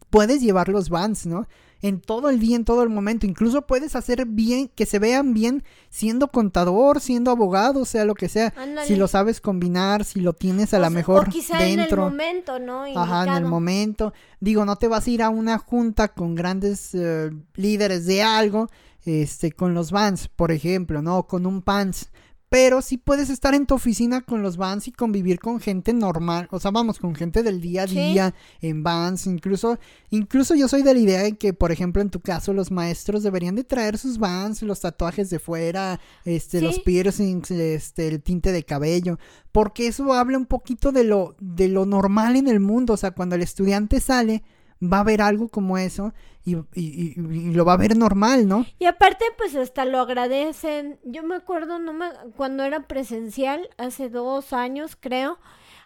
puedes 0.10 0.42
llevar 0.42 0.70
los 0.70 0.90
bands, 0.90 1.26
¿no? 1.26 1.48
En 1.82 2.00
todo 2.00 2.30
el 2.30 2.40
día, 2.40 2.56
en 2.56 2.66
todo 2.66 2.84
el 2.84 2.90
momento. 2.90 3.26
Incluso 3.26 3.64
puedes 3.64 3.96
hacer 3.96 4.26
bien, 4.26 4.70
que 4.74 4.86
se 4.86 4.98
vean 4.98 5.34
bien 5.34 5.64
siendo 5.90 6.30
contador, 6.30 7.00
siendo 7.00 7.32
abogado, 7.32 7.86
sea 7.86 8.06
lo 8.06 8.16
que 8.16 8.30
sea. 8.30 8.54
Si 8.86 8.96
lo 8.96 9.08
sabes 9.08 9.40
combinar, 9.40 10.04
si 10.04 10.22
lo 10.22 10.34
tienes 10.34 10.74
a 10.74 10.80
la 10.80 10.90
mejor 10.90 11.28
o 11.28 11.32
quizá 11.32 11.60
dentro. 11.60 11.84
en 11.84 11.90
el 11.90 12.12
momento, 12.12 12.60
¿no? 12.60 12.84
Ajá, 12.96 13.26
en 13.26 13.44
el 13.44 13.46
momento. 13.46 14.14
Digo, 14.40 14.66
no 14.66 14.78
te 14.78 14.88
vas 14.88 15.06
a 15.06 15.10
ir 15.10 15.22
a 15.22 15.30
una 15.30 15.58
junta 15.58 16.08
con 16.08 16.34
grandes 16.34 16.96
eh, 16.96 17.32
líderes 17.56 18.06
de 18.06 18.24
algo 18.24 18.70
este, 19.06 19.52
con 19.52 19.74
los 19.74 19.92
vans, 19.92 20.28
por 20.28 20.52
ejemplo, 20.52 21.02
¿no? 21.02 21.28
Con 21.28 21.46
un 21.46 21.62
pants. 21.62 22.10
Pero 22.48 22.82
sí 22.82 22.98
puedes 22.98 23.30
estar 23.30 23.56
en 23.56 23.66
tu 23.66 23.74
oficina 23.74 24.22
con 24.22 24.44
los 24.44 24.56
vans 24.56 24.88
y 24.88 24.92
convivir 24.92 25.40
con 25.40 25.60
gente 25.60 25.94
normal, 25.94 26.48
o 26.52 26.60
sea, 26.60 26.70
vamos, 26.72 27.00
con 27.00 27.16
gente 27.16 27.42
del 27.42 27.60
día 27.60 27.82
a 27.84 27.88
día, 27.88 28.36
en 28.62 28.84
vans, 28.84 29.26
incluso, 29.26 29.80
incluso 30.12 30.54
yo 30.54 30.68
soy 30.68 30.84
de 30.84 30.94
la 30.94 31.00
idea 31.00 31.24
de 31.24 31.38
que, 31.38 31.54
por 31.54 31.72
ejemplo, 31.72 32.04
en 32.04 32.12
tu 32.12 32.22
caso, 32.22 32.54
los 32.54 32.72
maestros 32.72 33.24
deberían 33.24 33.56
de 33.56 33.64
traer 33.64 33.98
sus 33.98 34.20
vans, 34.20 34.62
los 34.62 34.80
tatuajes 34.80 35.30
de 35.32 35.40
fuera, 35.40 36.00
este, 36.24 36.62
los 36.62 36.80
piercings, 36.80 37.50
este, 37.50 38.08
el 38.08 38.22
tinte 38.22 38.52
de 38.52 38.64
cabello, 38.64 39.18
porque 39.52 39.88
eso 39.88 40.14
habla 40.14 40.38
un 40.38 40.46
poquito 40.46 40.92
de 40.92 41.04
lo, 41.04 41.36
de 41.40 41.68
lo 41.68 41.86
normal 41.86 42.36
en 42.36 42.48
el 42.48 42.60
mundo, 42.60 42.94
o 42.94 42.98
sea, 42.98 43.12
cuando 43.12 43.36
el 43.36 43.42
estudiante 43.42 44.00
sale, 44.00 44.44
va 44.82 45.00
a 45.00 45.04
ver 45.04 45.22
algo 45.22 45.50
como 45.50 45.78
eso 45.78 46.14
y, 46.44 46.56
y, 46.56 47.14
y, 47.16 47.54
lo 47.54 47.66
va 47.66 47.74
a 47.74 47.78
ver 47.78 47.98
normal, 47.98 48.48
¿no? 48.48 48.66
Y 48.78 48.86
aparte, 48.86 49.26
pues 49.38 49.56
hasta 49.56 49.84
lo 49.86 50.00
agradecen. 50.00 51.00
Yo 51.04 51.24
me 51.24 51.36
acuerdo 51.36 51.80
no 51.80 51.94
me, 51.94 52.08
cuando 52.36 52.64
era 52.64 52.88
presencial, 52.88 53.68
hace 53.78 54.10
dos 54.10 54.54
años 54.54 54.96
creo, 55.00 55.40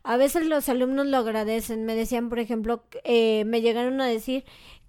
a 0.04 0.17
veces 0.17 0.45
los 0.45 0.67
alumnos 0.67 1.08
lo 1.08 1.17
agradecen. 1.17 1.86
Me 1.86 1.95
decían, 1.95 2.30
por 2.30 2.39
ejemplo, 2.39 2.84
eh, 3.04 3.43
me 3.45 3.62
llegaron 3.62 4.02
a 4.02 4.06
decir 4.06 4.43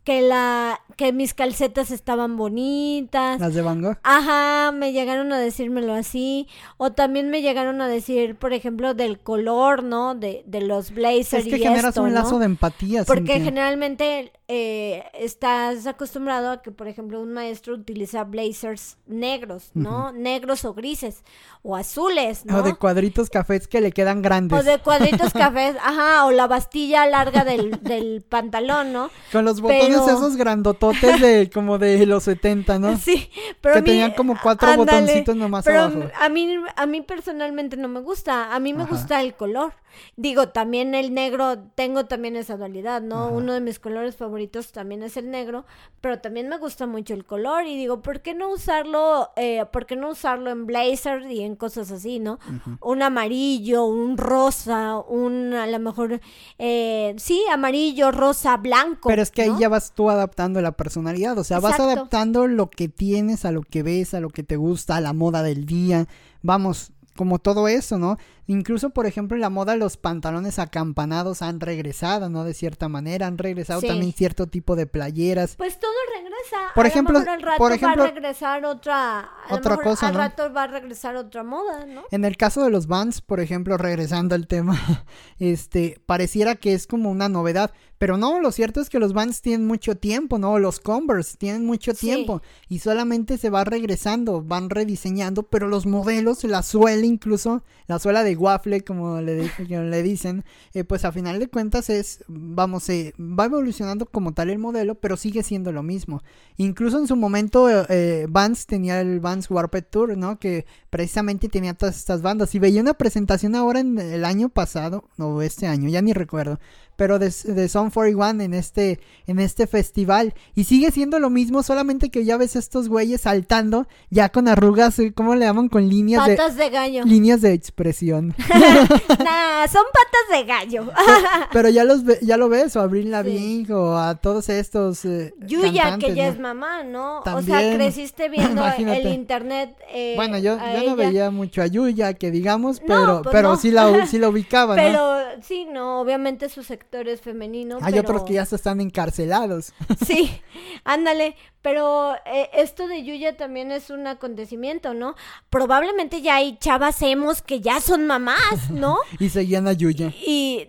que 0.04 0.22
la 0.22 0.80
que 0.96 1.12
mis 1.12 1.32
calcetas 1.32 1.90
estaban 1.90 2.36
bonitas. 2.36 3.40
Las 3.40 3.54
de 3.54 3.62
Van 3.62 3.80
Gogh. 3.80 3.98
Ajá, 4.02 4.70
me 4.72 4.92
llegaron 4.92 5.32
a 5.32 5.38
decírmelo 5.38 5.94
así 5.94 6.46
o 6.76 6.92
también 6.92 7.30
me 7.30 7.40
llegaron 7.40 7.80
a 7.80 7.88
decir, 7.88 8.36
por 8.36 8.52
ejemplo, 8.52 8.92
del 8.92 9.18
color, 9.18 9.82
¿no? 9.82 10.14
De, 10.14 10.42
de 10.46 10.60
los 10.60 10.90
blazers 10.92 11.46
Es 11.46 11.50
que 11.50 11.58
generas 11.58 11.96
un 11.96 12.12
lazo 12.12 12.38
de 12.38 12.46
empatía. 12.46 13.04
Porque 13.04 13.40
generalmente 13.40 14.32
eh, 14.52 15.04
estás 15.14 15.86
acostumbrado 15.86 16.50
a 16.50 16.60
que, 16.60 16.72
por 16.72 16.88
ejemplo, 16.88 17.20
un 17.20 17.32
maestro 17.32 17.74
utiliza 17.74 18.24
blazers 18.24 18.96
negros, 19.06 19.70
¿no? 19.74 20.10
Negros 20.10 20.64
o 20.64 20.74
grises 20.74 21.22
o 21.62 21.76
azules, 21.76 22.44
¿no? 22.44 22.58
O 22.58 22.62
de 22.62 22.74
cuadritos 22.74 23.30
cafés 23.30 23.68
que 23.68 23.80
le 23.80 23.92
quedan 23.92 24.22
grandes. 24.22 24.58
O 24.58 24.64
de 24.64 24.80
cuadritos 24.80 25.32
cafés, 25.34 25.76
ajá, 25.80 26.26
o 26.26 26.32
la 26.32 26.48
bastilla 26.48 27.06
larga 27.06 27.44
del, 27.44 27.80
del 27.82 28.22
pantalón, 28.28 28.92
¿no? 28.92 29.10
Con 29.30 29.44
los 29.44 29.60
botones 29.60 30.00
esos 30.00 30.36
grandototes 30.36 31.20
de 31.20 31.48
como 31.48 31.78
de 31.78 32.04
los 32.04 32.24
70, 32.24 32.80
¿no? 32.80 32.96
Sí, 33.00 33.30
pero 33.60 33.76
que 33.76 33.82
tenían 33.82 34.14
como 34.14 34.36
cuatro 34.42 34.76
botoncitos 34.76 35.36
nomás 35.36 35.64
pero 35.64 35.82
a 36.18 36.28
mí 36.28 36.56
a 36.74 36.86
mí 36.86 37.00
personalmente 37.02 37.76
no 37.76 37.86
me 37.86 38.00
gusta, 38.00 38.52
a 38.52 38.58
mí 38.58 38.74
me 38.74 38.84
gusta 38.84 39.20
el 39.20 39.34
color. 39.34 39.72
Digo, 40.16 40.48
también 40.48 40.94
el 40.94 41.14
negro 41.14 41.59
tengo 41.74 42.07
también 42.07 42.37
esa 42.37 42.57
dualidad, 42.57 43.03
¿no? 43.03 43.29
Uno 43.29 43.53
de 43.53 43.61
mis 43.61 43.79
colores 43.79 44.16
favoritos 44.16 44.72
también 44.72 45.03
es 45.03 45.16
el 45.16 45.31
negro, 45.31 45.64
pero 46.00 46.20
también 46.20 46.48
me 46.48 46.59
gusta 46.59 46.87
mucho 46.87 47.14
el 47.14 47.24
color 47.24 47.66
y 47.66 47.76
digo, 47.76 48.03
¿por 48.03 48.20
qué 48.20 48.35
no 48.35 48.50
usarlo, 48.50 49.31
eh, 49.37 49.64
por 49.72 49.87
qué 49.87 49.96
no 49.96 50.11
usarlo 50.11 50.50
en 50.50 50.66
blazer 50.66 51.31
y 51.31 51.42
en 51.42 51.57
cosas 51.57 51.90
así, 51.90 52.18
¿no? 52.18 52.38
Un 52.81 53.03
amarillo, 53.03 53.85
un 53.85 54.16
rosa, 54.16 54.98
un 54.98 55.55
a 55.55 55.66
lo 55.66 55.79
mejor, 55.79 56.20
eh, 56.59 57.14
sí, 57.18 57.42
amarillo, 57.53 58.11
rosa, 58.11 58.57
blanco. 58.57 59.09
Pero 59.09 59.22
es 59.22 59.30
que 59.30 59.43
ahí 59.43 59.53
ya 59.59 59.68
vas 59.68 59.93
tú 59.95 60.11
adaptando 60.11 60.61
la 60.61 60.72
personalidad, 60.72 61.38
o 61.38 61.45
sea, 61.45 61.61
vas 61.61 61.78
adaptando 61.80 62.47
lo 62.47 62.70
que 62.70 62.88
tienes 62.88 63.45
a 63.45 63.53
lo 63.53 63.62
que 63.62 63.82
ves, 63.82 64.14
a 64.14 64.20
lo 64.20 64.30
que 64.30 64.43
te 64.43 64.57
gusta, 64.57 64.97
a 64.97 65.01
la 65.01 65.12
moda 65.12 65.43
del 65.43 65.66
día. 65.66 66.07
Vamos, 66.43 66.93
como 67.16 67.38
todo 67.38 67.68
eso, 67.68 67.98
¿no? 67.98 68.18
Incluso, 68.46 68.90
por 68.90 69.06
ejemplo, 69.06 69.36
en 69.36 69.42
la 69.42 69.50
moda 69.50 69.76
los 69.76 69.96
pantalones 69.96 70.58
acampanados 70.58 71.42
han 71.42 71.61
regresado, 71.61 72.28
¿no? 72.28 72.44
De 72.44 72.54
cierta 72.54 72.88
manera, 72.88 73.26
han 73.26 73.38
regresado 73.38 73.80
también 73.80 74.12
cierto 74.12 74.48
tipo 74.48 74.74
de 74.74 74.86
playeras. 74.86 75.54
Pues 75.56 75.78
todo 75.78 75.92
regresa. 76.16 76.74
Por 76.74 76.86
ejemplo, 76.86 77.20
por 77.58 77.72
ejemplo, 77.72 78.02
va 78.02 78.08
a 78.08 78.12
regresar 78.12 78.64
otra, 78.64 79.30
otra 79.50 79.76
cosa, 79.76 80.08
al 80.08 80.14
rato 80.14 80.52
va 80.52 80.64
a 80.64 80.66
regresar 80.66 81.16
otra 81.16 81.44
moda, 81.44 81.86
¿no? 81.86 82.02
En 82.11 82.24
el 82.24 82.36
caso 82.36 82.64
de 82.64 82.70
los 82.70 82.86
Vans, 82.86 83.20
por 83.20 83.40
ejemplo, 83.40 83.76
regresando 83.76 84.34
al 84.34 84.46
tema, 84.46 84.78
este, 85.38 86.00
pareciera 86.06 86.56
que 86.56 86.74
es 86.74 86.86
como 86.86 87.11
una 87.11 87.28
novedad, 87.28 87.72
pero 87.98 88.16
no, 88.16 88.40
lo 88.40 88.50
cierto 88.50 88.80
es 88.80 88.88
que 88.88 88.98
los 88.98 89.12
Vans 89.12 89.42
tienen 89.42 89.66
mucho 89.66 89.94
tiempo, 89.94 90.38
¿no? 90.38 90.58
Los 90.58 90.80
Converse 90.80 91.36
tienen 91.36 91.66
mucho 91.66 91.92
tiempo 91.92 92.40
y 92.68 92.78
solamente 92.78 93.36
se 93.36 93.50
va 93.50 93.62
regresando, 93.64 94.42
van 94.42 94.70
rediseñando, 94.70 95.42
pero 95.42 95.68
los 95.68 95.84
modelos, 95.84 96.42
la 96.44 96.62
suela 96.62 96.99
incluso, 97.05 97.62
la 97.86 97.98
suela 97.98 98.22
de 98.24 98.36
waffle, 98.36 98.82
como 98.82 99.20
le, 99.20 99.51
le 99.68 100.03
dicen, 100.03 100.44
eh, 100.74 100.84
pues 100.84 101.05
a 101.05 101.12
final 101.12 101.38
de 101.38 101.48
cuentas 101.48 101.90
es, 101.90 102.24
vamos, 102.28 102.88
eh, 102.88 103.14
va 103.18 103.46
evolucionando 103.46 104.07
como 104.07 104.32
tal 104.32 104.51
el 104.51 104.59
modelo, 104.59 104.94
pero 104.94 105.16
sigue 105.16 105.42
siendo 105.42 105.72
lo 105.72 105.82
mismo. 105.82 106.22
Incluso 106.57 106.98
en 106.98 107.07
su 107.07 107.16
momento 107.16 107.68
eh, 107.88 108.26
Vans 108.28 108.66
tenía 108.66 109.01
el 109.01 109.20
Vans 109.20 109.51
Warped 109.51 109.84
Tour, 109.90 110.16
¿no? 110.16 110.38
Que 110.38 110.66
precisamente 110.90 111.48
tenía 111.48 111.74
todas 111.74 111.96
estas 111.96 112.22
bandas. 112.22 112.55
Y 112.55 112.59
veía 112.59 112.80
una 112.80 112.94
presentación 112.94 113.55
ahora 113.55 113.80
en 113.80 113.98
el 113.98 114.24
año 114.24 114.48
pasado, 114.48 115.05
no, 115.16 115.42
este 115.42 115.66
año, 115.66 115.88
ya 115.88 116.03
ni 116.03 116.12
recuerdo, 116.12 116.59
pero 117.01 117.18
de, 117.18 117.32
de 117.44 117.66
Song 117.70 117.90
41 117.90 118.42
en 118.42 118.53
este, 118.53 119.01
en 119.26 119.38
este 119.38 119.66
festival. 119.66 120.34
Y 120.55 120.64
sigue 120.64 120.90
siendo 120.90 121.18
lo 121.18 121.30
mismo, 121.30 121.62
solamente 121.62 122.11
que 122.11 122.26
ya 122.26 122.36
ves 122.36 122.57
estos 122.57 122.90
güeyes 122.90 123.22
saltando, 123.22 123.88
ya 124.11 124.28
con 124.28 124.48
arrugas, 124.48 125.01
¿cómo 125.14 125.34
le 125.34 125.46
llaman? 125.46 125.70
Con 125.70 125.88
líneas 125.88 126.28
patas 126.28 126.57
de, 126.57 126.68
gallo. 126.68 127.05
Líneas 127.07 127.40
de 127.40 127.55
expresión. 127.55 128.34
nah, 128.48 129.66
son 129.66 129.84
patas 129.94 130.28
de 130.30 130.44
gallo. 130.44 130.92
pero, 131.55 131.70
ya 131.70 131.84
los 131.84 132.03
ya 132.20 132.36
lo 132.36 132.51
ves, 132.51 132.76
o 132.76 132.80
a 132.80 132.82
Abril 132.82 133.11
Lavigne, 133.11 133.72
o 133.72 133.96
a 133.96 134.16
todos 134.16 134.51
estos. 134.51 135.03
Eh, 135.07 135.32
Yuya, 135.46 135.96
que 135.96 136.14
ya 136.14 136.28
es 136.28 136.38
mamá, 136.38 136.82
¿no? 136.82 137.20
o 137.20 137.40
sea, 137.40 137.76
creciste 137.76 138.28
viendo 138.28 138.62
el 138.76 139.07
internet. 139.07 139.74
Eh, 139.90 140.12
bueno, 140.16 140.36
yo, 140.36 140.59
yo 140.59 140.90
no 140.90 140.96
veía 140.96 141.30
mucho 141.30 141.62
a 141.62 141.66
Yuya, 141.66 142.12
que 142.12 142.30
digamos, 142.30 142.80
pero, 142.86 143.22
pues 143.22 143.32
pero 143.32 143.57
sí, 143.57 143.70
la, 143.70 144.07
sí 144.07 144.18
la 144.18 144.28
ubicaba, 144.28 144.76
¿no? 144.76 144.82
Pero 144.82 145.20
sí, 145.40 145.64
no, 145.64 146.03
obviamente 146.03 146.51
su 146.51 146.62
sector 146.91 147.18
femenino. 147.18 147.78
Hay 147.82 147.99
otros 147.99 148.24
que 148.24 148.34
ya 148.34 148.45
se 148.45 148.57
están 148.57 148.80
encarcelados. 148.80 149.72
Sí, 150.07 150.41
ándale, 150.84 151.36
pero 151.62 152.14
eh, 152.24 152.49
esto 152.55 152.88
de 152.88 153.05
Yuya 153.05 153.36
también 153.36 153.70
es 153.70 153.91
un 153.91 154.07
acontecimiento, 154.07 154.95
¿no? 154.95 155.14
Probablemente 155.51 156.22
ya 156.22 156.36
hay 156.36 156.57
chavas 156.57 157.03
hemos 157.03 157.43
que 157.43 157.61
ya 157.61 157.80
son 157.80 158.07
mamás, 158.07 158.70
¿no? 158.70 158.97
y 159.18 159.28
seguían 159.28 159.68
a 159.68 159.72
Yuya. 159.72 160.12
Y 160.26 160.66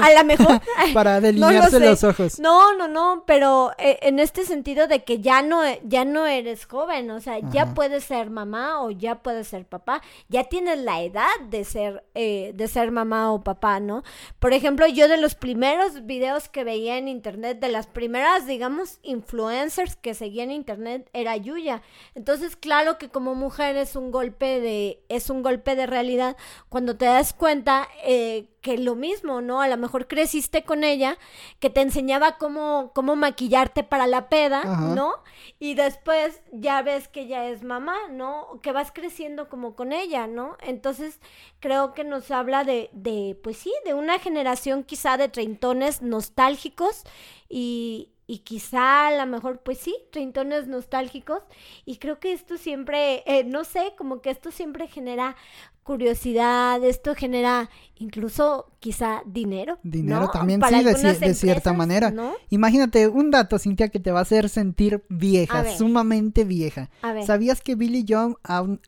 a 0.00 0.14
lo 0.18 0.24
mejor... 0.24 0.60
Para 0.94 1.20
delinearse 1.20 1.80
los 1.80 2.02
ojos. 2.02 2.38
No, 2.38 2.74
no, 2.76 2.88
no, 2.88 3.24
pero 3.26 3.72
eh, 3.78 3.98
en 4.02 4.18
este 4.20 4.44
sentido 4.44 4.86
de 4.86 5.04
que 5.04 5.20
ya 5.20 5.42
no, 5.42 5.60
ya 5.84 6.04
no 6.04 6.26
eres 6.26 6.64
joven, 6.64 7.10
o 7.10 7.20
sea, 7.20 7.38
ya 7.50 7.74
puedes 7.74 8.04
ser 8.04 8.30
mamá 8.30 8.82
o 8.82 8.90
ya 8.90 9.16
puedes 9.16 9.48
ser 9.48 9.66
papá, 9.66 10.00
ya 10.28 10.44
tienes 10.44 10.78
la 10.78 11.02
edad 11.02 11.28
de 11.50 11.64
ser, 11.64 12.04
eh, 12.14 12.52
de 12.54 12.68
ser 12.68 12.90
mamá 12.90 13.32
o 13.32 13.42
papá, 13.42 13.80
¿no? 13.80 14.02
Por 14.38 14.54
ejemplo, 14.54 14.86
yo 14.86 15.08
de 15.08 15.18
los 15.18 15.34
primeros 15.52 16.06
videos 16.06 16.48
que 16.48 16.64
veía 16.64 16.96
en 16.96 17.08
internet, 17.08 17.60
de 17.60 17.68
las 17.68 17.86
primeras, 17.86 18.46
digamos, 18.46 18.98
influencers 19.02 19.96
que 19.96 20.14
seguía 20.14 20.44
en 20.44 20.50
internet 20.50 21.10
era 21.12 21.36
Yuya. 21.36 21.82
Entonces, 22.14 22.56
claro 22.56 22.96
que 22.96 23.10
como 23.10 23.34
mujer 23.34 23.76
es 23.76 23.94
un 23.94 24.10
golpe 24.10 24.60
de, 24.60 25.02
es 25.10 25.28
un 25.28 25.42
golpe 25.42 25.76
de 25.76 25.86
realidad 25.86 26.38
cuando 26.70 26.96
te 26.96 27.04
das 27.04 27.34
cuenta 27.34 27.86
eh, 28.02 28.48
que 28.62 28.78
lo 28.78 28.94
mismo, 28.94 29.40
¿no? 29.40 29.60
A 29.60 29.68
lo 29.68 29.76
mejor 29.76 30.06
creciste 30.06 30.62
con 30.64 30.84
ella, 30.84 31.18
que 31.58 31.68
te 31.68 31.80
enseñaba 31.80 32.38
cómo, 32.38 32.92
cómo 32.94 33.16
maquillarte 33.16 33.82
para 33.82 34.06
la 34.06 34.28
peda, 34.28 34.62
¿no? 34.64 35.12
Y 35.58 35.74
después 35.74 36.40
ya 36.52 36.80
ves 36.82 37.08
que 37.08 37.26
ya 37.26 37.48
es 37.48 37.64
mamá, 37.64 37.96
¿no? 38.10 38.60
Que 38.62 38.70
vas 38.70 38.92
creciendo 38.92 39.48
como 39.48 39.74
con 39.74 39.92
ella, 39.92 40.28
¿no? 40.28 40.56
Entonces 40.60 41.18
creo 41.58 41.92
que 41.92 42.04
nos 42.04 42.30
habla 42.30 42.62
de, 42.62 42.88
de 42.92 43.36
pues 43.42 43.56
sí, 43.56 43.72
de 43.84 43.94
una 43.94 44.20
generación 44.20 44.84
quizá 44.84 45.16
de 45.16 45.28
treintones 45.28 46.00
nostálgicos 46.00 47.02
y, 47.48 48.10
y 48.28 48.38
quizá 48.38 49.08
a 49.08 49.16
lo 49.16 49.26
mejor, 49.26 49.58
pues 49.58 49.78
sí, 49.78 49.94
treintones 50.10 50.68
nostálgicos. 50.68 51.42
Y 51.84 51.98
creo 51.98 52.20
que 52.20 52.32
esto 52.32 52.56
siempre, 52.56 53.24
eh, 53.26 53.44
no 53.44 53.64
sé, 53.64 53.94
como 53.98 54.22
que 54.22 54.30
esto 54.30 54.50
siempre 54.50 54.86
genera 54.86 55.36
curiosidad, 55.82 56.82
esto 56.84 57.14
genera 57.14 57.68
incluso 57.96 58.72
quizá 58.80 59.22
dinero. 59.26 59.78
Dinero 59.82 60.28
también, 60.32 60.60
sí, 60.68 61.06
de, 61.18 61.34
cierta 61.34 61.72
manera. 61.72 62.12
Imagínate 62.50 63.08
un 63.08 63.30
dato, 63.30 63.58
Cintia, 63.58 63.88
que 63.88 64.00
te 64.00 64.12
va 64.12 64.20
a 64.20 64.22
hacer 64.22 64.48
sentir 64.48 65.04
vieja, 65.08 65.64
sumamente 65.76 66.44
vieja. 66.44 66.90
¿Sabías 67.26 67.60
que 67.60 67.74
Billy 67.74 68.04
John 68.08 68.36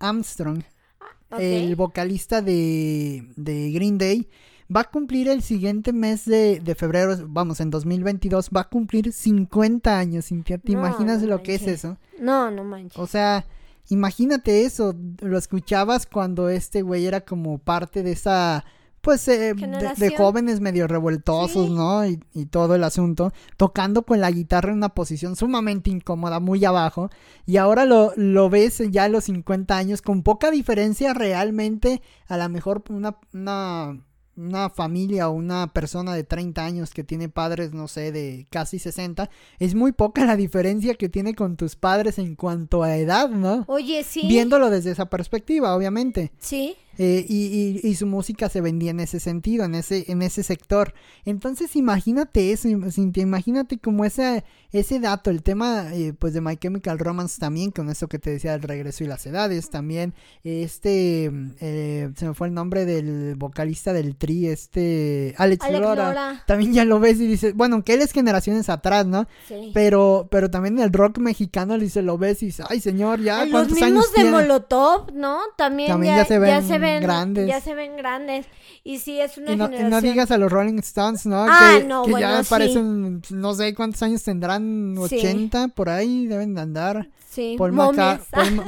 Armstrong, 0.00 0.62
ah, 1.30 1.36
el 1.38 1.74
vocalista 1.76 2.42
de, 2.42 3.26
de 3.36 3.70
Green 3.72 3.98
Day, 3.98 4.28
va 4.74 4.82
a 4.82 4.84
cumplir 4.84 5.28
el 5.28 5.42
siguiente 5.42 5.92
mes 5.92 6.24
de, 6.24 6.74
febrero, 6.76 7.16
vamos, 7.28 7.60
en 7.60 7.70
2022, 7.70 8.50
va 8.54 8.62
a 8.62 8.68
cumplir 8.68 9.12
50 9.12 9.98
años, 9.98 10.26
Cintia. 10.26 10.58
¿Te 10.58 10.72
imaginas 10.72 11.22
lo 11.22 11.42
que 11.42 11.54
es 11.54 11.66
eso? 11.66 11.96
No, 12.18 12.50
no 12.50 12.64
manches. 12.64 12.98
O 12.98 13.06
sea, 13.06 13.44
imagínate 13.88 14.64
eso, 14.64 14.94
lo 15.20 15.38
escuchabas 15.38 16.06
cuando 16.06 16.48
este 16.48 16.82
güey 16.82 17.06
era 17.06 17.22
como 17.22 17.58
parte 17.58 18.02
de 18.02 18.12
esa 18.12 18.64
pues 19.04 19.28
eh, 19.28 19.54
de, 19.54 20.16
jóvenes 20.16 20.60
medio 20.60 20.88
revoltosos, 20.88 21.70
¿no? 21.70 22.06
Y, 22.06 22.18
y, 22.32 22.46
todo 22.46 22.74
el 22.74 22.82
asunto, 22.82 23.34
tocando 23.58 24.02
con 24.02 24.18
la 24.18 24.30
guitarra 24.30 24.70
en 24.70 24.78
una 24.78 24.94
posición 24.94 25.36
sumamente 25.36 25.90
incómoda, 25.90 26.40
muy 26.40 26.64
abajo, 26.64 27.10
y 27.44 27.58
ahora 27.58 27.84
lo, 27.84 28.14
lo 28.16 28.48
ves 28.48 28.82
ya 28.90 29.04
a 29.04 29.08
los 29.10 29.24
50 29.24 29.76
años, 29.76 30.00
con 30.00 30.22
poca 30.22 30.50
diferencia 30.50 31.12
realmente, 31.12 32.00
a 32.28 32.38
lo 32.38 32.48
mejor 32.48 32.82
una, 32.88 33.18
una 33.34 34.00
una 34.36 34.70
familia 34.70 35.28
o 35.28 35.32
una 35.32 35.72
persona 35.72 36.14
de 36.14 36.24
30 36.24 36.64
años 36.64 36.90
que 36.92 37.04
tiene 37.04 37.28
padres, 37.28 37.72
no 37.72 37.88
sé, 37.88 38.12
de 38.12 38.46
casi 38.50 38.78
60, 38.78 39.30
es 39.58 39.74
muy 39.74 39.92
poca 39.92 40.24
la 40.24 40.36
diferencia 40.36 40.94
que 40.94 41.08
tiene 41.08 41.34
con 41.34 41.56
tus 41.56 41.76
padres 41.76 42.18
en 42.18 42.34
cuanto 42.34 42.82
a 42.82 42.96
edad, 42.96 43.30
¿no? 43.30 43.64
Oye, 43.68 44.04
sí. 44.04 44.26
Viéndolo 44.26 44.70
desde 44.70 44.90
esa 44.90 45.08
perspectiva, 45.10 45.74
obviamente. 45.74 46.32
Sí. 46.38 46.76
Eh, 46.96 47.26
y, 47.28 47.80
y, 47.82 47.94
su 47.96 48.06
música 48.06 48.48
se 48.48 48.60
vendía 48.60 48.92
en 48.92 49.00
ese 49.00 49.18
sentido, 49.18 49.64
en 49.64 49.74
ese, 49.74 50.04
en 50.06 50.22
ese 50.22 50.44
sector. 50.44 50.94
Entonces 51.24 51.74
imagínate 51.74 52.52
eso, 52.52 52.68
Cintia, 52.92 53.22
imagínate 53.22 53.78
como 53.78 54.04
ese, 54.04 54.44
ese 54.74 54.98
dato, 54.98 55.30
el 55.30 55.42
tema 55.42 55.94
eh, 55.94 56.12
pues 56.18 56.34
de 56.34 56.40
My 56.40 56.56
Chemical 56.56 56.98
Romance 56.98 57.38
también, 57.38 57.70
con 57.70 57.88
eso 57.90 58.08
que 58.08 58.18
te 58.18 58.30
decía 58.30 58.52
del 58.52 58.62
regreso 58.62 59.04
y 59.04 59.06
las 59.06 59.24
edades, 59.24 59.70
también 59.70 60.14
este, 60.42 61.30
eh, 61.60 62.10
se 62.16 62.26
me 62.26 62.34
fue 62.34 62.48
el 62.48 62.54
nombre 62.54 62.84
del 62.84 63.36
vocalista 63.36 63.92
del 63.92 64.16
Tri, 64.16 64.48
este, 64.48 65.34
Alex, 65.38 65.70
Lora, 65.70 66.42
también 66.46 66.72
ya 66.72 66.84
lo 66.84 66.98
ves 66.98 67.20
y 67.20 67.26
dices, 67.28 67.54
bueno, 67.54 67.76
aunque 67.76 67.94
él 67.94 68.02
es 68.02 68.10
generaciones 68.10 68.68
atrás, 68.68 69.06
¿no? 69.06 69.28
Sí. 69.46 69.70
Pero, 69.72 70.26
pero 70.28 70.50
también 70.50 70.78
el 70.80 70.92
rock 70.92 71.18
mexicano, 71.18 71.78
dice, 71.78 72.02
lo 72.02 72.18
ves 72.18 72.42
y 72.42 72.46
dices, 72.46 72.66
ay 72.68 72.80
señor, 72.80 73.20
ya, 73.20 73.44
Los 73.44 73.70
mismos 73.70 74.12
de 74.12 74.24
Molotov, 74.24 75.12
¿no? 75.14 75.38
También, 75.56 75.90
también 75.90 76.16
ya, 76.16 76.24
se 76.24 76.38
ven 76.40 77.00
grandes. 77.00 77.46
Ya 77.46 77.60
se 77.60 77.74
ven 77.74 77.96
grandes. 77.96 78.46
Y 78.82 78.98
sí, 78.98 79.20
es 79.20 79.38
una 79.38 79.52
y 79.52 79.56
no, 79.56 79.66
generación... 79.66 79.90
no 79.90 80.00
digas 80.00 80.30
a 80.30 80.36
los 80.36 80.50
Rolling 80.50 80.78
Stones, 80.80 81.26
¿no? 81.26 81.46
Ah, 81.48 81.78
que, 81.78 81.84
no, 81.84 82.04
que 82.04 82.10
bueno, 82.10 82.42
ya 82.42 82.42
parecen, 82.48 83.22
no 83.30 83.54
sé 83.54 83.74
cuántos 83.74 84.02
años 84.02 84.22
tendrán, 84.22 84.63
80 84.98 85.68
por 85.68 85.88
ahí, 85.88 86.26
deben 86.26 86.54
de 86.54 86.60
andar. 86.60 87.08
Sí, 87.28 87.56
Paul, 87.58 87.74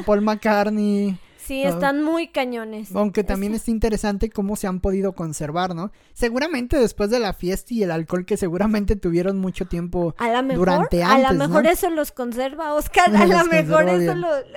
Paul 0.04 0.22
McCartney. 0.22 1.18
Sí, 1.46 1.62
están 1.62 2.02
muy 2.02 2.26
cañones. 2.26 2.90
Aunque 2.92 3.22
también 3.22 3.54
es 3.54 3.68
interesante 3.68 4.30
cómo 4.30 4.56
se 4.56 4.66
han 4.66 4.80
podido 4.80 5.12
conservar, 5.12 5.76
¿no? 5.76 5.92
Seguramente 6.12 6.76
después 6.76 7.08
de 7.08 7.20
la 7.20 7.34
fiesta 7.34 7.72
y 7.72 7.84
el 7.84 7.92
alcohol 7.92 8.26
que 8.26 8.36
seguramente 8.36 8.96
tuvieron 8.96 9.38
mucho 9.38 9.66
tiempo 9.66 10.16
durante 10.54 11.04
antes, 11.04 11.24
A 11.24 11.32
lo 11.32 11.38
mejor 11.38 11.68
eso 11.68 11.88
los 11.90 12.10
conserva, 12.10 12.74
Oscar. 12.74 13.14
A 13.16 13.26
lo 13.26 13.44
mejor 13.44 13.88
eso, 13.88 14.14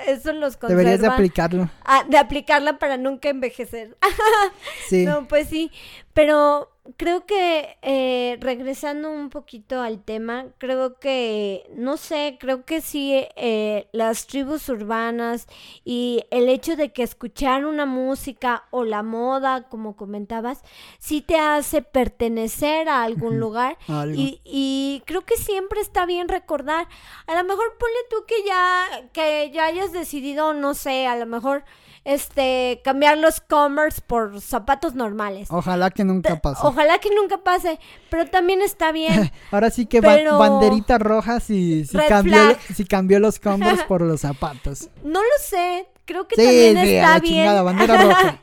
eso, 0.07 0.33
los 0.33 0.57
conserva. 0.57 0.81
Deberías 0.81 1.01
de 1.01 1.07
aplicarlo. 1.07 1.69
Ah, 1.85 2.05
de 2.09 2.17
aplicarla 2.17 2.79
para 2.79 2.97
nunca 2.97 3.29
envejecer. 3.29 3.95
sí. 4.89 5.05
No, 5.05 5.27
pues 5.27 5.47
sí. 5.47 5.69
Pero 6.15 6.71
creo 6.97 7.25
que 7.25 7.77
eh, 7.81 8.37
regresando 8.39 9.11
un 9.11 9.29
poquito 9.29 9.81
al 9.81 10.03
tema, 10.03 10.47
creo 10.57 10.99
que, 10.99 11.69
no 11.75 11.97
sé, 11.97 12.37
creo 12.39 12.65
que 12.65 12.81
sí, 12.81 13.13
eh, 13.35 13.87
las 13.91 14.27
tribus 14.27 14.69
urbanas 14.69 15.47
y 15.83 16.23
el 16.31 16.49
hecho 16.49 16.75
de 16.75 16.91
que 16.91 17.03
escuchar 17.03 17.65
una 17.65 17.85
música 17.85 18.65
o 18.71 18.83
la 18.83 19.03
moda, 19.03 19.67
como 19.69 19.95
comentabas, 19.95 20.61
sí 20.99 21.21
te 21.21 21.37
hace 21.37 21.81
pertenecer 21.81 22.89
a 22.89 23.03
algún 23.03 23.39
lugar. 23.39 23.77
Y, 24.15 24.41
y, 24.43 25.03
creo 25.05 25.25
que 25.25 25.37
siempre 25.37 25.81
está 25.81 26.05
bien 26.05 26.27
recordar. 26.27 26.87
A 27.27 27.35
lo 27.35 27.43
mejor 27.43 27.77
ponle 27.77 27.97
tú 28.09 28.17
que 28.27 28.43
ya, 28.45 29.09
que 29.13 29.51
ya 29.51 29.65
hayas 29.65 29.91
decidido, 29.91 30.53
no 30.53 30.73
sé, 30.73 31.07
a 31.07 31.15
lo 31.15 31.25
mejor 31.25 31.63
este, 32.03 32.81
cambiar 32.83 33.17
los 33.17 33.41
commerce 33.41 34.01
por 34.05 34.41
zapatos 34.41 34.95
normales. 34.95 35.49
Ojalá 35.51 35.91
que 35.91 36.03
nunca 36.03 36.39
pase. 36.39 36.61
Ojalá 36.63 36.99
que 36.99 37.09
nunca 37.13 37.39
pase, 37.39 37.79
pero 38.09 38.27
también 38.27 38.61
está 38.61 38.91
bien. 38.91 39.31
Ahora 39.51 39.69
sí 39.69 39.85
que 39.85 40.01
banderitas 40.01 40.37
banderita 40.39 40.97
roja 40.97 41.39
si, 41.39 41.85
si, 41.85 41.97
cambió, 41.97 42.57
si 42.73 42.85
cambió 42.85 43.19
los 43.19 43.39
commerce 43.39 43.83
por 43.87 44.01
los 44.01 44.21
zapatos. 44.21 44.89
No 45.03 45.21
lo 45.21 45.43
sé, 45.43 45.87
creo 46.05 46.27
que 46.27 46.35
también 46.35 46.77
está 46.77 47.19
bien. 47.19 47.47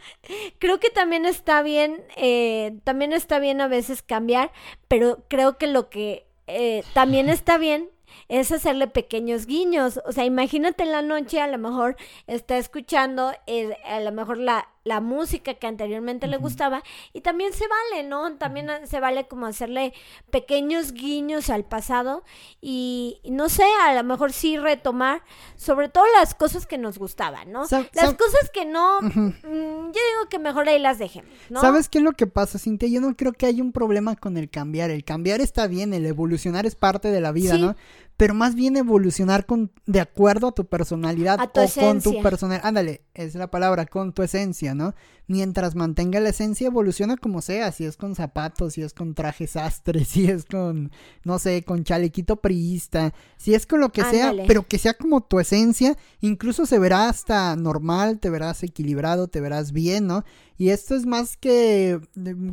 creo 0.59 0.81
que 0.81 0.91
también 0.91 1.27
está 1.27 1.63
bien, 1.63 2.05
eh, 2.17 2.79
también 2.85 3.13
está 3.13 3.39
bien 3.39 3.61
a 3.61 3.69
veces 3.69 4.03
cambiar, 4.03 4.53
pero 4.89 5.25
creo 5.29 5.59
que 5.59 5.67
lo 5.67 5.89
que 5.89 6.27
eh, 6.47 6.85
también 6.95 7.29
está 7.29 7.59
bien 7.59 7.91
es 8.29 8.53
hacerle 8.53 8.87
pequeños 8.87 9.47
guiños. 9.47 10.01
O 10.07 10.13
sea, 10.13 10.25
imagínate 10.25 10.83
en 10.83 10.93
la 10.93 11.03
noche, 11.03 11.41
a 11.41 11.49
lo 11.49 11.59
mejor 11.59 11.97
está 12.27 12.59
escuchando, 12.59 13.33
eh, 13.47 13.77
a 13.85 14.01
lo 14.01 14.13
mejor 14.13 14.39
la, 14.39 14.69
la 14.87 15.01
música 15.01 15.55
que 15.55 15.67
anteriormente 15.67 16.29
le 16.29 16.37
gustaba 16.37 16.83
y 17.13 17.21
también 17.21 17.53
se 17.53 17.65
vale, 17.67 18.09
¿no? 18.09 18.37
También 18.37 18.69
se 18.87 19.01
vale 19.01 19.27
como 19.27 19.47
hacerle 19.47 19.93
pequeños 20.31 20.93
guiños 20.93 21.51
al 21.51 21.65
pasado 21.65 22.23
y, 22.61 23.21
no 23.25 23.49
sé, 23.49 23.65
a 23.83 23.95
lo 23.95 24.05
mejor 24.05 24.33
sí 24.33 24.57
retomar 24.57 25.23
sobre 25.57 25.89
todo 25.89 26.05
las 26.21 26.35
cosas 26.35 26.67
que 26.67 26.79
nos 26.79 26.99
gustaban, 26.99 27.51
¿no? 27.51 27.63
las 27.71 28.15
cosas 28.15 28.51
que 28.55 28.65
no, 28.65 29.01
mm, 29.03 29.13
yo 29.43 29.93
digo 29.93 30.29
que 30.31 30.39
mejor 30.39 30.69
ahí 30.69 30.79
las 30.79 30.99
dejemos, 30.99 31.33
¿no? 31.51 31.61
¿Sabes 31.61 31.89
qué 31.89 31.99
es 31.99 32.05
lo 32.05 32.13
que 32.13 32.29
pasa, 32.29 32.59
Cintia? 32.59 32.89
Yo 32.89 33.01
no 33.01 33.17
creo 33.17 33.33
que 33.33 33.47
haya 33.47 33.63
un 33.63 33.73
problema 33.73 34.15
con 34.15 34.37
el 34.37 34.49
cambiar, 34.49 34.91
el 34.91 35.05
cambiar 35.05 35.41
está 35.41 35.67
bien, 35.67 35.95
el 35.95 36.07
evolucionar 36.07 36.65
es 36.65 36.77
parte 36.77 37.09
de 37.09 37.21
la 37.21 37.33
vida, 37.33 37.59
¿no? 37.59 37.75
Pero 38.17 38.33
más 38.33 38.55
bien 38.55 38.77
evolucionar 38.77 39.45
con 39.45 39.71
de 39.85 40.01
acuerdo 40.01 40.49
a 40.49 40.53
tu 40.53 40.65
personalidad 40.65 41.39
o 41.41 41.81
con 41.81 42.01
tu 42.01 42.23
personalidad. 42.23 42.67
Ándale, 42.67 43.03
es 43.13 43.35
la 43.35 43.51
palabra, 43.51 43.85
con 43.85 44.15
tu 44.15 44.23
esencia, 44.23 44.75
¿no? 44.77 44.95
Mientras 45.29 45.75
mantenga 45.75 46.21
la 46.21 46.29
esencia, 46.29 46.69
evoluciona 46.69 47.17
como 47.17 47.43
sea, 47.43 47.73
si 47.73 47.85
es 47.85 47.97
con 47.97 48.15
zapatos, 48.15 48.75
si 48.75 48.83
es 48.83 48.95
con 48.95 49.15
trajes 49.15 49.53
sastre, 49.53 50.05
si 50.05 50.27
es 50.31 50.45
con, 50.45 50.93
no 51.25 51.39
sé, 51.39 51.65
con 51.65 51.83
chalequito 51.85 52.37
priista, 52.37 53.13
si 53.37 53.55
es 53.55 53.67
con 53.67 53.81
lo 53.81 53.91
que 53.91 54.05
sea, 54.05 54.33
pero 54.47 54.67
que 54.67 54.79
sea 54.79 54.95
como 54.95 55.23
tu 55.23 55.41
esencia, 55.41 55.97
incluso 56.21 56.67
se 56.67 56.79
verá 56.79 57.09
hasta 57.09 57.57
normal, 57.57 58.21
te 58.21 58.31
verás 58.31 58.63
equilibrado, 58.63 59.29
te 59.29 59.41
verás 59.41 59.73
bien, 59.73 60.07
¿no? 60.07 60.25
Y 60.59 60.71
esto 60.71 60.95
es 60.95 61.05
más 61.05 61.37
que, 61.37 62.01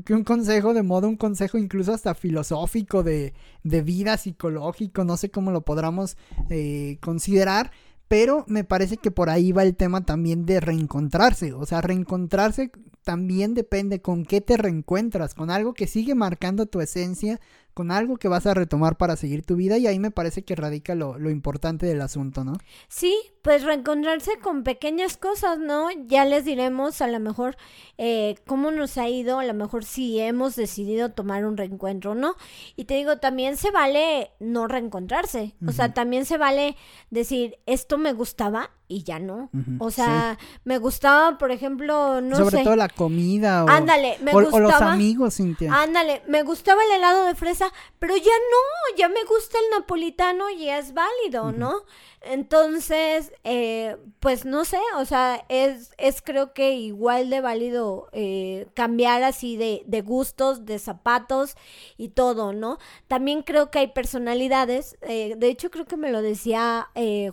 que 0.06 0.14
un 0.14 0.24
consejo 0.24 0.74
de 0.74 0.84
modo, 0.84 1.08
un 1.08 1.16
consejo 1.16 1.58
incluso 1.58 1.94
hasta 1.94 2.16
filosófico 2.16 3.04
de, 3.04 3.34
de 3.64 3.82
vida, 3.82 4.18
psicológico, 4.18 5.04
no 5.06 5.16
sé 5.16 5.30
cómo 5.30 5.52
lo 5.52 5.62
podamos 5.62 6.18
eh, 6.50 6.98
considerar 7.02 7.72
pero 8.14 8.46
me 8.48 8.64
parece 8.64 8.98
que 8.98 9.10
por 9.10 9.32
ahí 9.32 9.52
va 9.52 9.64
el 9.64 9.76
tema 9.76 10.06
también 10.06 10.46
de 10.46 10.60
reencontrarse. 10.60 11.52
O 11.54 11.66
sea, 11.66 11.82
reencontrarse 11.82 12.70
también 13.04 13.54
depende 13.54 14.02
con 14.02 14.26
qué 14.26 14.42
te 14.42 14.58
reencuentras, 14.58 15.36
con 15.36 15.52
algo 15.52 15.74
que 15.74 15.88
sigue 15.88 16.16
marcando 16.16 16.66
tu 16.66 16.82
esencia, 16.82 17.40
con 17.74 17.92
algo 17.92 18.18
que 18.18 18.28
vas 18.28 18.46
a 18.46 18.54
retomar 18.54 18.98
para 18.98 19.16
seguir 19.16 19.44
tu 19.46 19.56
vida 19.56 19.78
y 19.78 19.88
ahí 19.88 20.00
me 20.00 20.12
parece 20.12 20.44
que 20.44 20.56
radica 20.56 20.96
lo, 20.96 21.18
lo, 21.18 21.30
importante 21.30 21.86
del 21.86 22.02
asunto, 22.02 22.44
¿no? 22.44 22.54
Sí, 22.88 23.16
pues 23.42 23.64
reencontrarse 23.64 24.38
con 24.42 24.64
pequeñas 24.64 25.18
cosas, 25.18 25.58
¿no? 25.58 25.90
Ya 26.06 26.24
les 26.26 26.46
diremos 26.46 27.02
a 27.02 27.08
lo 27.08 27.20
mejor 27.20 27.58
eh, 27.98 28.36
cómo 28.46 28.72
nos 28.72 28.98
ha 28.98 29.10
ido, 29.10 29.40
a 29.40 29.46
lo 29.46 29.54
mejor 29.54 29.86
si 29.86 30.20
hemos 30.20 30.56
decidido 30.56 31.12
tomar 31.12 31.46
un 31.46 31.58
reencuentro, 31.58 32.14
¿no? 32.14 32.36
Y 32.76 32.86
te 32.86 32.94
digo, 32.94 33.18
también 33.18 33.58
se 33.58 33.72
vale 33.72 34.32
no 34.40 34.68
reencontrarse, 34.68 35.56
o 35.68 35.72
sea, 35.72 35.94
también 35.94 36.26
se 36.26 36.38
vale 36.38 36.76
decir, 37.10 37.58
esto 37.66 37.98
me 37.98 38.14
gustaba 38.14 38.70
y 38.88 39.04
ya 39.04 39.20
no. 39.20 39.50
o 39.80 39.92
sea, 39.92 40.38
me 40.64 40.78
gustaba, 40.78 41.38
por 41.38 41.52
ejemplo, 41.52 42.22
no 42.22 42.36
sé. 42.36 42.44
Sobre 42.44 42.64
todo 42.64 42.76
la 42.76 42.90
comida 42.90 43.64
o, 43.64 43.70
ándale, 43.70 44.18
me 44.22 44.34
gustaba, 44.34 44.56
o 44.56 44.60
los 44.60 44.74
amigos, 44.74 45.36
Cintia. 45.36 45.74
Ándale, 45.74 46.22
me 46.28 46.44
gustaba 46.44 46.84
el 46.84 46.92
helado 46.92 47.26
de 47.26 47.36
fresa, 47.36 47.72
pero 48.00 48.16
ya 48.16 48.24
no, 48.24 48.98
ya 48.98 49.10
me 49.10 49.24
gusta 49.24 49.58
el 49.58 49.80
napolitano 49.80 50.50
y 50.50 50.70
es 50.70 50.94
válido, 50.94 51.52
¿no? 51.52 51.84
Entonces, 52.26 53.34
eh, 53.44 53.98
pues 54.22 54.46
no 54.46 54.64
sé, 54.64 54.80
o 54.96 55.04
sea, 55.04 55.44
es, 55.50 55.92
es 55.98 56.22
creo 56.22 56.54
que 56.54 56.72
igual 56.72 57.30
de 57.30 57.42
válido 57.42 58.08
eh, 58.14 58.68
cambiar 58.76 59.24
así 59.24 59.58
de, 59.58 59.84
de, 59.88 60.02
gustos, 60.02 60.66
de 60.66 60.80
zapatos 60.80 61.56
y 61.98 62.10
todo, 62.10 62.54
¿no? 62.54 62.78
También 63.10 63.44
creo 63.44 63.72
que 63.72 63.80
hay 63.80 63.88
personalidades, 63.88 64.96
eh, 65.02 65.36
de 65.38 65.48
hecho 65.50 65.70
creo 65.70 65.84
que 65.84 65.98
me 65.98 66.12
lo 66.12 66.22
decía 66.22 66.88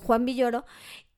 Juan 0.05 0.25
Villoro, 0.25 0.65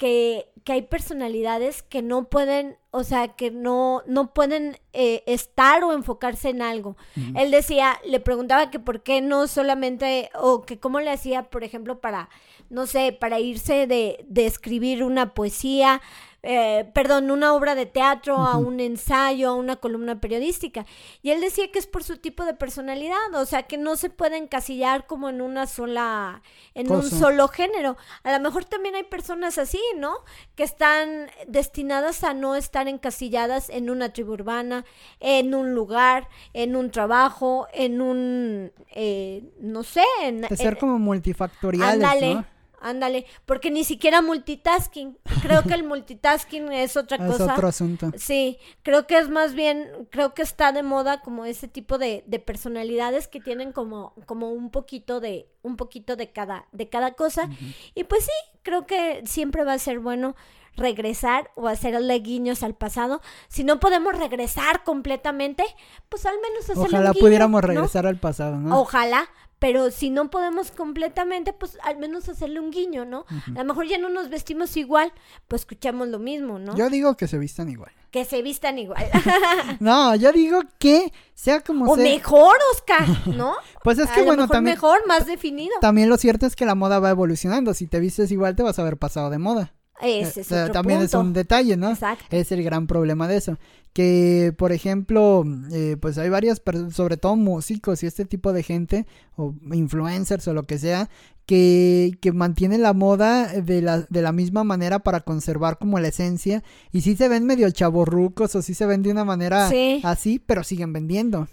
que, 0.02 0.48
que, 0.64 0.72
hay 0.72 0.82
personalidades 0.82 1.84
que 1.84 2.02
no 2.02 2.24
pueden, 2.24 2.76
o 2.90 3.04
sea, 3.04 3.28
que 3.28 3.52
no, 3.52 4.02
no 4.08 4.34
pueden 4.34 4.76
eh, 4.92 5.22
estar 5.26 5.84
o 5.84 5.92
enfocarse 5.92 6.48
en 6.48 6.60
algo. 6.60 6.96
Él 7.36 7.52
decía, 7.52 8.00
le 8.04 8.18
preguntaba 8.18 8.68
que 8.68 8.80
por 8.80 9.04
qué 9.04 9.20
no 9.20 9.46
solamente, 9.46 10.28
o 10.34 10.62
que 10.62 10.80
cómo 10.80 10.98
le 10.98 11.12
hacía, 11.12 11.44
por 11.44 11.62
ejemplo, 11.62 12.00
para, 12.00 12.30
no 12.68 12.88
sé, 12.88 13.12
para 13.12 13.38
irse 13.38 13.86
de, 13.86 14.24
de 14.26 14.46
escribir 14.46 15.04
una 15.04 15.34
poesía, 15.34 16.02
eh, 16.44 16.90
perdón, 16.92 17.30
una 17.30 17.54
obra 17.54 17.76
de 17.76 17.86
teatro, 17.86 18.36
a 18.36 18.56
un 18.56 18.80
ensayo, 18.80 19.50
a 19.50 19.54
una 19.54 19.76
columna 19.76 20.20
periodística. 20.20 20.86
Y 21.22 21.30
él 21.30 21.40
decía 21.40 21.70
que 21.70 21.78
es 21.78 21.86
por 21.86 22.02
su 22.02 22.16
tipo 22.18 22.44
de 22.44 22.54
personalidad, 22.54 23.34
o 23.34 23.46
sea, 23.46 23.62
que 23.64 23.78
no 23.78 23.94
se 23.94 24.10
puede 24.10 24.38
encasillar 24.38 25.06
como 25.06 25.28
en 25.28 25.40
una 25.40 25.66
sola, 25.68 26.42
en 26.74 26.90
un 26.90 27.08
solo 27.08 27.46
género. 27.46 27.96
A 28.24 28.32
lo 28.32 28.40
mejor 28.40 28.64
también 28.64 28.96
hay 28.96 29.04
personas 29.04 29.56
así, 29.56 29.80
¿no? 29.96 30.14
Que 30.56 30.64
están 30.64 31.30
destinadas 31.46 32.24
a 32.24 32.34
no 32.34 32.56
estar 32.56 32.88
encasilladas 32.88 33.68
en 33.70 33.88
una 33.88 34.12
tribu 34.12 34.32
urbana, 34.32 34.84
en 35.20 35.54
un 35.54 35.74
lugar, 35.74 36.28
en 36.54 36.74
un 36.74 36.90
trabajo, 36.90 37.68
en 37.72 38.00
un, 38.00 38.72
eh, 38.90 39.44
no 39.60 39.84
sé, 39.84 40.04
en... 40.22 40.40
De 40.40 40.56
ser 40.56 40.76
como 40.76 40.98
multifactoriales, 40.98 42.34
¿no? 42.34 42.44
Ándale, 42.82 43.26
porque 43.46 43.70
ni 43.70 43.84
siquiera 43.84 44.22
multitasking. 44.22 45.16
Creo 45.42 45.62
que 45.62 45.74
el 45.74 45.84
multitasking 45.84 46.72
es 46.72 46.96
otra 46.96 47.18
cosa. 47.18 47.44
Es 47.44 47.50
otro 47.52 47.68
asunto. 47.68 48.10
Sí, 48.16 48.58
creo 48.82 49.06
que 49.06 49.18
es 49.18 49.28
más 49.28 49.54
bien, 49.54 50.08
creo 50.10 50.34
que 50.34 50.42
está 50.42 50.72
de 50.72 50.82
moda 50.82 51.20
como 51.20 51.44
ese 51.44 51.68
tipo 51.68 51.98
de, 51.98 52.24
de 52.26 52.38
personalidades 52.38 53.28
que 53.28 53.40
tienen 53.40 53.72
como, 53.72 54.14
como 54.26 54.50
un 54.50 54.70
poquito 54.70 55.20
de, 55.20 55.48
un 55.62 55.76
poquito 55.76 56.16
de 56.16 56.30
cada, 56.32 56.66
de 56.72 56.88
cada 56.88 57.12
cosa. 57.12 57.48
Y 57.94 58.04
pues 58.04 58.24
sí, 58.24 58.58
creo 58.62 58.86
que 58.86 59.22
siempre 59.26 59.64
va 59.64 59.74
a 59.74 59.78
ser 59.78 60.00
bueno 60.00 60.34
regresar 60.76 61.50
o 61.54 61.68
hacerle 61.68 62.14
guiños 62.20 62.62
al 62.62 62.74
pasado. 62.74 63.20
Si 63.48 63.64
no 63.64 63.80
podemos 63.80 64.16
regresar 64.16 64.84
completamente, 64.84 65.64
pues 66.08 66.26
al 66.26 66.36
menos 66.40 66.64
hacerle 66.64 66.98
Ojalá 66.98 67.12
pudiéramos 67.12 67.62
regresar 67.62 68.06
al 68.06 68.16
pasado, 68.16 68.56
¿no? 68.56 68.80
Ojalá, 68.80 69.28
pero 69.62 69.92
si 69.92 70.10
no 70.10 70.28
podemos 70.28 70.72
completamente, 70.72 71.52
pues 71.52 71.78
al 71.84 71.96
menos 71.96 72.28
hacerle 72.28 72.58
un 72.58 72.72
guiño, 72.72 73.04
¿no? 73.04 73.26
A 73.54 73.58
lo 73.58 73.64
mejor 73.64 73.86
ya 73.86 73.96
no 73.96 74.08
nos 74.08 74.28
vestimos 74.28 74.76
igual, 74.76 75.12
pues 75.46 75.62
escuchamos 75.62 76.08
lo 76.08 76.18
mismo, 76.18 76.58
¿no? 76.58 76.74
Yo 76.74 76.90
digo 76.90 77.16
que 77.16 77.28
se 77.28 77.38
vistan 77.38 77.68
igual. 77.68 77.92
Que 78.10 78.24
se 78.24 78.42
vistan 78.42 78.76
igual. 78.78 79.06
no, 79.78 80.16
yo 80.16 80.32
digo 80.32 80.62
que 80.80 81.12
sea 81.34 81.60
como 81.60 81.84
o 81.92 81.94
mejor, 81.94 82.56
Oscar, 82.72 83.06
¿no? 83.28 83.54
pues 83.84 84.00
es 84.00 84.10
que 84.10 84.22
bueno, 84.22 84.48
también 84.48 84.74
mejor, 84.74 85.06
más 85.06 85.26
definido. 85.26 85.74
También 85.80 86.08
lo 86.08 86.16
cierto 86.16 86.44
es 86.46 86.56
que 86.56 86.66
la 86.66 86.74
moda 86.74 86.98
va 86.98 87.10
evolucionando, 87.10 87.72
si 87.72 87.86
te 87.86 88.00
vistes 88.00 88.32
igual 88.32 88.56
te 88.56 88.64
vas 88.64 88.80
a 88.80 88.82
ver 88.82 88.96
pasado 88.96 89.30
de 89.30 89.38
moda. 89.38 89.74
Ese 90.02 90.40
es 90.40 90.52
eh, 90.52 90.68
También 90.72 91.00
es 91.00 91.14
un 91.14 91.32
detalle, 91.32 91.76
¿no? 91.76 91.90
Exacto. 91.90 92.24
Es 92.30 92.52
el 92.52 92.62
gran 92.62 92.86
problema 92.86 93.28
de 93.28 93.36
eso. 93.36 93.58
Que, 93.92 94.54
por 94.56 94.72
ejemplo, 94.72 95.44
eh, 95.70 95.96
pues 96.00 96.16
hay 96.18 96.30
varias, 96.30 96.62
sobre 96.92 97.16
todo 97.16 97.36
músicos 97.36 98.02
y 98.02 98.06
este 98.06 98.24
tipo 98.24 98.52
de 98.52 98.62
gente, 98.62 99.06
o 99.36 99.54
influencers 99.70 100.48
o 100.48 100.54
lo 100.54 100.62
que 100.64 100.78
sea, 100.78 101.10
que, 101.46 102.12
que 102.20 102.32
mantienen 102.32 102.82
la 102.82 102.94
moda 102.94 103.48
de 103.48 103.82
la, 103.82 104.00
de 104.00 104.22
la 104.22 104.32
misma 104.32 104.64
manera 104.64 105.00
para 105.00 105.20
conservar 105.20 105.78
como 105.78 105.98
la 105.98 106.08
esencia. 106.08 106.62
Y 106.90 107.02
sí 107.02 107.16
se 107.16 107.28
ven 107.28 107.44
medio 107.44 107.70
chaborrucos 107.70 108.54
o 108.54 108.62
sí 108.62 108.74
se 108.74 108.86
ven 108.86 109.02
de 109.02 109.10
una 109.10 109.24
manera 109.24 109.70
así, 110.04 110.38
pero 110.44 110.64
siguen 110.64 110.92
vendiendo. 110.92 111.48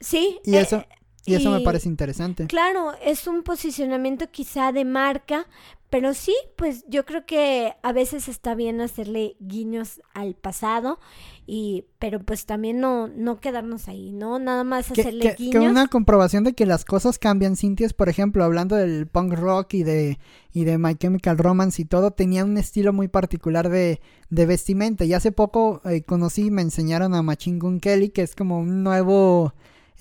Sí. 0.00 0.38
Y 0.44 0.56
eso... 0.56 0.78
Eh, 0.78 0.88
y 1.24 1.34
eso 1.34 1.50
me 1.50 1.60
parece 1.60 1.88
interesante. 1.88 2.46
Claro, 2.48 2.94
es 3.00 3.26
un 3.28 3.44
posicionamiento 3.44 4.28
quizá 4.30 4.72
de 4.72 4.84
marca, 4.84 5.46
pero 5.92 6.14
sí, 6.14 6.34
pues 6.56 6.86
yo 6.88 7.04
creo 7.04 7.26
que 7.26 7.74
a 7.82 7.92
veces 7.92 8.26
está 8.26 8.54
bien 8.54 8.80
hacerle 8.80 9.36
guiños 9.40 10.00
al 10.14 10.34
pasado 10.34 10.98
y 11.46 11.84
pero 11.98 12.24
pues 12.24 12.46
también 12.46 12.80
no 12.80 13.08
no 13.08 13.40
quedarnos 13.40 13.88
ahí, 13.88 14.10
¿no? 14.10 14.38
Nada 14.38 14.64
más 14.64 14.90
hacerle 14.90 15.34
guiños. 15.36 15.52
Que 15.52 15.68
una 15.68 15.88
comprobación 15.88 16.44
de 16.44 16.54
que 16.54 16.64
las 16.64 16.86
cosas 16.86 17.18
cambian, 17.18 17.56
Cintia, 17.56 17.84
es 17.84 17.92
por 17.92 18.08
ejemplo, 18.08 18.42
hablando 18.42 18.74
del 18.74 19.06
punk 19.06 19.34
rock 19.34 19.74
y 19.74 19.82
de 19.82 20.18
y 20.54 20.64
de 20.64 20.78
My 20.78 20.94
Chemical 20.94 21.36
Romance 21.36 21.82
y 21.82 21.84
todo, 21.84 22.12
tenía 22.12 22.42
un 22.46 22.56
estilo 22.56 22.94
muy 22.94 23.08
particular 23.08 23.68
de, 23.68 24.00
de 24.30 24.46
vestimenta. 24.46 25.04
Y 25.04 25.12
hace 25.12 25.30
poco 25.30 25.82
eh, 25.84 26.04
conocí, 26.04 26.50
me 26.50 26.62
enseñaron 26.62 27.14
a 27.14 27.22
Machine 27.22 27.58
Gun 27.58 27.80
Kelly, 27.80 28.08
que 28.08 28.22
es 28.22 28.34
como 28.34 28.58
un 28.58 28.82
nuevo 28.82 29.52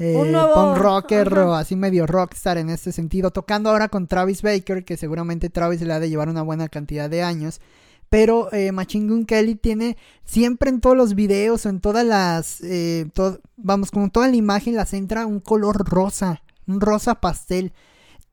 eh, 0.01 0.33
punk 0.53 0.77
rocker 0.77 1.33
o 1.39 1.53
así 1.53 1.75
medio 1.75 2.07
rockstar 2.07 2.57
en 2.57 2.69
este 2.69 2.91
sentido, 2.91 3.31
tocando 3.31 3.69
ahora 3.69 3.87
con 3.87 4.07
Travis 4.07 4.41
Baker, 4.41 4.83
que 4.83 4.97
seguramente 4.97 5.49
Travis 5.49 5.81
le 5.81 5.93
ha 5.93 5.99
de 5.99 6.09
llevar 6.09 6.29
una 6.29 6.41
buena 6.41 6.69
cantidad 6.69 7.09
de 7.09 7.21
años. 7.21 7.61
Pero 8.09 8.51
eh, 8.51 8.73
Machine 8.73 9.07
Gun 9.07 9.25
Kelly 9.25 9.55
tiene 9.55 9.95
siempre 10.25 10.69
en 10.69 10.81
todos 10.81 10.97
los 10.97 11.15
videos 11.15 11.65
o 11.65 11.69
en 11.69 11.79
todas 11.79 12.05
las, 12.05 12.59
eh, 12.61 13.07
vamos, 13.55 13.89
como 13.91 14.09
toda 14.09 14.27
la 14.27 14.35
imagen 14.35 14.75
la 14.75 14.85
centra 14.85 15.25
un 15.25 15.39
color 15.39 15.87
rosa, 15.87 16.41
un 16.67 16.81
rosa 16.81 17.15
pastel. 17.15 17.71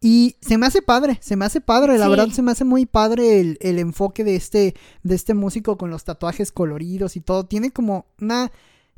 Y 0.01 0.37
se 0.41 0.59
me 0.59 0.66
hace 0.66 0.81
padre, 0.81 1.19
se 1.21 1.37
me 1.37 1.45
hace 1.45 1.61
padre, 1.61 1.99
la 1.99 2.09
verdad 2.09 2.29
se 2.29 2.43
me 2.43 2.53
hace 2.53 2.64
muy 2.64 2.87
padre 2.87 3.41
el, 3.41 3.59
el, 3.61 3.79
enfoque 3.79 4.25
de 4.25 4.37
este, 4.37 4.75
de 5.03 5.14
este 5.14 5.35
músico 5.35 5.77
con 5.77 5.91
los 5.91 6.05
tatuajes 6.05 6.51
coloridos 6.51 7.16
y 7.16 7.21
todo. 7.21 7.47
Tiene 7.47 7.71
como 7.73 8.07
una, 8.21 8.51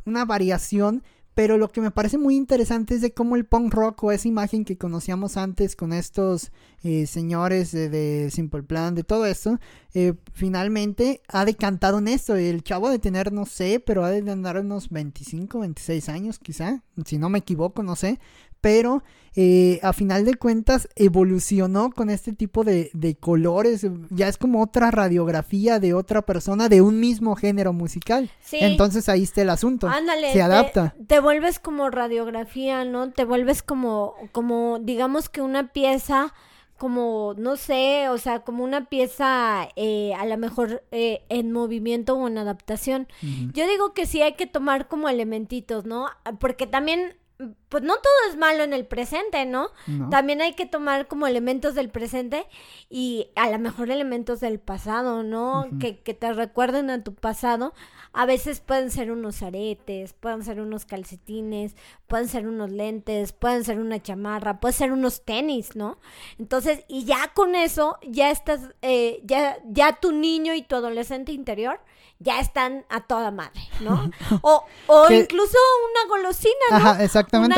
una 0.04 0.24
variación 0.24 1.02
pero 1.40 1.56
lo 1.56 1.70
que 1.70 1.80
me 1.80 1.90
parece 1.90 2.18
muy 2.18 2.36
interesante 2.36 2.96
es 2.96 3.00
de 3.00 3.14
cómo 3.14 3.34
el 3.34 3.46
punk 3.46 3.72
rock 3.72 4.04
o 4.04 4.12
esa 4.12 4.28
imagen 4.28 4.62
que 4.62 4.76
conocíamos 4.76 5.38
antes 5.38 5.74
con 5.74 5.94
estos 5.94 6.52
eh, 6.82 7.06
señores 7.06 7.72
de, 7.72 8.28
Simple 8.30 8.62
Plan, 8.62 8.94
de 8.94 9.04
todo 9.04 9.24
esto, 9.24 9.58
eh, 9.94 10.12
finalmente 10.34 11.22
ha 11.28 11.46
decantado 11.46 11.98
en 11.98 12.08
esto. 12.08 12.36
El 12.36 12.62
chavo 12.62 12.90
de 12.90 12.98
tener, 12.98 13.32
no 13.32 13.46
sé, 13.46 13.80
pero 13.80 14.04
ha 14.04 14.10
de 14.10 14.30
andar 14.30 14.58
unos 14.58 14.90
25, 14.90 15.60
26 15.60 16.10
años 16.10 16.38
quizá, 16.38 16.82
si 17.06 17.16
no 17.16 17.30
me 17.30 17.38
equivoco, 17.38 17.82
no 17.82 17.96
sé 17.96 18.18
pero 18.60 19.02
eh, 19.36 19.78
a 19.82 19.92
final 19.92 20.24
de 20.24 20.34
cuentas 20.34 20.88
evolucionó 20.96 21.92
con 21.92 22.10
este 22.10 22.32
tipo 22.32 22.64
de, 22.64 22.90
colores, 23.20 23.86
ya 24.10 24.28
es 24.28 24.36
como 24.38 24.60
otra 24.62 24.90
radiografía 24.90 25.78
de 25.78 25.94
otra 25.94 26.22
persona 26.22 26.68
de 26.68 26.80
un 26.80 26.98
mismo 26.98 27.36
género 27.36 27.72
musical. 27.72 28.30
Entonces 28.52 29.08
ahí 29.08 29.22
está 29.22 29.42
el 29.42 29.50
asunto. 29.50 29.88
Ándale, 29.88 30.32
se 30.32 30.42
adapta. 30.42 30.94
Te, 31.06 31.20
vuelves 31.20 31.60
como 31.60 31.90
radiografía, 31.90 32.84
¿no? 32.84 33.12
Te 33.12 33.24
vuelves 33.24 33.62
como, 33.62 34.14
como, 34.32 34.78
digamos 34.80 35.28
que 35.28 35.42
una 35.42 35.72
pieza 35.72 36.34
como, 36.76 37.34
no 37.36 37.56
sé, 37.56 38.08
o 38.08 38.16
sea, 38.16 38.40
como 38.40 38.64
una 38.64 38.86
pieza 38.86 39.68
eh, 39.76 40.14
a 40.14 40.24
lo 40.24 40.38
mejor 40.38 40.82
eh, 40.92 41.22
en 41.28 41.52
movimiento 41.52 42.14
o 42.14 42.26
en 42.26 42.38
adaptación. 42.38 43.06
Yo 43.52 43.68
digo 43.68 43.92
que 43.92 44.06
sí 44.06 44.22
hay 44.22 44.32
que 44.32 44.46
tomar 44.46 44.88
como 44.88 45.10
elementitos, 45.10 45.84
¿no? 45.84 46.06
Porque 46.38 46.66
también 46.66 47.19
pues 47.68 47.82
no 47.82 47.94
todo 47.94 48.12
es 48.28 48.36
malo 48.36 48.64
en 48.64 48.72
el 48.72 48.86
presente, 48.86 49.46
¿no? 49.46 49.70
También 50.10 50.40
hay 50.40 50.54
que 50.54 50.66
tomar 50.66 51.06
como 51.06 51.26
elementos 51.26 51.74
del 51.74 51.88
presente 51.88 52.46
y 52.88 53.28
a 53.36 53.48
lo 53.48 53.58
mejor 53.58 53.90
elementos 53.90 54.40
del 54.40 54.58
pasado, 54.58 55.22
¿no? 55.22 55.68
que, 55.80 56.00
que, 56.00 56.14
te 56.14 56.32
recuerden 56.32 56.90
a 56.90 57.02
tu 57.02 57.14
pasado. 57.14 57.72
A 58.12 58.26
veces 58.26 58.60
pueden 58.60 58.90
ser 58.90 59.12
unos 59.12 59.42
aretes, 59.42 60.12
pueden 60.14 60.42
ser 60.42 60.60
unos 60.60 60.84
calcetines, 60.84 61.76
pueden 62.08 62.28
ser 62.28 62.48
unos 62.48 62.70
lentes, 62.70 63.32
pueden 63.32 63.62
ser 63.62 63.78
una 63.78 64.02
chamarra, 64.02 64.58
pueden 64.58 64.76
ser 64.76 64.92
unos 64.92 65.24
tenis, 65.24 65.76
¿no? 65.76 65.98
Entonces, 66.38 66.84
y 66.88 67.04
ya 67.04 67.32
con 67.34 67.54
eso, 67.54 67.98
ya 68.02 68.30
estás, 68.30 68.74
eh, 68.82 69.20
ya, 69.24 69.58
ya 69.64 69.98
tu 70.00 70.12
niño 70.12 70.54
y 70.54 70.62
tu 70.62 70.74
adolescente 70.74 71.32
interior 71.32 71.80
ya 72.20 72.38
están 72.38 72.84
a 72.90 73.00
toda 73.00 73.30
madre, 73.30 73.62
¿no? 73.80 74.10
O, 74.42 74.64
o 74.86 75.10
incluso 75.10 75.56
una 75.90 76.08
golosina, 76.08 76.54
¿no? 76.70 76.76
Ajá, 76.76 77.02
exactamente, 77.02 77.54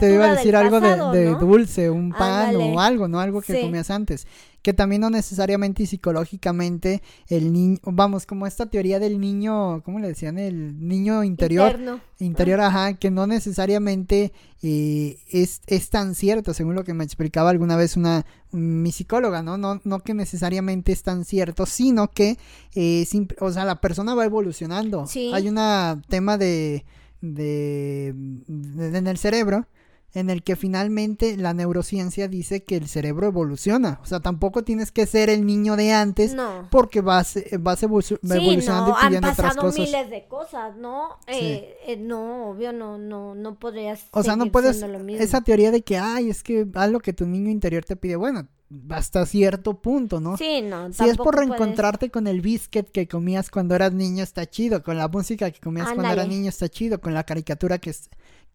te, 0.00 0.12
iba 0.12 0.26
a 0.26 0.34
decir 0.34 0.56
algo 0.56 0.80
de, 0.80 1.34
dulce, 1.34 1.90
un 1.90 2.12
pan 2.12 2.56
o 2.56 2.80
algo, 2.80 3.08
¿no? 3.08 3.20
Algo 3.20 3.42
que 3.42 3.60
comías 3.60 3.90
antes 3.90 4.26
que 4.66 4.74
también 4.74 5.02
no 5.02 5.10
necesariamente 5.10 5.84
y 5.84 5.86
psicológicamente 5.86 7.00
el 7.28 7.52
niño, 7.52 7.78
vamos, 7.84 8.26
como 8.26 8.48
esta 8.48 8.66
teoría 8.66 8.98
del 8.98 9.20
niño, 9.20 9.80
¿cómo 9.84 10.00
le 10.00 10.08
decían? 10.08 10.40
El 10.40 10.88
niño 10.88 11.22
interior. 11.22 11.78
Interior, 12.18 12.60
ajá, 12.62 12.94
que 12.94 13.12
no 13.12 13.28
necesariamente 13.28 14.32
eh, 14.64 15.20
es, 15.30 15.60
es, 15.68 15.88
tan 15.88 16.16
cierto, 16.16 16.52
según 16.52 16.74
lo 16.74 16.82
que 16.82 16.94
me 16.94 17.04
explicaba 17.04 17.50
alguna 17.50 17.76
vez 17.76 17.96
una, 17.96 18.26
mi 18.50 18.90
psicóloga, 18.90 19.40
¿no? 19.40 19.56
¿no? 19.56 19.80
No 19.84 20.00
que 20.00 20.14
necesariamente 20.14 20.90
es 20.90 21.04
tan 21.04 21.24
cierto, 21.24 21.64
sino 21.64 22.10
que, 22.10 22.36
eh, 22.74 23.06
o 23.38 23.52
sea, 23.52 23.64
la 23.64 23.80
persona 23.80 24.16
va 24.16 24.24
evolucionando. 24.24 25.06
Hay 25.32 25.48
un 25.48 25.60
tema 26.08 26.38
de, 26.38 26.84
de, 27.20 28.14
de, 28.48 28.98
en 28.98 29.06
el 29.06 29.18
cerebro 29.18 29.68
en 30.14 30.30
el 30.30 30.42
que 30.42 30.56
finalmente 30.56 31.36
la 31.36 31.52
neurociencia 31.52 32.28
dice 32.28 32.64
que 32.64 32.76
el 32.76 32.88
cerebro 32.88 33.26
evoluciona. 33.26 34.00
O 34.02 34.06
sea, 34.06 34.20
tampoco 34.20 34.64
tienes 34.64 34.90
que 34.90 35.06
ser 35.06 35.28
el 35.28 35.44
niño 35.44 35.76
de 35.76 35.92
antes 35.92 36.34
porque 36.70 37.00
vas, 37.00 37.38
vas 37.60 37.82
evolucionando 37.82 38.36
y 38.42 39.06
pidiendo 39.06 39.30
otras 39.30 39.56
cosas. 39.56 39.78
miles 39.78 40.10
de 40.10 40.26
cosas, 40.26 40.76
¿no? 40.76 41.18
Eh, 41.26 41.76
eh, 41.86 41.96
no, 41.96 42.50
obvio, 42.50 42.72
no, 42.72 42.98
no, 42.98 43.34
no 43.34 43.58
podrías. 43.58 44.06
O 44.12 44.22
sea, 44.22 44.36
no 44.36 44.50
puedes. 44.50 44.82
Esa 45.18 45.42
teoría 45.42 45.70
de 45.70 45.82
que, 45.82 45.98
ay, 45.98 46.30
es 46.30 46.42
que 46.42 46.66
haz 46.74 46.90
lo 46.90 47.00
que 47.00 47.12
tu 47.12 47.26
niño 47.26 47.50
interior 47.50 47.84
te 47.84 47.96
pide. 47.96 48.16
Bueno, 48.16 48.48
hasta 48.90 49.24
cierto 49.26 49.80
punto, 49.80 50.20
¿no? 50.20 50.36
Sí, 50.36 50.60
no. 50.62 50.92
Si 50.92 51.04
es 51.04 51.16
por 51.16 51.36
reencontrarte 51.36 52.10
con 52.10 52.26
el 52.26 52.40
biscuit 52.40 52.88
que 52.88 53.06
comías 53.06 53.48
cuando 53.48 53.74
eras 53.74 53.92
niño, 53.92 54.24
está 54.24 54.46
chido. 54.46 54.82
Con 54.82 54.96
la 54.96 55.08
música 55.08 55.50
que 55.50 55.60
comías 55.60 55.92
cuando 55.92 56.12
eras 56.12 56.26
niño, 56.26 56.48
está 56.48 56.68
chido. 56.68 57.00
Con 57.00 57.14
la 57.14 57.24
caricatura 57.24 57.78
que, 57.78 57.94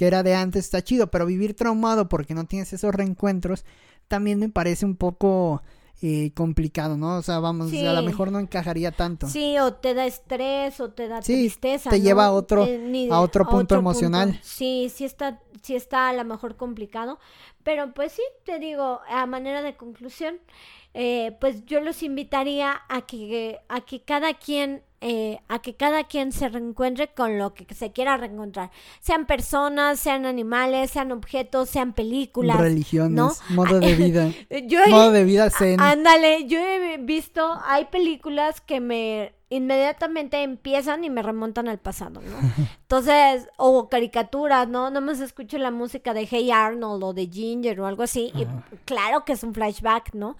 que 0.02 0.08
era 0.08 0.24
de 0.24 0.34
antes, 0.34 0.66
está 0.66 0.84
chido. 0.84 1.12
Pero 1.12 1.28
vivir 1.28 1.54
traumado 1.54 2.10
porque 2.10 2.34
no 2.34 2.46
tienes 2.46 2.74
esos 2.74 2.92
reencuentros, 2.92 3.66
también 4.08 4.40
me 4.40 4.50
parece 4.50 4.84
un 4.84 4.96
poco 4.96 5.62
eh, 6.02 6.32
complicado, 6.34 6.98
¿no? 6.98 7.18
O 7.18 7.22
sea, 7.22 7.38
vamos, 7.38 7.72
a 7.72 7.94
lo 7.94 8.02
mejor 8.02 8.32
no 8.32 8.40
encajaría 8.40 8.92
tanto. 8.92 9.28
Sí, 9.28 9.60
o 9.60 9.76
te 9.76 9.94
da 9.94 10.08
estrés, 10.08 10.80
o 10.80 10.90
te 10.90 11.08
da 11.08 11.20
tristeza. 11.20 11.92
Te 11.92 12.02
lleva 12.02 12.26
a 12.26 12.32
otro, 12.32 12.66
eh, 12.66 13.10
a 13.12 13.22
otro 13.22 13.48
punto 13.48 13.76
emocional. 13.76 14.40
Sí, 14.42 14.92
sí 14.92 15.06
está, 15.06 15.40
sí 15.62 15.76
está 15.76 16.10
a 16.10 16.14
lo 16.14 16.26
mejor 16.26 16.56
complicado. 16.56 17.20
Pero 17.62 17.94
pues 17.94 18.14
sí, 18.14 18.24
te 18.44 18.58
digo, 18.58 19.02
a 19.08 19.28
manera 19.28 19.62
de 19.62 19.78
conclusión, 19.78 20.40
eh, 20.94 21.38
pues 21.40 21.66
yo 21.66 21.80
los 21.82 22.04
invitaría 22.04 22.82
a 22.90 23.02
que, 23.02 23.60
a 23.70 23.82
que 23.82 24.02
cada 24.02 24.34
quien 24.34 24.84
eh, 25.04 25.40
a 25.48 25.58
que 25.64 25.74
cada 25.74 26.04
quien 26.04 26.32
se 26.32 26.48
reencuentre 26.48 27.12
con 27.12 27.40
lo 27.40 27.56
que 27.56 27.66
se 27.74 27.92
quiera 27.92 28.18
reencontrar. 28.18 28.70
Sean 29.00 29.26
personas, 29.26 30.00
sean 30.00 30.28
animales, 30.28 30.92
sean 30.92 31.12
objetos, 31.12 31.72
sean 31.72 31.94
películas. 31.94 32.60
Religiones, 32.60 33.42
modo 33.50 33.80
de 33.80 33.96
vida. 33.96 34.32
modo 34.92 35.12
de 35.12 35.24
vida 35.24 35.50
zen. 35.50 35.82
Ándale, 35.82 36.46
yo 36.46 36.60
he 36.60 36.98
visto, 37.00 37.60
hay 37.66 37.86
películas 37.86 38.62
que 38.62 38.80
me 38.80 39.34
inmediatamente 39.50 40.44
empiezan 40.44 41.04
y 41.04 41.10
me 41.10 41.24
remontan 41.24 41.68
al 41.68 41.80
pasado, 41.80 42.22
¿no? 42.22 42.38
Entonces, 42.84 43.50
o 43.58 43.90
caricaturas, 43.90 44.68
¿no? 44.68 44.92
No 44.92 45.02
más 45.02 45.20
escucho 45.20 45.58
la 45.58 45.72
música 45.72 46.14
de 46.14 46.28
Hey 46.30 46.52
Arnold 46.52 47.04
o 47.04 47.14
de 47.14 47.28
Ginger 47.28 47.82
o 47.82 47.88
algo 47.88 48.04
así, 48.04 48.32
y 48.36 48.46
claro 48.86 49.26
que 49.26 49.34
es 49.34 49.44
un 49.44 49.56
flashback, 49.56 50.14
¿no? 50.14 50.38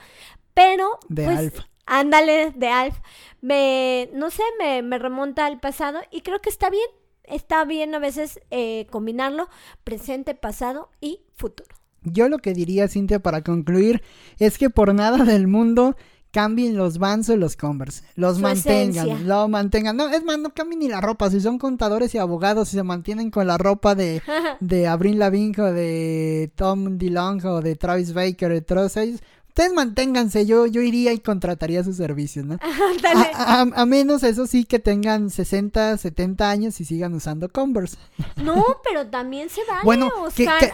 Pero, 0.54 1.00
de 1.10 1.26
pues, 1.26 1.54
Ándale, 1.86 2.54
de 2.56 2.68
Alf. 2.68 2.96
Me, 3.42 4.10
no 4.14 4.30
sé, 4.32 4.44
me, 4.60 4.82
me, 4.82 4.98
remonta 4.98 5.46
al 5.46 5.60
pasado 5.60 6.00
y 6.12 6.22
creo 6.22 6.40
que 6.40 6.50
está 6.50 6.70
bien. 6.70 6.88
Está 7.24 7.66
bien 7.66 7.94
a 7.96 8.00
veces 8.00 8.40
eh, 8.50 8.88
combinarlo, 8.90 9.48
presente, 9.84 10.36
pasado 10.36 10.90
y 11.00 11.22
futuro. 11.36 11.70
Yo 12.04 12.30
lo 12.30 12.40
que 12.40 12.54
diría, 12.54 12.88
Cintia, 12.88 13.20
para 13.20 13.44
concluir, 13.44 14.02
es 14.40 14.58
que 14.58 14.70
por 14.70 14.94
nada 14.94 15.24
del 15.24 15.48
mundo 15.48 15.96
cambien 16.32 16.78
los 16.78 16.98
Vans 16.98 17.30
o 17.30 17.38
los 17.38 17.56
Converse. 17.56 18.04
Los 18.16 18.40
mantengan, 18.40 19.28
lo 19.28 19.48
mantengan. 19.48 19.96
No, 19.98 20.10
es 20.10 20.24
más, 20.24 20.40
no 20.40 20.54
cambien 20.54 20.80
ni 20.80 20.88
la 20.88 21.02
ropa. 21.02 21.30
Si 21.30 21.40
son 21.40 21.60
contadores 21.60 22.16
y 22.16 22.18
abogados 22.18 22.74
y 22.74 22.78
se 22.78 22.84
mantienen 22.84 23.30
con 23.30 23.48
la 23.48 23.58
ropa 23.58 23.96
de, 23.96 24.22
de 24.60 24.88
Abril 24.88 25.20
Lavigne 25.20 25.62
o 25.62 25.74
de 25.74 26.52
Tom 26.56 26.98
DeLonge 26.98 27.48
o 27.48 27.62
de 27.62 27.76
Travis 27.76 28.14
Baker, 28.14 28.52
de 28.52 28.62
todos 28.62 28.98
ellos, 28.98 29.22
ustedes 29.52 29.74
manténganse, 29.74 30.46
yo, 30.46 30.66
yo 30.66 30.82
iría 30.82 31.12
y 31.12 31.20
contrataría 31.20 31.84
sus 31.84 31.98
servicios, 31.98 32.46
¿no? 32.46 32.58
a, 33.36 33.86
menos 33.86 34.24
eso 34.24 34.48
sí 34.48 34.64
que 34.64 34.80
tengan 34.80 35.30
60, 35.30 35.98
70 35.98 36.50
años 36.50 36.80
y 36.80 36.86
sigan 36.86 37.14
usando 37.14 37.50
Converse. 37.50 37.98
No, 38.42 38.66
pero 38.84 39.08
también 39.08 39.50
se 39.50 39.62
vale 39.66 39.82
bueno, 39.84 40.10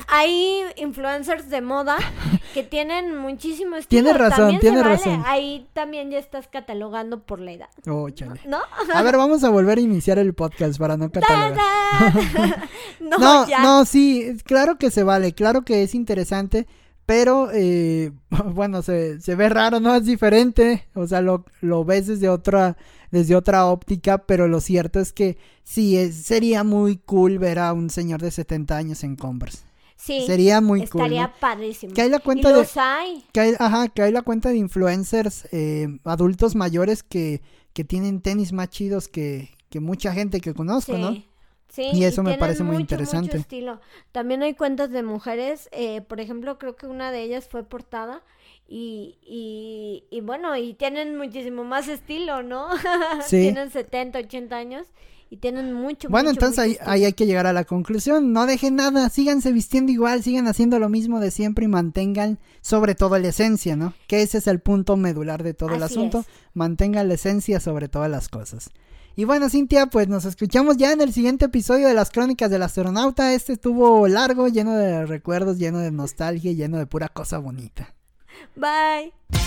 Hay 0.08 0.62
influencers 0.78 1.50
de 1.50 1.60
moda 1.60 1.98
que 2.54 2.64
tienen 2.64 3.18
muchísimo 3.18 3.76
estilo. 3.76 4.04
Tiene 4.04 4.18
razón, 4.18 4.60
tiene 4.60 4.84
razón. 4.84 5.24
Ahí 5.26 5.68
también 5.74 6.10
ya 6.12 6.18
estás 6.18 6.48
catalogando 6.48 7.20
por 7.24 7.40
la 7.40 7.52
edad. 7.52 7.70
Oh, 7.88 8.10
chale. 8.10 8.40
¿No? 8.46 8.60
A 8.94 9.02
ver, 9.02 9.18
vamos 9.18 9.44
a 9.44 9.50
volver 9.50 9.80
a 9.80 9.82
iniciar 9.82 10.18
el 10.18 10.34
podcast 10.34 10.80
para 10.80 10.96
no 10.96 11.12
catalogar. 11.12 11.58
no, 13.00 13.18
no, 13.18 13.46
no, 13.48 13.86
sí, 13.86 14.38
claro 14.46 14.78
que 14.78 14.92
se 14.92 15.04
vale, 15.04 15.34
claro 15.34 15.64
que 15.64 15.84
es 15.84 15.94
interesante 15.94 16.68
Pero, 17.08 17.50
eh, 17.54 18.12
bueno, 18.54 18.84
se, 18.84 19.20
se, 19.22 19.34
ve 19.36 19.50
raro, 19.50 19.80
¿no? 19.80 19.96
Es 19.96 20.06
diferente. 20.06 20.88
O 20.94 21.08
sea, 21.08 21.22
lo, 21.22 21.46
lo, 21.62 21.86
ves 21.86 22.06
desde 22.06 22.30
otra, 22.30 22.78
desde 23.10 23.36
otra 23.36 23.66
óptica. 23.66 24.20
Pero 24.20 24.48
lo 24.48 24.60
cierto 24.60 25.00
es 25.00 25.14
que 25.14 25.38
sí, 25.64 26.12
sería 26.12 26.64
muy 26.66 26.98
cool 26.98 27.40
ver 27.40 27.60
a 27.60 27.72
un 27.72 27.90
señor 27.90 28.22
de 28.22 28.30
70 28.30 28.76
años 28.76 29.04
en 29.06 29.16
Converse. 29.16 29.60
Sí. 29.96 30.26
Sería 30.28 30.60
muy 30.60 30.86
cool. 30.86 31.02
Estaría 31.02 31.34
padrísimo. 31.40 31.94
Que 31.94 32.02
hay 32.02 32.10
la 32.10 32.20
cuenta 32.20 32.50
y 32.50 32.52
de. 32.52 32.60
Los 32.60 32.76
hay. 32.76 33.24
Que 33.32 33.40
hay, 33.40 33.54
ajá, 33.58 33.88
que 33.88 34.02
hay 34.02 34.12
la 34.12 34.22
cuenta 34.22 34.50
de 34.50 34.58
influencers 34.58 35.48
eh, 35.54 35.88
adultos 36.04 36.56
mayores 36.56 37.04
que, 37.04 37.42
que 37.72 37.86
tienen 37.86 38.22
tenis 38.22 38.52
más 38.52 38.70
chidos 38.70 39.08
que, 39.08 39.56
que 39.70 39.80
mucha 39.80 40.12
gente 40.12 40.42
que 40.42 40.54
conozco, 40.54 40.98
¿no? 40.98 41.16
Sí, 41.78 41.92
y 41.94 42.06
eso 42.06 42.24
me 42.24 42.40
parece 42.40 42.64
muy 42.64 42.78
interesante. 42.78 43.38
estilo. 43.38 43.80
También 44.12 44.42
hay 44.42 44.56
cuentas 44.56 44.90
de 44.90 45.04
mujeres, 45.04 45.70
eh, 45.72 46.02
por 46.02 46.20
ejemplo, 46.20 46.58
creo 46.58 46.76
que 46.76 46.88
una 46.88 47.12
de 47.12 47.22
ellas 47.22 47.48
fue 47.48 47.64
portada 47.64 48.24
y, 48.68 49.20
y, 49.22 50.04
y 50.10 50.22
bueno, 50.22 50.58
y 50.58 50.74
tienen 50.74 51.16
muchísimo 51.16 51.64
más 51.66 51.88
estilo, 51.88 52.42
¿no? 52.42 52.68
Sí. 53.28 53.42
tienen 53.42 53.70
70, 53.70 54.18
80 54.18 54.58
años 54.58 54.88
y 55.30 55.38
tienen 55.38 55.72
mucho 55.72 56.10
Bueno, 56.10 56.32
entonces 56.32 56.58
ahí, 56.58 56.78
ahí, 56.82 57.06
hay 57.06 57.14
que 57.14 57.28
llegar 57.28 57.46
a 57.46 57.54
la 57.54 57.64
conclusión. 57.64 58.34
No 58.34 58.48
dejen 58.48 58.76
nada, 58.76 59.08
síganse 59.10 59.52
vistiendo 59.52 59.92
igual, 59.92 60.24
sigan 60.24 60.48
haciendo 60.48 60.80
lo 60.80 60.90
mismo 60.90 61.20
de 61.20 61.30
siempre 61.30 61.66
y 61.66 61.68
mantengan 61.68 62.40
sobre 62.62 62.96
todo 62.96 63.20
la 63.20 63.28
esencia, 63.28 63.76
¿no? 63.76 63.94
Que 64.08 64.24
ese 64.24 64.40
es 64.40 64.48
el 64.48 64.62
punto 64.62 64.98
medular 64.98 65.44
de 65.44 65.54
todo 65.54 65.76
el 65.76 65.84
asunto. 65.84 66.26
Mantengan 66.56 67.08
la 67.08 67.14
esencia 67.14 67.60
sobre 67.60 67.88
todas 67.88 68.10
las 68.10 68.30
cosas. 68.30 68.72
Y 69.20 69.26
bueno, 69.26 69.50
Cintia, 69.50 69.88
pues 69.88 70.08
nos 70.08 70.26
escuchamos 70.26 70.78
ya 70.78 70.92
en 70.92 71.02
el 71.02 71.12
siguiente 71.12 71.46
episodio 71.46 71.88
de 71.88 71.96
las 71.96 72.12
Crónicas 72.12 72.52
del 72.52 72.62
Astronauta. 72.62 73.34
Este 73.34 73.54
estuvo 73.54 74.08
largo, 74.08 74.48
lleno 74.48 74.76
de 74.76 75.08
recuerdos, 75.08 75.58
lleno 75.58 75.80
de 75.80 75.90
nostalgia 75.92 76.52
lleno 76.52 76.78
de 76.78 76.86
pura 76.86 77.10
cosa 77.10 77.40
bonita. 77.40 77.96
Bye. 78.56 79.47